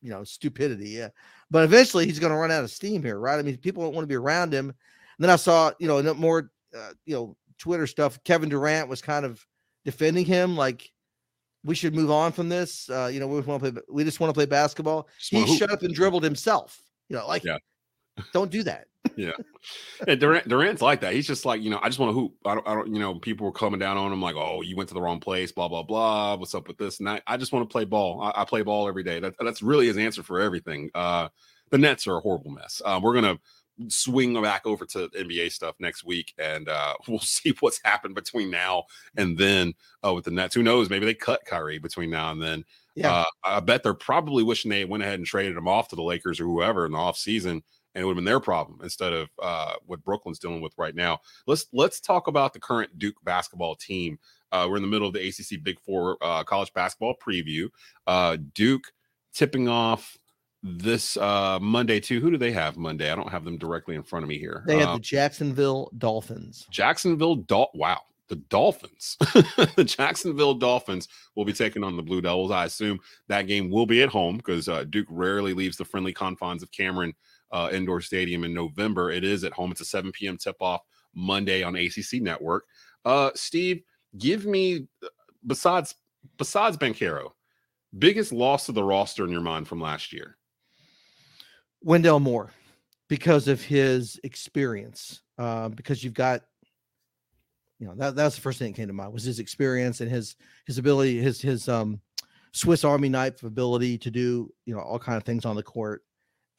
[0.00, 0.90] you know, stupidity?
[0.90, 1.09] Yeah.
[1.50, 3.38] But eventually he's going to run out of steam here, right?
[3.38, 4.66] I mean, people don't want to be around him.
[4.68, 4.74] And
[5.18, 8.22] then I saw, you know, more, uh, you know, Twitter stuff.
[8.24, 9.44] Kevin Durant was kind of
[9.84, 10.90] defending him, like
[11.64, 12.89] we should move on from this.
[12.90, 15.09] Uh, you know, we want to play, we just want to play basketball.
[15.18, 15.59] He hoop.
[15.59, 16.80] shut up and dribbled himself.
[17.09, 17.59] You know, like Yeah.
[18.32, 18.86] don't do that.
[19.16, 19.32] yeah.
[20.06, 21.12] And Durant, Durant's like that.
[21.12, 22.34] He's just like, you know, I just want to hoop.
[22.44, 24.76] I don't, I don't, you know, people were coming down on him like, oh, you
[24.76, 26.36] went to the wrong place, blah, blah, blah.
[26.36, 27.01] What's up with this?
[27.01, 28.22] And I, I just want to play ball.
[28.22, 29.18] I, I play ball every day.
[29.20, 30.90] That, that's really his answer for everything.
[30.94, 31.28] Uh,
[31.70, 32.80] the Nets are a horrible mess.
[32.84, 33.40] Uh, we're going to
[33.89, 38.51] swing back over to NBA stuff next week and uh, we'll see what's happened between
[38.51, 38.85] now
[39.16, 39.74] and then
[40.05, 40.55] uh, with the Nets.
[40.55, 40.90] Who knows?
[40.90, 42.65] Maybe they cut Kyrie between now and then.
[42.94, 43.12] Yeah.
[43.12, 46.03] Uh, I bet they're probably wishing they went ahead and traded him off to the
[46.03, 47.62] Lakers or whoever in the offseason
[47.94, 50.94] and it would have been their problem instead of uh, what Brooklyn's dealing with right
[50.94, 51.20] now.
[51.47, 54.19] Let's let's talk about the current Duke basketball team.
[54.51, 57.69] Uh, we're in the middle of the ACC Big Four uh, college basketball preview.
[58.07, 58.93] Uh, Duke
[59.35, 60.16] tipping off
[60.62, 62.20] this uh, Monday too.
[62.20, 63.10] Who do they have Monday?
[63.10, 64.62] I don't have them directly in front of me here.
[64.66, 66.66] They have Um, the Jacksonville Dolphins.
[66.70, 68.01] Jacksonville Dol wow.
[68.28, 69.18] The Dolphins,
[69.76, 71.06] the Jacksonville Dolphins
[71.36, 72.51] will be taking on the Blue Devils.
[72.51, 72.98] I assume
[73.28, 76.70] that game will be at home because uh, Duke rarely leaves the friendly confines of
[76.72, 77.12] Cameron
[77.51, 79.10] uh, Indoor Stadium in November.
[79.10, 79.70] It is at home.
[79.70, 80.39] It's a 7 p.m.
[80.39, 80.80] tip off
[81.14, 82.64] Monday on ACC Network.
[83.05, 83.82] Uh, Steve,
[84.16, 84.86] give me
[85.47, 85.94] besides
[86.39, 87.32] besides Banchero,
[87.98, 90.39] biggest loss to the roster in your mind from last year.
[91.82, 92.50] Wendell Moore
[93.09, 95.22] because of his experience.
[95.38, 96.42] Uh, because you've got,
[97.78, 100.10] you know, that that's the first thing that came to mind was his experience and
[100.10, 100.36] his
[100.66, 102.00] his ability, his his um
[102.52, 106.02] Swiss Army knife ability to do you know all kind of things on the court.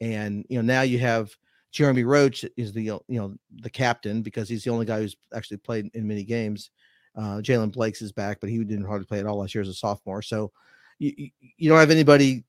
[0.00, 1.34] And you know now you have
[1.70, 5.56] Jeremy Roach is the you know the captain because he's the only guy who's actually
[5.58, 6.70] played in many games.
[7.16, 9.68] Uh, Jaylen Blakes is back, but he didn't hardly play at all last year as
[9.68, 10.20] a sophomore.
[10.20, 10.52] So
[10.98, 12.44] you, you- you don't have anybody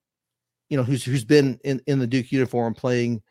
[0.76, 3.22] you know who's who's been in in the Duke uniform playing,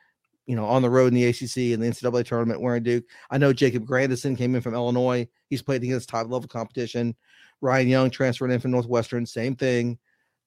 [0.46, 3.04] you know, on the road in the ACC and the NCAA tournament wearing Duke.
[3.30, 5.28] I know Jacob Grandison came in from Illinois.
[5.50, 7.14] He's played against top level competition.
[7.60, 9.98] Ryan Young transferred in from Northwestern, same thing.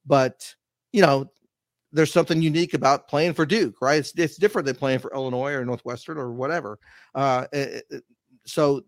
[0.07, 0.55] But
[0.91, 1.29] you know,
[1.91, 3.99] there's something unique about playing for Duke, right?
[3.99, 6.79] It's it's different than playing for Illinois or Northwestern or whatever.
[7.13, 8.03] Uh, it- it-
[8.47, 8.81] so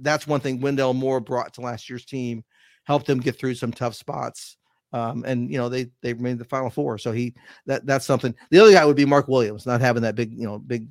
[0.00, 2.42] that's one thing Wendell Moore brought to last year's team,
[2.86, 4.56] helped them get through some tough spots.
[4.92, 7.34] Um, and you know they they made the final four, so he
[7.66, 8.34] that that's something.
[8.50, 10.88] The other guy would be Mark Williams, not having that big you know big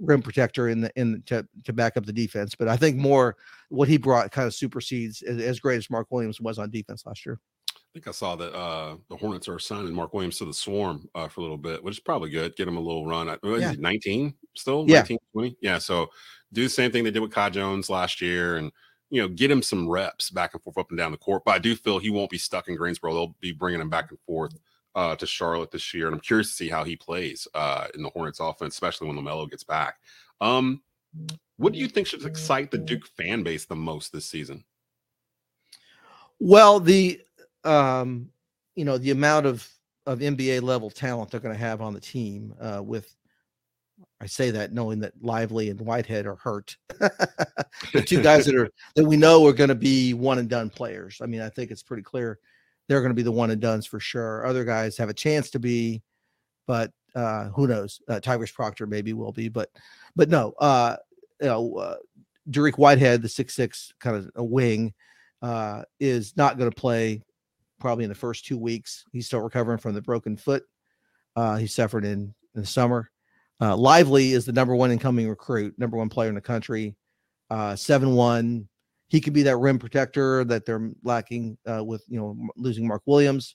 [0.00, 2.54] rim protector in the in the, to to back up the defense.
[2.54, 3.36] But I think more
[3.68, 7.06] what he brought kind of supersedes as, as great as Mark Williams was on defense
[7.06, 7.38] last year.
[7.72, 11.08] I think I saw that uh, the Hornets are signing Mark Williams to the Swarm
[11.14, 12.54] uh, for a little bit, which is probably good.
[12.56, 13.34] Get him a little run.
[13.42, 13.70] Yeah.
[13.70, 14.84] he, 19 still?
[14.86, 14.98] Yeah.
[14.98, 15.56] 19, 20?
[15.62, 15.78] Yeah.
[15.78, 16.08] So
[16.52, 18.70] do the same thing they did with Kai Jones last year and,
[19.10, 21.44] you know, get him some reps back and forth up and down the court.
[21.44, 23.14] But I do feel he won't be stuck in Greensboro.
[23.14, 24.58] They'll be bringing him back and forth
[24.94, 26.06] uh, to Charlotte this year.
[26.06, 29.16] And I'm curious to see how he plays uh, in the Hornets offense, especially when
[29.16, 29.96] LaMelo gets back.
[30.40, 30.82] Um,
[31.56, 34.64] what do you think should excite the Duke fan base the most this season?
[36.38, 37.20] Well, the
[37.64, 38.30] um,
[38.74, 39.68] you know, the amount of
[40.06, 43.16] of NBA level talent they're going to have on the team uh, with
[44.20, 46.76] I say that knowing that Lively and Whitehead are hurt.
[46.88, 50.70] the two guys that are that we know are going to be one and done
[50.70, 51.18] players.
[51.22, 52.38] I mean, I think it's pretty clear
[52.88, 54.46] they're going to be the one and dones for sure.
[54.46, 56.02] Other guys have a chance to be,
[56.66, 58.00] but uh, who knows?
[58.08, 59.70] Uh, Tyrese Proctor maybe will be, but
[60.14, 60.54] but no.
[60.58, 60.96] Uh,
[61.40, 61.96] you know, uh,
[62.50, 64.94] Dariq Whitehead, the six six kind of a wing,
[65.42, 67.22] uh, is not going to play
[67.80, 69.04] probably in the first two weeks.
[69.12, 70.64] He's still recovering from the broken foot.
[71.34, 73.10] Uh, he suffered in, in the summer.
[73.60, 76.96] Uh, Lively is the number one incoming recruit, number one player in the country.
[77.50, 78.68] Uh, seven one.
[79.08, 83.02] He could be that rim protector that they're lacking uh, with you know losing Mark
[83.06, 83.54] Williams.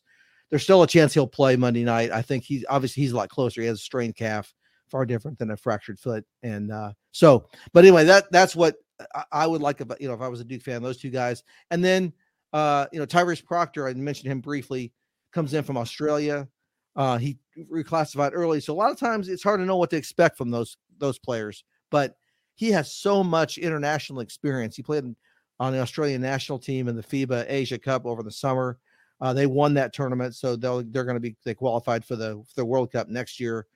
[0.49, 2.11] There's still a chance he'll play Monday night.
[2.11, 3.61] I think he's obviously he's a lot closer.
[3.61, 4.53] He has a strained calf,
[4.89, 6.25] far different than a fractured foot.
[6.41, 8.75] And uh, so, but anyway, that that's what
[9.13, 11.09] I, I would like about you know if I was a Duke fan, those two
[11.09, 11.43] guys.
[11.69, 12.13] And then
[12.53, 14.93] uh, you know Tyrese Proctor, I mentioned him briefly,
[15.31, 16.47] comes in from Australia.
[16.95, 17.37] Uh, he
[17.71, 20.51] reclassified early, so a lot of times it's hard to know what to expect from
[20.51, 21.63] those those players.
[21.89, 22.15] But
[22.55, 24.75] he has so much international experience.
[24.75, 25.15] He played
[25.59, 28.77] on the Australian national team in the FIBA Asia Cup over the summer.
[29.21, 32.43] Uh, they won that tournament, so they'll, they're going to be they qualified for the
[32.47, 33.67] for the World Cup next year.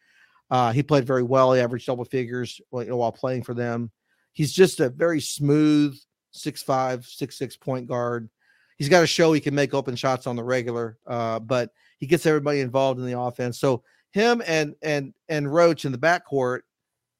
[0.49, 1.53] Uh, he played very well.
[1.53, 3.91] He averaged double figures while, you know, while playing for them.
[4.33, 5.97] He's just a very smooth
[6.31, 8.29] six five, six six point guard.
[8.77, 12.07] He's got to show he can make open shots on the regular, uh, but he
[12.07, 13.59] gets everybody involved in the offense.
[13.59, 16.61] So him and and and Roach in the backcourt,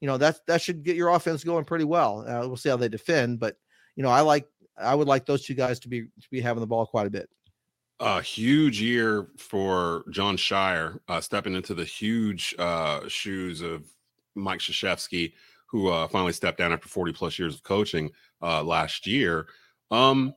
[0.01, 2.25] you know, that that should get your offense going pretty well.
[2.27, 3.57] Uh, we'll see how they defend, but
[3.95, 4.47] you know, I like
[4.77, 7.09] I would like those two guys to be to be having the ball quite a
[7.09, 7.29] bit.
[7.99, 13.85] a huge year for Jon Scheyer, uh, stepping into the huge uh, shoes of
[14.35, 15.33] Mike Krzyzewski,
[15.67, 18.11] who uh, finally stepped down after 40 plus years of coaching
[18.41, 19.47] uh, last year.
[19.91, 20.33] Um,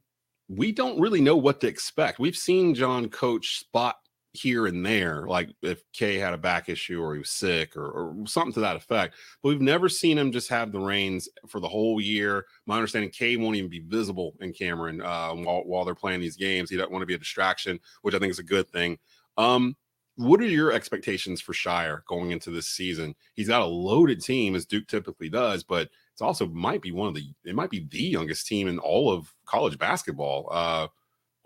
[0.48, 2.18] we don't really know what to expect.
[2.18, 3.96] We've seen John coach spot
[4.32, 7.90] here and there, like if Kay had a back issue or he was sick or,
[7.90, 9.14] or something to that effect.
[9.42, 12.46] But we've never seen him just have the reins for the whole year.
[12.66, 16.36] My understanding, Kay won't even be visible in Cameron uh, while, while they're playing these
[16.36, 16.70] games.
[16.70, 18.98] He doesn't want to be a distraction, which I think is a good thing.
[19.36, 19.76] Um,
[20.16, 23.14] what are your expectations for Scheyer going into this season?
[23.34, 27.06] He's got a loaded team as Duke typically does, but it's also might be one
[27.06, 30.48] of the it might be the youngest team in all of college basketball.
[30.50, 30.88] Uh,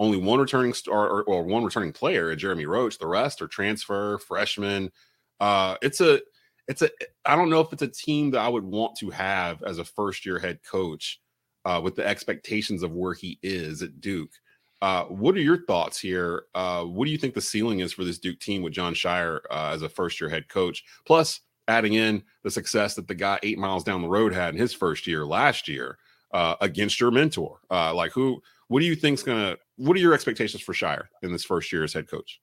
[0.03, 2.99] only one returning star or, or one returning player, Jeremy Roach.
[2.99, 4.91] The rest are transfer freshmen.
[5.39, 6.21] Uh, it's a
[6.67, 6.91] it's a
[7.25, 9.85] I don't know if it's a team that I would want to have as a
[9.85, 11.21] first year head coach
[11.65, 14.33] uh, with the expectations of where he is at Duke.
[14.81, 16.47] Uh, what are your thoughts here?
[16.57, 19.39] Uh, what do you think the ceiling is for this Duke team with Jon Scheyer
[19.49, 20.83] uh, as a first year head coach?
[21.07, 24.61] Plus, adding in the success that the guy eight miles down the road had in
[24.61, 25.99] his first year last year
[26.33, 27.61] uh, against your mentor.
[27.71, 28.43] Uh, like, who?
[28.73, 29.59] What do you think's gonna?
[29.77, 32.41] What are your expectations for Scheyer in this first year as head coach?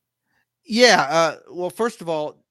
[0.64, 1.08] Yeah.
[1.10, 2.46] Uh, well, first of all,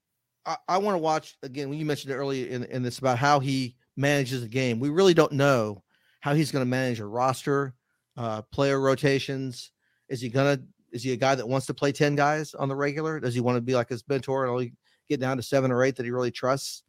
[0.45, 1.69] I, I want to watch again.
[1.69, 4.89] When you mentioned it earlier in, in this about how he manages the game, we
[4.89, 5.85] really don't know
[6.19, 7.73] how he's going to manage a roster,
[8.17, 9.71] uh, player rotations.
[10.09, 10.59] Is he gonna?
[10.91, 13.21] Is he a guy that wants to play ten guys on the regular?
[13.21, 14.73] Does he want to be like his mentor and only
[15.09, 16.83] get down to seven or eight that he really trusts?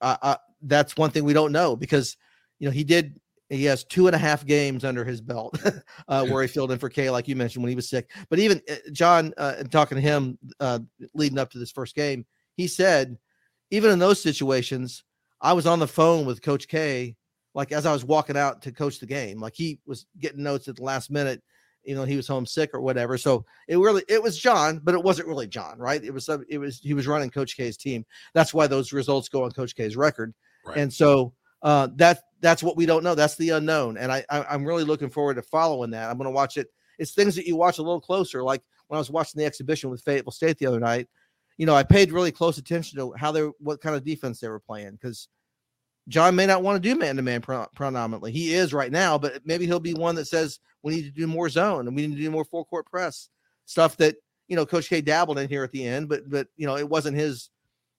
[0.00, 2.16] Uh, uh, that's one thing we don't know because
[2.60, 3.20] you know he did.
[3.50, 5.58] He has two and a half games under his belt
[6.08, 8.10] uh, where he filled in for Kay, like you mentioned when he was sick.
[8.30, 10.78] But even uh, John, uh, talking to him uh,
[11.14, 12.24] leading up to this first game,
[12.56, 13.18] he said,
[13.70, 15.04] even in those situations,
[15.40, 17.16] I was on the phone with Coach K,
[17.54, 19.40] like as I was walking out to coach the game.
[19.40, 21.42] Like he was getting notes at the last minute,
[21.84, 23.18] you know, he was homesick or whatever.
[23.18, 26.02] So it really it was John, but it wasn't really John, right?
[26.02, 28.04] It was some- it was he was running Coach K's team.
[28.32, 30.34] That's why those results go on Coach K's record.
[30.64, 30.78] Right.
[30.78, 31.34] And so
[31.64, 33.14] uh that that's what we don't know.
[33.14, 33.96] That's the unknown.
[33.96, 36.10] And I, I I'm really looking forward to following that.
[36.10, 36.68] I'm gonna watch it.
[36.98, 38.42] It's things that you watch a little closer.
[38.44, 41.08] Like when I was watching the exhibition with Fayetteville State the other night,
[41.56, 44.48] you know, I paid really close attention to how they what kind of defense they
[44.48, 45.28] were playing because
[46.08, 48.30] John may not want to do man to man predominantly.
[48.30, 51.26] He is right now, but maybe he'll be one that says we need to do
[51.26, 53.30] more zone and we need to do more full court press
[53.64, 54.16] stuff that
[54.48, 56.88] you know Coach K dabbled in here at the end, but but you know it
[56.88, 57.48] wasn't his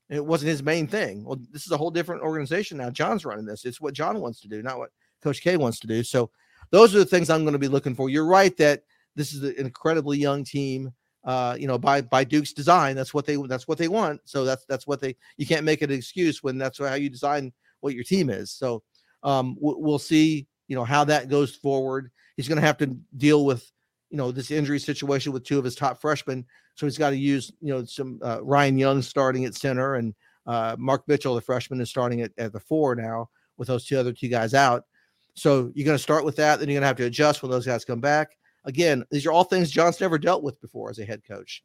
[0.10, 1.24] it wasn't his main thing.
[1.24, 2.90] Well, this is a whole different organization now.
[2.90, 3.66] John's running this.
[3.66, 4.92] It's what John wants to do, not what
[5.22, 6.04] Coach K wants to do.
[6.04, 6.30] So
[6.72, 8.10] those are the things I'm going to be looking for.
[8.10, 8.84] You're right that
[9.16, 10.94] this is an incredibly young team.
[11.24, 14.22] Uh, you know, by by Duke's design, that's what they that's what they want.
[14.26, 15.16] So that's that's what they.
[15.38, 18.52] You can't make an excuse when that's how you design what your team is.
[18.52, 18.84] So
[19.24, 20.46] um, we'll see.
[20.68, 22.12] You know how that goes forward.
[22.38, 23.72] He's going to have to deal with
[24.16, 26.46] you know this injury situation with two of his top freshmen.
[26.76, 30.16] So he's got to use you know some uh, Ryan Young starting at center and
[30.48, 34.00] uh, Mark Mitchell, the freshman, is starting at, at the four now with those two
[34.00, 34.86] other two guys out.
[35.34, 36.60] So you're going to start with that.
[36.60, 38.38] Then you're going to have to adjust when those guys come back.
[38.64, 41.62] Again, these are all things John's never dealt with before as a head coach.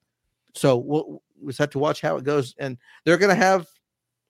[0.57, 2.57] So we'll, we just have to watch how it goes.
[2.59, 3.69] And they're going to have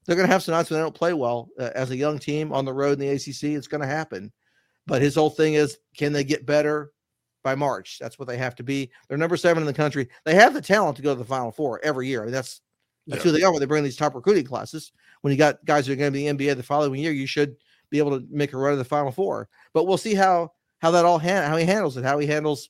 [0.05, 2.19] they're going to have some nights when they don't play well uh, as a young
[2.19, 3.57] team on the road in the ACC.
[3.57, 4.31] It's going to happen.
[4.87, 6.91] But his whole thing is, can they get better
[7.43, 7.99] by March?
[8.01, 8.91] That's what they have to be.
[9.09, 10.09] They're number seven in the country.
[10.25, 12.23] They have the talent to go to the Final Four every year.
[12.23, 12.61] I mean, that's
[13.07, 13.31] that's Yeah.
[13.33, 14.93] who they are when they bring these top recruiting classes.
[15.23, 17.13] When you got guys who are going to be in the NBA the following year,
[17.13, 17.57] you should
[17.91, 19.49] be able to make a run to the Final Four.
[19.73, 22.05] But we'll see how how that all han- how he handles it.
[22.05, 22.69] How he handles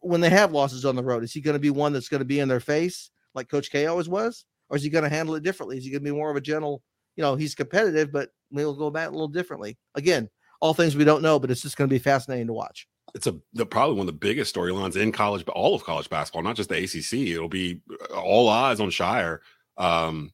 [0.00, 1.24] when they have losses on the road.
[1.24, 3.70] Is he going to be one that's going to be in their face like Coach
[3.70, 5.76] K always was, or is he going to handle it differently?
[5.78, 6.82] Is he going to be more of a gentle?
[7.16, 9.76] You know, he's competitive, but we'll go back a little differently.
[9.96, 10.30] Again,
[10.60, 12.86] all things we don't know, but it's just going to be fascinating to watch.
[13.14, 16.08] It's a the, probably one of the biggest storylines in college, but all of college
[16.08, 17.34] basketball, not just the ACC.
[17.34, 17.80] It'll be
[18.10, 19.40] uh, all eyes on Scheyer.
[19.76, 20.32] Um,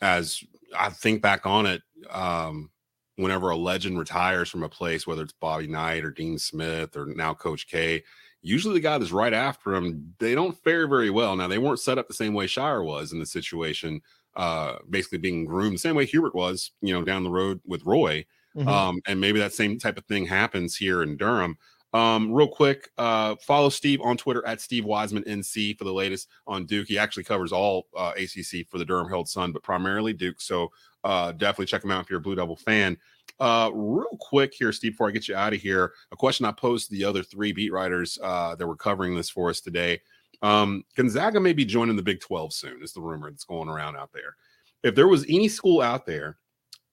[0.00, 0.42] as
[0.76, 2.70] I think back on it, um,
[3.16, 7.06] whenever a legend retires from a place, whether it's Bobby Knight or Dean Smith or
[7.06, 8.02] now Coach K,
[8.42, 11.36] usually the guy that's right after him, they don't fare very well.
[11.36, 14.00] Now they weren't set up the same way Scheyer was in the situation,
[14.36, 17.84] uh, basically being groomed the same way Hubert was, you know, down the road with
[17.84, 18.24] Roy.
[18.56, 18.68] Mm-hmm.
[18.68, 21.56] Um, and maybe that same type of thing happens here in Durham.
[21.92, 26.28] Um, real quick, uh, follow Steve on Twitter at Steve Wiseman NC for the latest
[26.46, 26.86] on Duke.
[26.86, 30.40] He actually covers all uh, ACC for the Durham Herald Sun, but primarily Duke.
[30.40, 30.70] So
[31.02, 32.96] uh, definitely check him out if you're a Blue Devil fan.
[33.40, 36.52] Uh, real quick here, Steve, before I get you out of here, a question I
[36.52, 40.00] posed to the other three beat writers uh, that were covering this for us today.
[40.42, 43.96] Um, Gonzaga may be joining the Big 12 soon, is the rumor that's going around
[43.96, 44.36] out there.
[44.82, 46.38] If there was any school out there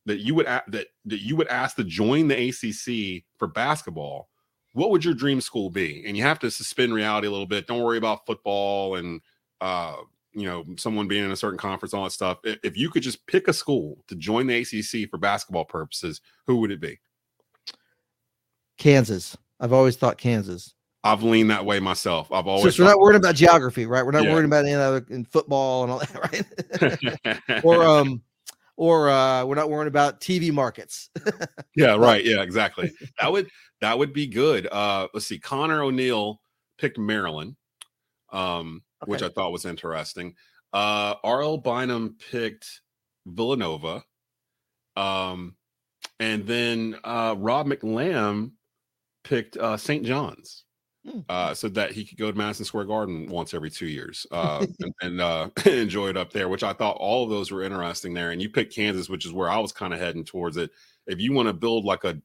[0.05, 4.29] that you would a- that that you would ask to join the ACC for basketball,
[4.77, 6.03] what would your dream school be?
[6.05, 7.65] And you have to suspend reality a little bit.
[7.65, 9.21] Don't worry about football and
[9.59, 9.95] uh,
[10.33, 12.37] you know someone being in a certain conference, all that stuff.
[12.43, 16.57] If, you could just pick a school to join the ACC for basketball purposes, who
[16.57, 16.99] would it be?
[18.77, 19.35] Kansas.
[19.59, 20.75] I've always thought Kansas.
[21.03, 22.31] I've leaned that way myself.
[22.31, 24.05] I've always so we're not worried about geography, right?
[24.05, 24.33] We're not Yeah.
[24.33, 27.61] worried about any other in football and all that, right?
[27.63, 28.21] or um,
[28.77, 31.09] or uh, we're not worrying about TV markets.
[31.75, 32.23] yeah, right.
[32.23, 32.91] Yeah, exactly.
[33.19, 33.49] that would
[33.81, 34.67] that would be good.
[34.71, 35.39] Uh let's see.
[35.39, 36.39] Connor O'Neill
[36.77, 37.55] picked Maryland,
[38.31, 40.35] um, which I thought was interesting.
[40.71, 42.81] Uh RL Bynum picked
[43.25, 44.03] Villanova.
[44.95, 45.55] Um,
[46.19, 48.51] and then uh Rob McLamb
[49.23, 50.05] picked uh St.
[50.05, 50.63] John's.
[51.29, 54.65] Uh, so that he could go to Madison Square Garden once every two years uh,
[54.79, 58.13] and, and uh, enjoy it up there, which I thought all of those were interesting
[58.13, 58.31] there.
[58.31, 60.71] And you picked Kansas, which is where I was kind of heading towards it.
[61.05, 62.21] If you want to build like a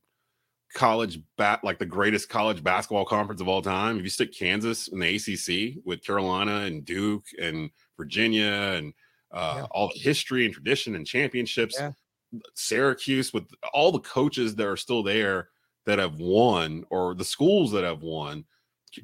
[0.75, 4.89] college bat, like the greatest college basketball conference of all time, if you stick Kansas
[4.89, 8.93] in the ACC with Carolina and Duke and Virginia and
[9.33, 11.79] uh, all the history and tradition and championships,
[12.55, 15.49] Syracuse with all the coaches that are still there
[15.85, 18.45] that have won or the schools that have won.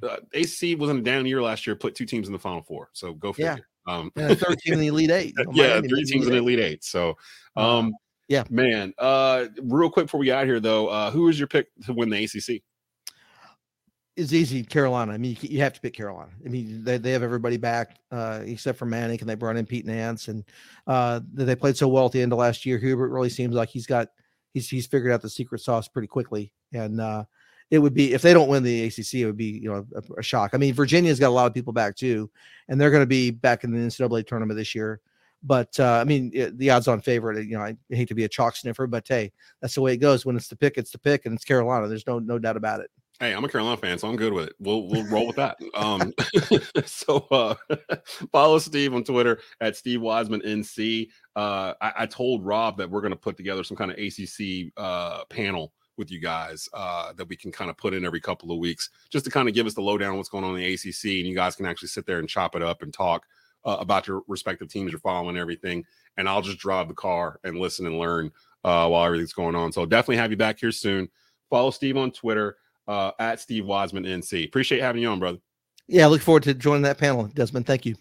[0.02, 2.62] Uh, AC was in a down year last year, put two teams in the final
[2.62, 2.90] four.
[2.93, 3.55] So go Yeah.
[3.55, 3.69] figure.
[3.86, 5.35] Um, And a third team in the Elite Eight.
[5.39, 6.85] Oh, yeah, Miami three teams in the Elite Elite Eight.
[6.85, 7.16] So,
[7.56, 7.94] um,
[8.28, 8.93] yeah, man.
[8.98, 11.94] Uh, real quick before we get out here, though, uh, who is your pick to
[11.94, 12.62] win the ACC?
[14.16, 15.12] It's easy, Carolina.
[15.12, 16.32] I mean, you, you have to pick Carolina.
[16.44, 19.65] I mean, they, they have everybody back uh, except for Manek, and they brought in
[19.65, 20.44] Pete Nance, and
[20.89, 22.78] uh, they they played so well at the end of last year.
[22.78, 24.09] Hubert really seems like he's got
[24.55, 27.24] he's he's figured out the secret sauce pretty quickly, and uh,
[27.70, 30.20] it would be if they don't win the ACC, it would be you know a,
[30.20, 30.51] a shock.
[30.55, 32.31] I mean, Virginia's got a lot of people back too,
[32.69, 35.01] and they're going to be back in the NCAA tournament this year.
[35.43, 37.47] But uh, I mean, it- the odds-on favorite.
[37.47, 39.99] You know, I hate to be a chalk sniffer, but hey, that's the way it
[39.99, 40.27] goes.
[40.27, 41.89] When it's the pick, it's the pick, and it's Carolina.
[41.89, 42.90] There's no no doubt about it.
[43.20, 44.55] Hey, I'm a Carolina fan, so I'm good with it.
[44.61, 45.59] We'll we'll roll with that.
[45.74, 46.12] Um,
[46.86, 47.55] so uh,
[48.32, 51.09] follow Steve on Twitter at Steve Wiseman NC.
[51.36, 54.73] Uh, I, I told Rob that we're going to put together some kind of ACC
[54.77, 58.52] uh, panel with you guys uh, that we can kind of put in every couple
[58.52, 60.62] of weeks, just to kind of give us the lowdown on what's going on in
[60.62, 63.26] the ACC, and you guys can actually sit there and chop it up and talk
[63.64, 65.84] uh, about your respective teams you're following everything.
[66.16, 68.32] And I'll just drive the car and listen and learn
[68.64, 69.72] uh, while everything's going on.
[69.72, 71.08] So definitely have you back here soon.
[71.50, 72.56] Follow Steve on Twitter
[72.86, 74.46] uh, at Steve Wiseman NC.
[74.46, 75.38] Appreciate having you on, brother.
[75.86, 77.66] Yeah, I look forward to joining that panel, Desmond.
[77.66, 77.96] Thank you.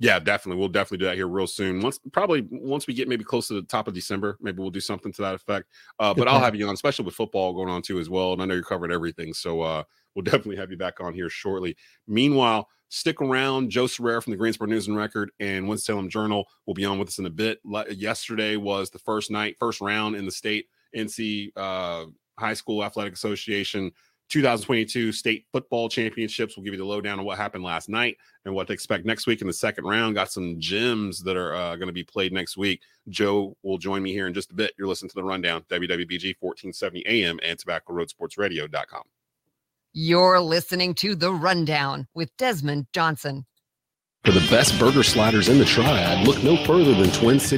[0.00, 0.60] Yeah, definitely.
[0.60, 1.80] We'll definitely do that here real soon.
[1.80, 4.80] Once, probably once we get maybe close to the top of December, maybe we'll do
[4.80, 5.66] something to that effect.
[5.98, 8.32] Uh, but I'll have you on, especially with football going on too as well.
[8.32, 9.82] And I know you're covering everything, so uh,
[10.14, 11.76] we'll definitely have you back on here shortly.
[12.06, 13.70] Meanwhile, stick around.
[13.70, 17.08] Joe Serrera from the Greensboro News and Record and Winston-Salem Journal will be on with
[17.08, 17.60] us in a bit.
[17.90, 20.66] Yesterday was the first night, first round in the state
[20.96, 22.06] NC uh,
[22.38, 23.90] High School Athletic Association
[24.28, 26.56] 2022 state football championships.
[26.56, 29.26] We'll give you the lowdown on what happened last night and what to expect next
[29.26, 30.14] week in the second round.
[30.14, 32.82] Got some gems that are uh, going to be played next week.
[33.08, 34.72] Joe will join me here in just a bit.
[34.78, 39.02] You're listening to the rundown, WWBG 1470 AM and Tobacco Road Sports Radio.com.
[39.94, 43.46] You're listening to The Rundown with Desmond Johnson.
[44.24, 47.56] For the best burger sliders in the triad, look no further than Twin City